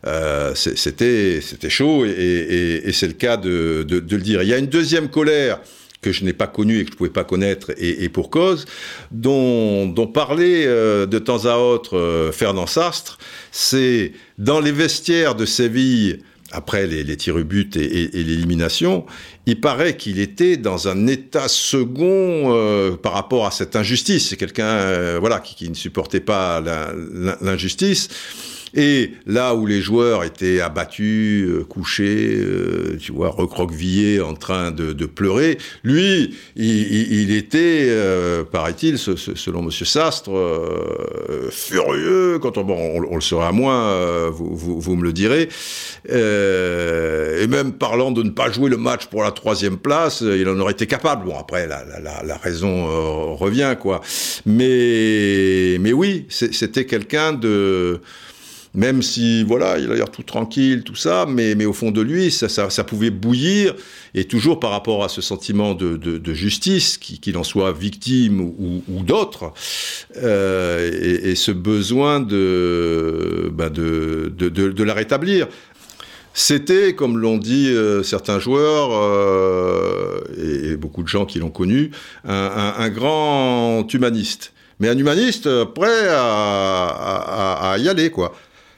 [0.07, 4.43] euh, c'était chaud, et, et c'est le cas de, de, le dire.
[4.43, 5.61] Il y a une deuxième colère
[6.05, 8.67] que je n'ai pas connu et que je ne pouvais pas connaître, et, pour cause,
[9.11, 13.17] dont, dont parlait euh, de temps à autre euh, Fernand Sastre,
[13.51, 16.19] c'est dans les vestiaires de Séville,
[16.53, 19.07] après les, les tirs au but et, l'élimination,
[19.47, 24.29] il paraît qu'il était dans un état second euh, par rapport à cette injustice.
[24.29, 26.61] C'est quelqu'un voilà, qui, qui, ne supportait pas
[27.41, 28.09] l'injustice.
[28.75, 34.73] Et là où les joueurs étaient abattus, euh, couchés, euh, tu vois, recroquevillés, en train
[34.73, 40.31] de, pleurer, lui, il, était, euh, paraît-il, selon Monsieur Sastre,
[41.51, 42.39] furieux.
[42.41, 45.49] Quand on, bon, on, le sera moins, vous, me le direz.
[46.09, 50.59] et même parlant de ne pas jouer le match pour la troisième place, il en
[50.59, 51.27] aurait été capable.
[51.27, 54.01] Bon, après, la, la raison revient, quoi.
[54.47, 58.01] Mais, mais oui, c'était quelqu'un de
[58.75, 62.01] même si voilà, il a l'air tout tranquille, tout ça, mais, mais au fond de
[62.01, 63.75] lui, ça, pouvait bouillir,
[64.15, 68.83] et toujours par rapport à ce sentiment de, de, justice, qu'il en soit victime ou,
[68.89, 69.53] ou d'autres,
[70.17, 75.47] euh, et, ce besoin de, bah de, de, la rétablir.
[76.37, 80.21] C'était, comme l'ont dit euh, certains joueurs euh,
[80.73, 81.93] et, beaucoup de gens qui l'ont connu,
[82.25, 84.53] un, grand humaniste.
[84.81, 88.35] Mais un humaniste prêt à, à y aller, quoi.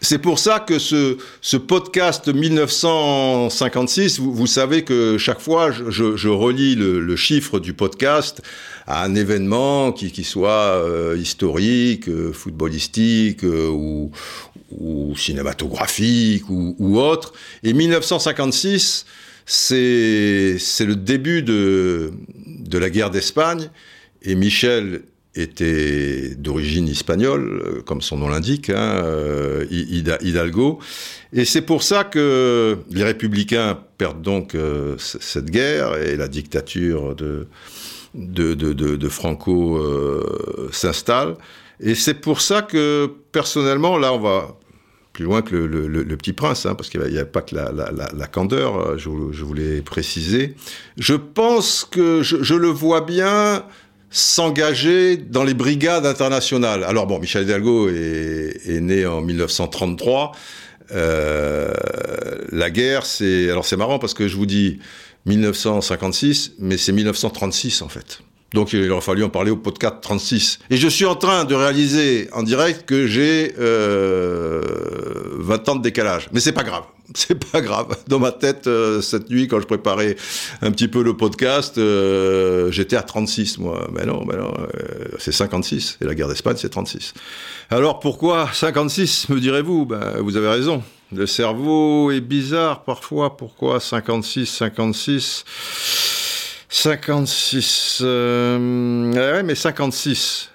[0.09, 1.17] C'est pour ça que ce,
[1.57, 8.41] podcast 1956, vous, savez que chaque fois, je, relis le, chiffre du podcast
[8.87, 14.13] à un événement qui, soit euh, historique, euh, footballistique euh, ou,
[15.17, 17.33] cinématographique ou, ou, autre.
[17.65, 19.07] Et 1956,
[19.45, 20.57] c'est
[20.87, 22.13] le début de,
[22.47, 23.71] de la guerre d'Espagne.
[24.23, 25.03] Et Michel
[25.37, 30.79] était d'origine espagnole, euh, comme son nom l'indique, hein, euh, Hidalgo.
[31.33, 37.15] Et c'est pour ça que les républicains perdent donc euh, cette guerre et la dictature
[37.15, 37.49] de,
[39.09, 39.81] Franco
[40.73, 41.37] s'installe.
[41.81, 44.57] Et c'est pour ça que, personnellement, là, on va
[45.13, 48.99] plus loin que le, Petit Prince, hein, parce qu'il n'y a, pas que la, candeur,
[48.99, 50.55] je, voulais préciser.
[50.99, 53.65] Je pense que je le vois bien
[54.11, 56.85] s'engager dans les brigades internationales.
[56.85, 60.33] Alors bon, Michel Hidalgo est, né en 1933.
[60.93, 61.73] Euh,
[62.53, 64.79] la guerre, c'est alors c'est marrant parce que je vous dis
[65.27, 68.21] 1956, mais c'est 1936 en fait.
[68.53, 70.61] Donc il aurait fallu en parler au podcast 36.
[70.71, 74.63] Et je suis en train de réaliser en direct que j'ai euh,
[75.39, 76.29] 20 ans de décalage.
[76.33, 76.85] Mais c'est pas grave.
[77.15, 77.97] C'est pas grave.
[78.09, 80.17] Dans ma tête, euh, cette nuit, quand je préparais
[80.63, 83.89] un petit peu le podcast, euh, j'étais à 36, moi.
[83.93, 85.99] Mais non, mais non, euh, c'est 56.
[86.01, 87.15] Et la guerre d'Espagne, c'est 36.
[87.71, 89.87] Alors pourquoi 56, me direz-vous?
[89.87, 90.83] Ben, Vous avez raison.
[91.15, 93.37] Le cerveau est bizarre parfois.
[93.37, 96.16] Pourquoi 56, 56
[96.77, 98.01] 56.
[98.03, 100.51] Euh, mais 56.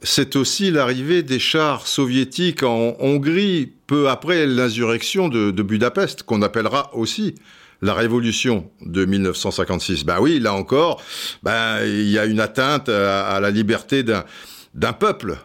[0.00, 6.94] C'est aussi l'arrivée des chars soviétiques en Hongrie peu après l'insurrection de, Budapest, qu'on appellera
[6.94, 7.34] aussi
[7.82, 10.04] la révolution de 1956.
[10.04, 11.02] Ben oui, là encore,
[11.42, 15.36] ben, il y a une atteinte à, la liberté d'un peuple.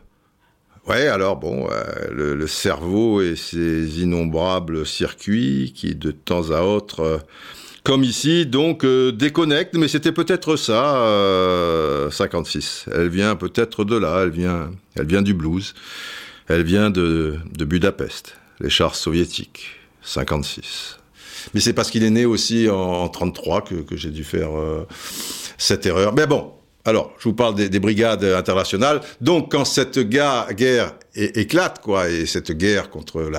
[0.88, 7.22] Ouais, alors bon, euh, le, cerveau et ses innombrables circuits qui, de temps à autre,
[7.84, 12.86] comme ici, donc euh, déconnecte, mais c'était peut-être ça, 56.
[12.88, 15.74] Euh, elle vient peut-être de là, elle vient, elle vient du blues,
[16.48, 19.66] elle vient de, Budapest, les chars soviétiques,
[20.04, 20.98] 56.
[21.54, 24.88] Mais c'est parce qu'il est né aussi en, 33 que, que j'ai dû faire euh,
[25.58, 26.14] cette erreur.
[26.14, 26.54] Mais bon,
[26.84, 29.02] alors, je vous parle des, brigades internationales.
[29.22, 30.48] Donc, quand cette guerre
[31.16, 33.30] éclate, quoi, et cette guerre contre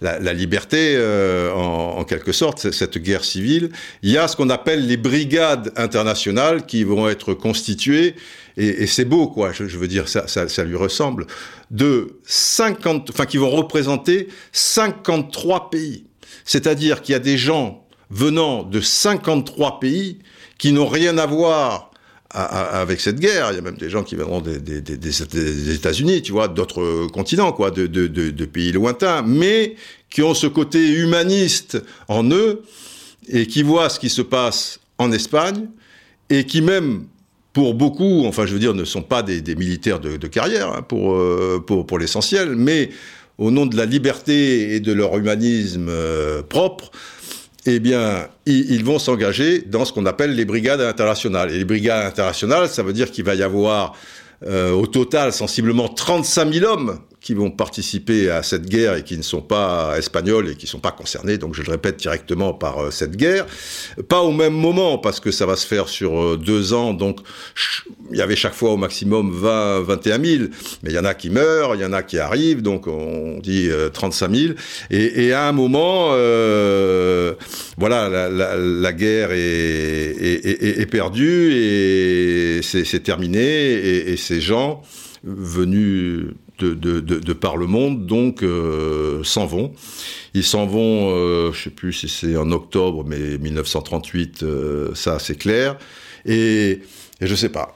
[0.00, 3.70] la, liberté, euh, en, quelque sorte, cette guerre civile,
[4.02, 8.16] il y a ce qu'on appelle les brigades internationales qui vont être constituées,
[8.58, 11.26] et, c'est beau, quoi, je, veux dire, ça, ça, ça, lui ressemble,
[11.70, 16.04] de 50, enfin, qui vont représenter 53 pays.
[16.44, 20.18] C'est-à-dire qu'il y a des gens venant de 53 pays
[20.58, 21.87] qui n'ont rien à voir
[22.30, 23.48] avec cette guerre.
[23.52, 27.70] Il y a même des gens qui viendront des, États-Unis, tu vois, d'autres continents, quoi,
[27.70, 29.76] de, pays lointains, mais
[30.10, 32.62] qui ont ce côté humaniste en eux
[33.28, 35.66] et qui voient ce qui se passe en Espagne
[36.30, 37.04] et qui même
[37.52, 41.14] pour beaucoup, enfin je veux dire, ne sont pas des, militaires de, carrière hein, pour,
[41.14, 42.90] euh, pour l'essentiel, mais
[43.38, 46.90] au nom de la liberté et de leur humanisme euh, propre,
[47.74, 51.52] eh bien, ils vont s'engager dans ce qu'on appelle les brigades internationales.
[51.52, 53.94] Et les brigades internationales, ça veut dire qu'il va y avoir
[54.46, 59.16] euh, au total sensiblement 35 000 hommes qui vont participer à cette guerre et qui
[59.16, 62.54] ne sont pas espagnols et qui ne sont pas concernés, donc je le répète directement
[62.54, 63.46] par euh, cette guerre.
[64.08, 67.18] Pas au même moment, parce que ça va se faire sur euh, deux ans, donc
[68.10, 70.44] il y avait chaque fois au maximum 20, 21 000,
[70.82, 73.38] mais il y en a qui meurent, il y en a qui arrivent, donc on
[73.40, 74.54] dit 35 000.
[74.90, 77.34] Et, et, à un moment, euh,
[77.76, 84.82] voilà, la, guerre est, perdue et c'est terminé, et ces gens
[85.24, 86.28] venus
[86.58, 88.44] de, de, de, par le monde, donc
[89.24, 89.72] s'en vont.
[90.34, 94.44] Ils s'en vont, je je sais plus si c'est en octobre, mais 1938,
[94.94, 95.76] ça c'est clair.
[96.24, 96.80] Et,
[97.20, 97.74] et je sais pas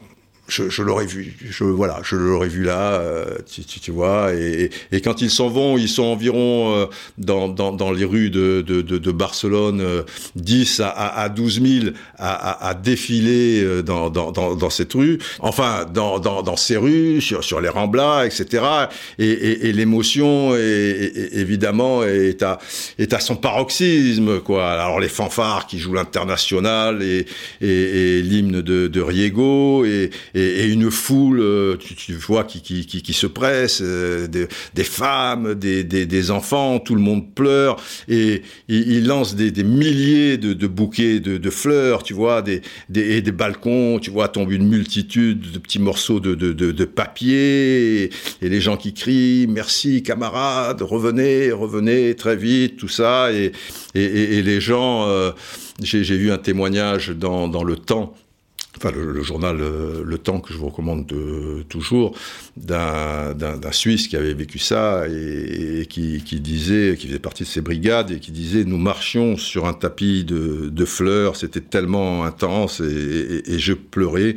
[0.53, 4.35] je, je l'aurais vu, je voilà, je l'aurais vu là, euh, tu, tu, tu, vois.
[4.35, 8.29] Et, et, quand ils s'en vont, ils sont environ euh, dans, dans, dans, les rues
[8.29, 10.03] de, de, de, de Barcelone, euh,
[10.37, 15.19] 10 à, à, 12 000 à, à, à défiler euh, dans, dans, dans, cette rue,
[15.41, 18.65] enfin dans, dans, dans ces rues, sur, sur les Ramblas, etc.
[19.19, 22.59] Et, et, et l'émotion, évidemment, est à,
[22.99, 24.71] est à son paroxysme, quoi.
[24.71, 27.27] Alors les fanfares qui jouent l'international et,
[27.61, 33.13] et, l'hymne de, de Riego et et, une foule, euh, tu, vois, qui, qui, qui,
[33.13, 37.77] se presse, euh, des, femmes, des, des, enfants, tout le monde pleure,
[38.09, 43.99] et il, lance des, milliers de, bouquets de, fleurs, tu vois, des, des, des balcons,
[44.01, 48.95] tu vois, tombe une multitude de petits morceaux de, de, papier, et, les gens qui
[48.95, 53.53] crient, merci camarades, revenez, revenez très vite, tout ça, et,
[53.95, 55.33] et, les gens, euh,
[55.83, 58.15] j'ai vu un témoignage dans, dans le temps,
[58.79, 62.17] enfin le, journal euh, Le Temps que je vous recommande de, toujours,
[62.57, 68.11] d'un Suisse qui avait vécu ça et, qui, disait, qui faisait partie de ces brigades
[68.11, 73.73] et qui disait nous marchions sur un tapis de, fleurs, c'était tellement intense et, je
[73.73, 74.35] pleurais.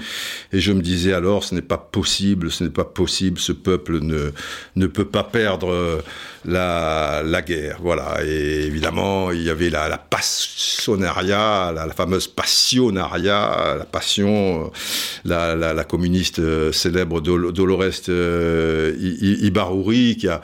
[0.53, 3.99] Et je me disais alors ce n'est pas possible, ce n'est pas possible, ce peuple
[3.99, 4.31] ne,
[4.75, 6.03] ne peut pas perdre
[6.45, 8.23] la, la guerre, voilà.
[8.23, 15.73] Et évidemment il y avait la, la passionaria, la, la fameuse passionaria, la passion euh,
[15.73, 18.93] la, communiste euh, célèbre Dolores euh,
[19.41, 20.41] Ibaruri, qui a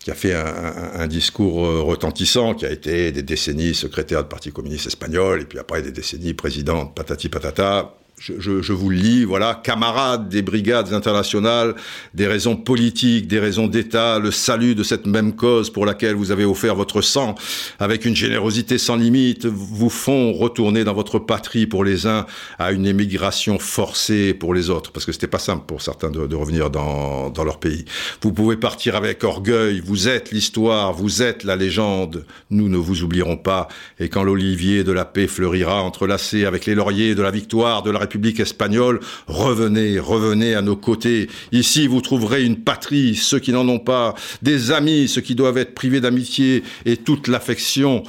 [0.00, 4.86] qui a fait un, discours retentissant, qui a été des décennies secrétaire du Parti communiste
[4.86, 10.30] espagnol, et puis après des décennies présidente, patati patata je, vous le lis, voilà, camarades
[10.30, 11.74] des brigades internationales,
[12.14, 16.30] des raisons politiques, des raisons d'État, le salut de cette même cause pour laquelle vous
[16.30, 17.34] avez offert votre sang
[17.78, 22.24] avec une générosité sans limite, vous font retourner dans votre patrie pour les uns
[22.58, 26.34] à une émigration forcée pour les autres, parce que c'était pas simple pour certains de,
[26.34, 27.84] revenir dans, dans leur pays.
[28.22, 33.02] Vous pouvez partir avec orgueil, vous êtes l'histoire, vous êtes la légende, nous ne vous
[33.02, 33.68] oublierons pas,
[34.00, 37.90] et quand l'olivier de la paix fleurira entrelacé avec les lauriers de la victoire, de
[37.90, 41.28] la République espagnole, revenez, revenez à nos côtés.
[41.50, 45.58] Ici, vous trouverez une patrie, ceux qui n'en ont pas, des amis, ceux qui doivent
[45.58, 48.04] être privés d'amitié et toute l'affection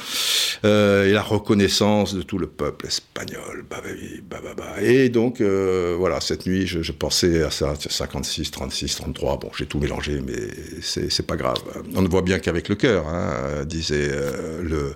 [0.65, 3.65] euh, et la reconnaissance de tout le peuple espagnol.
[3.68, 3.82] Bah,
[4.30, 4.82] bah, bah.
[4.82, 9.40] Et donc, euh, voilà, cette nuit, je, pensais à ça, 56, 36, 33.
[9.40, 10.34] Bon, j'ai tout mélangé, mais
[10.82, 11.57] c'est pas grave.
[11.95, 14.94] On ne voit bien qu'avec le cœur, hein, disait euh, le,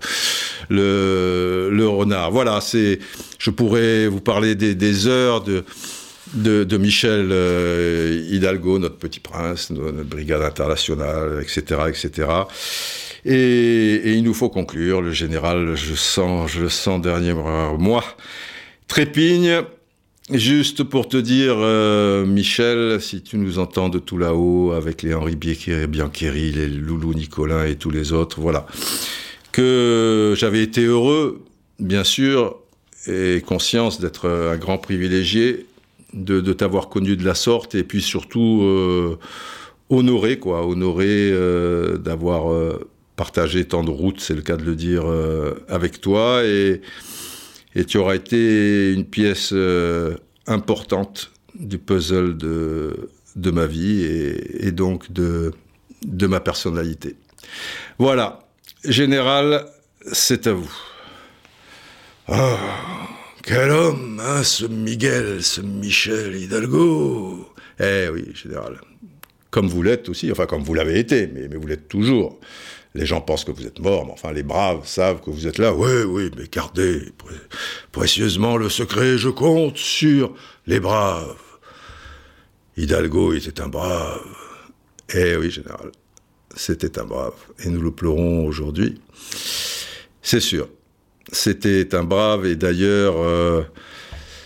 [0.70, 2.32] le, le renard.
[2.32, 3.00] Voilà, c'est,
[3.40, 5.64] je pourrais vous parler des heures de,
[6.34, 12.28] de, Michel euh, Hidalgo, notre petit prince, notre brigade internationale, etc., etc.
[13.26, 15.02] Et, il nous faut conclure.
[15.02, 18.04] Le général, je sens, je sens dernier mois,
[18.88, 19.62] trépigne.
[20.30, 25.14] Juste pour te dire, euh, Michel, si tu nous entends de tout là-haut, avec les
[25.14, 28.66] Henri Biancheri, les Loulou Nicolin et tous les autres, voilà,
[29.52, 31.44] que j'avais été heureux,
[31.80, 32.61] bien sûr,
[33.08, 35.66] et conscience d'être un grand privilégié,
[36.14, 39.18] de, t'avoir connu de la sorte, et puis surtout euh,
[39.90, 44.76] honoré, quoi, honoré euh, d'avoir euh, partagé tant de routes, c'est le cas de le
[44.76, 45.04] dire,
[45.68, 46.82] avec toi, et,
[47.76, 49.54] et tu auras été une pièce
[50.48, 55.52] importante du puzzle de, de ma vie et, et donc de,
[56.04, 57.16] de ma personnalité.
[58.00, 58.40] Voilà,
[58.84, 59.66] général,
[60.12, 60.72] c'est à vous.
[62.28, 62.58] Ah,
[63.44, 67.50] quel homme, hein, ce Miguel, ce Michel Hidalgo
[67.80, 68.80] Eh oui, général.
[69.50, 72.40] Comme vous l'êtes aussi, enfin comme vous l'avez été, mais, mais vous l'êtes toujours.
[72.94, 75.58] Les gens pensent que vous êtes mort, mais enfin les braves savent que vous êtes
[75.58, 75.74] là.
[75.74, 77.12] Oui, oui, mais gardez
[77.92, 80.36] précieusement le secret, je compte sur
[80.68, 81.36] les braves.
[82.78, 84.22] Hidalgo était un brave.
[85.14, 85.92] Eh oui, général,
[86.56, 87.34] c'était un brave.
[87.64, 89.02] Et nous le pleurons aujourd'hui.
[90.22, 90.70] C'est sûr.
[91.32, 93.62] C'était un brave et d'ailleurs, euh,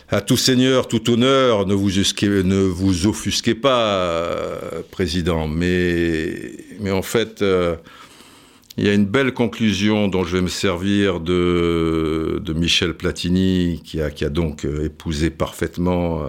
[0.10, 5.48] à tout seigneur, tout honneur, ne vous, offusquez pas, euh, président.
[5.48, 6.54] Mais,
[6.92, 7.76] en fait, euh,
[8.78, 14.00] il y a une belle conclusion dont je vais me servir de, Michel Platini, qui
[14.00, 16.24] a, donc épousé parfaitement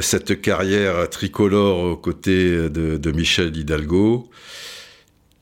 [0.00, 4.28] cette carrière tricolore aux côtés de Michel Hidalgo,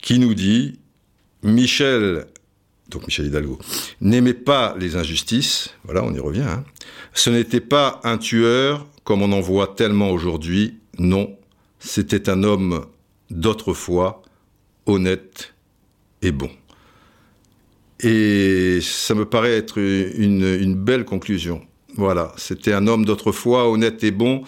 [0.01, 0.79] qui nous dit
[1.43, 2.25] Michel
[2.89, 3.59] donc Michel Hidalgo,
[4.01, 6.63] n'aimait pas les injustices, voilà, on y revient, hein.
[7.13, 11.37] ce n'était pas un tueur comme on en voit tellement aujourd'hui, non,
[11.79, 12.85] c'était un homme
[13.29, 14.21] d'autrefois,
[14.85, 15.53] honnête
[16.21, 16.49] et bon.
[17.99, 21.61] Et ça me paraît être une, belle conclusion.
[21.95, 24.43] Voilà, c'était un homme d'autrefois, honnête et bon.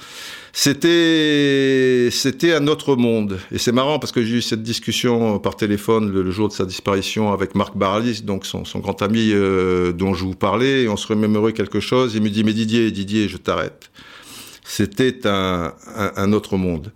[0.51, 3.39] C'était, c'était un autre monde.
[3.51, 6.65] Et c'est marrant parce que j'ai eu cette discussion par téléphone le, jour de sa
[6.65, 10.97] disparition avec Marc Baralis, donc son, grand ami euh, dont je vous parlais, et on
[10.97, 12.15] se remémorait quelque chose.
[12.15, 13.91] Il me dit, mais Didier, Didier, je t'arrête.
[14.63, 16.91] C'était un, un, autre monde.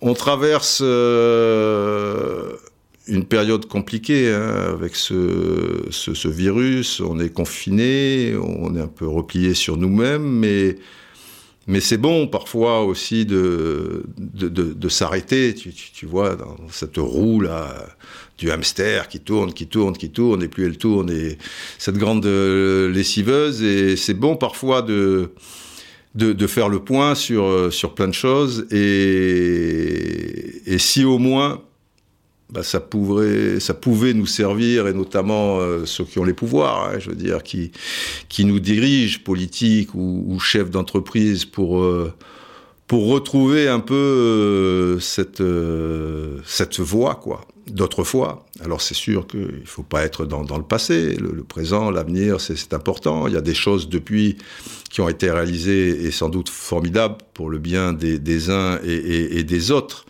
[0.00, 2.52] On traverse euh,
[3.06, 7.00] une période compliquée hein, avec ce, ce, virus.
[7.00, 10.76] On est confiné, on est un peu replié sur nous-mêmes, mais,
[11.68, 15.54] mais c'est bon parfois aussi de, de, s'arrêter.
[15.54, 17.86] Tu, tu, vois, dans cette roue là
[18.38, 21.36] du hamster qui tourne, qui tourne, qui tourne, et plus elle tourne, et
[21.78, 23.62] cette grande euh, lessiveuse.
[23.62, 25.30] Et c'est bon parfois de
[26.14, 28.66] de, faire le point sur, euh, sur plein de choses.
[28.72, 31.62] Et si au moins
[32.50, 36.90] bah, ça, pouvait, ça pouvait nous servir, et notamment euh, ceux qui ont les pouvoirs,
[36.90, 37.72] hein, je veux dire, qui,
[38.28, 42.12] qui nous dirigent, politiques ou, chefs d'entreprise, pour, euh,
[42.86, 45.42] pour retrouver un peu cette,
[46.46, 48.46] cette voie, quoi, d'autrefois.
[48.60, 52.40] Alors c'est sûr qu'il ne faut pas être dans, dans le passé, le, présent, l'avenir,
[52.40, 53.26] c'est important.
[53.28, 54.36] Il y a des choses depuis
[54.90, 59.70] qui ont été réalisées et sans doute formidables pour le bien des, uns et, des
[59.70, 60.06] autres.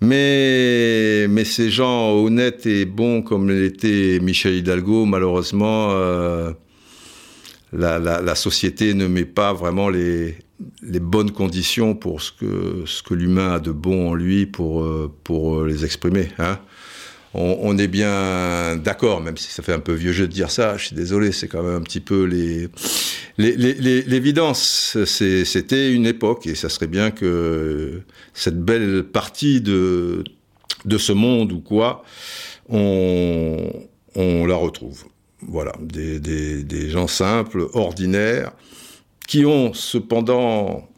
[0.00, 6.52] Mais, ces gens honnêtes et bons comme l'était Michel Hidalgo, malheureusement, euh,
[7.72, 10.36] la, société ne met pas vraiment les,
[10.82, 15.84] bonnes conditions pour ce que, l'humain a de bon en lui pour, euh, pour les
[15.84, 16.28] exprimer.
[16.38, 16.58] Hein
[17.32, 20.76] on, est bien d'accord, même si ça fait un peu vieux jeu de dire ça,
[20.76, 22.68] je suis désolé, c'est quand même un petit peu les,
[23.38, 24.96] l'évidence.
[25.04, 28.02] C'était une époque et ça serait bien que
[28.34, 30.24] cette belle partie de,
[30.84, 32.02] de ce monde ou quoi,
[32.68, 33.70] on,
[34.16, 35.04] on la retrouve.
[35.42, 38.52] Voilà, des, des gens simples, ordinaires,
[39.28, 40.88] qui ont cependant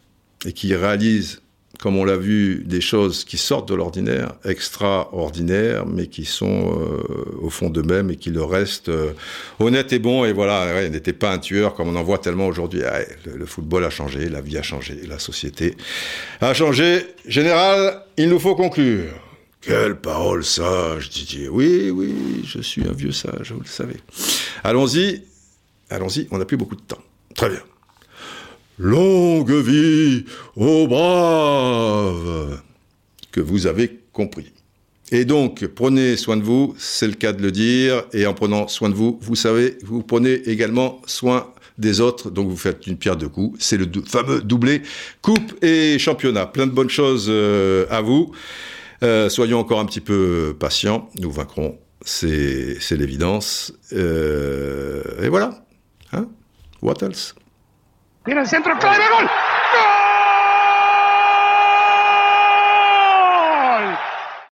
[0.46, 1.41] et qui réalisent
[1.82, 7.40] comme on l'a vu, des choses qui sortent de l'ordinaire, extraordinaires, mais qui sont euh,
[7.40, 9.14] au fond d'eux-mêmes et qui le restent euh,
[9.58, 10.24] honnêtes et bons.
[10.24, 12.84] Et voilà, il n'était pas un tueur comme on en voit tellement aujourd'hui.
[12.84, 15.76] Ah, le, football a changé, la vie a changé, la société
[16.40, 17.04] a changé.
[17.26, 19.14] Général, il nous faut conclure.
[19.60, 21.48] Quelle parole sage, Didier.
[21.48, 23.96] Oui, oui, je suis un vieux sage, vous le savez.
[24.62, 25.24] Allons-y,
[25.90, 27.02] allons-y, on n'a plus beaucoup de temps.
[27.34, 27.71] Très bien.
[28.78, 30.24] Longue vie
[30.56, 32.60] aux braves
[33.30, 34.52] que vous avez compris.
[35.10, 38.68] Et donc, prenez soin de vous, c'est le cas de le dire, et en prenant
[38.68, 42.96] soin de vous, vous savez, vous prenez également soin des autres, donc vous faites une
[42.96, 44.82] pierre de coups, c'est le fameux doublé
[45.20, 46.46] coupe et championnat.
[46.46, 48.32] Plein de bonnes choses euh, à vous.
[49.02, 53.74] Euh, soyons encore un petit peu patients, nous vaincrons, c'est l'évidence.
[53.92, 55.64] Euh, et voilà.
[56.12, 56.28] Hein?
[56.80, 57.34] What else?
[58.24, 59.28] Tira el centro, clave, gol.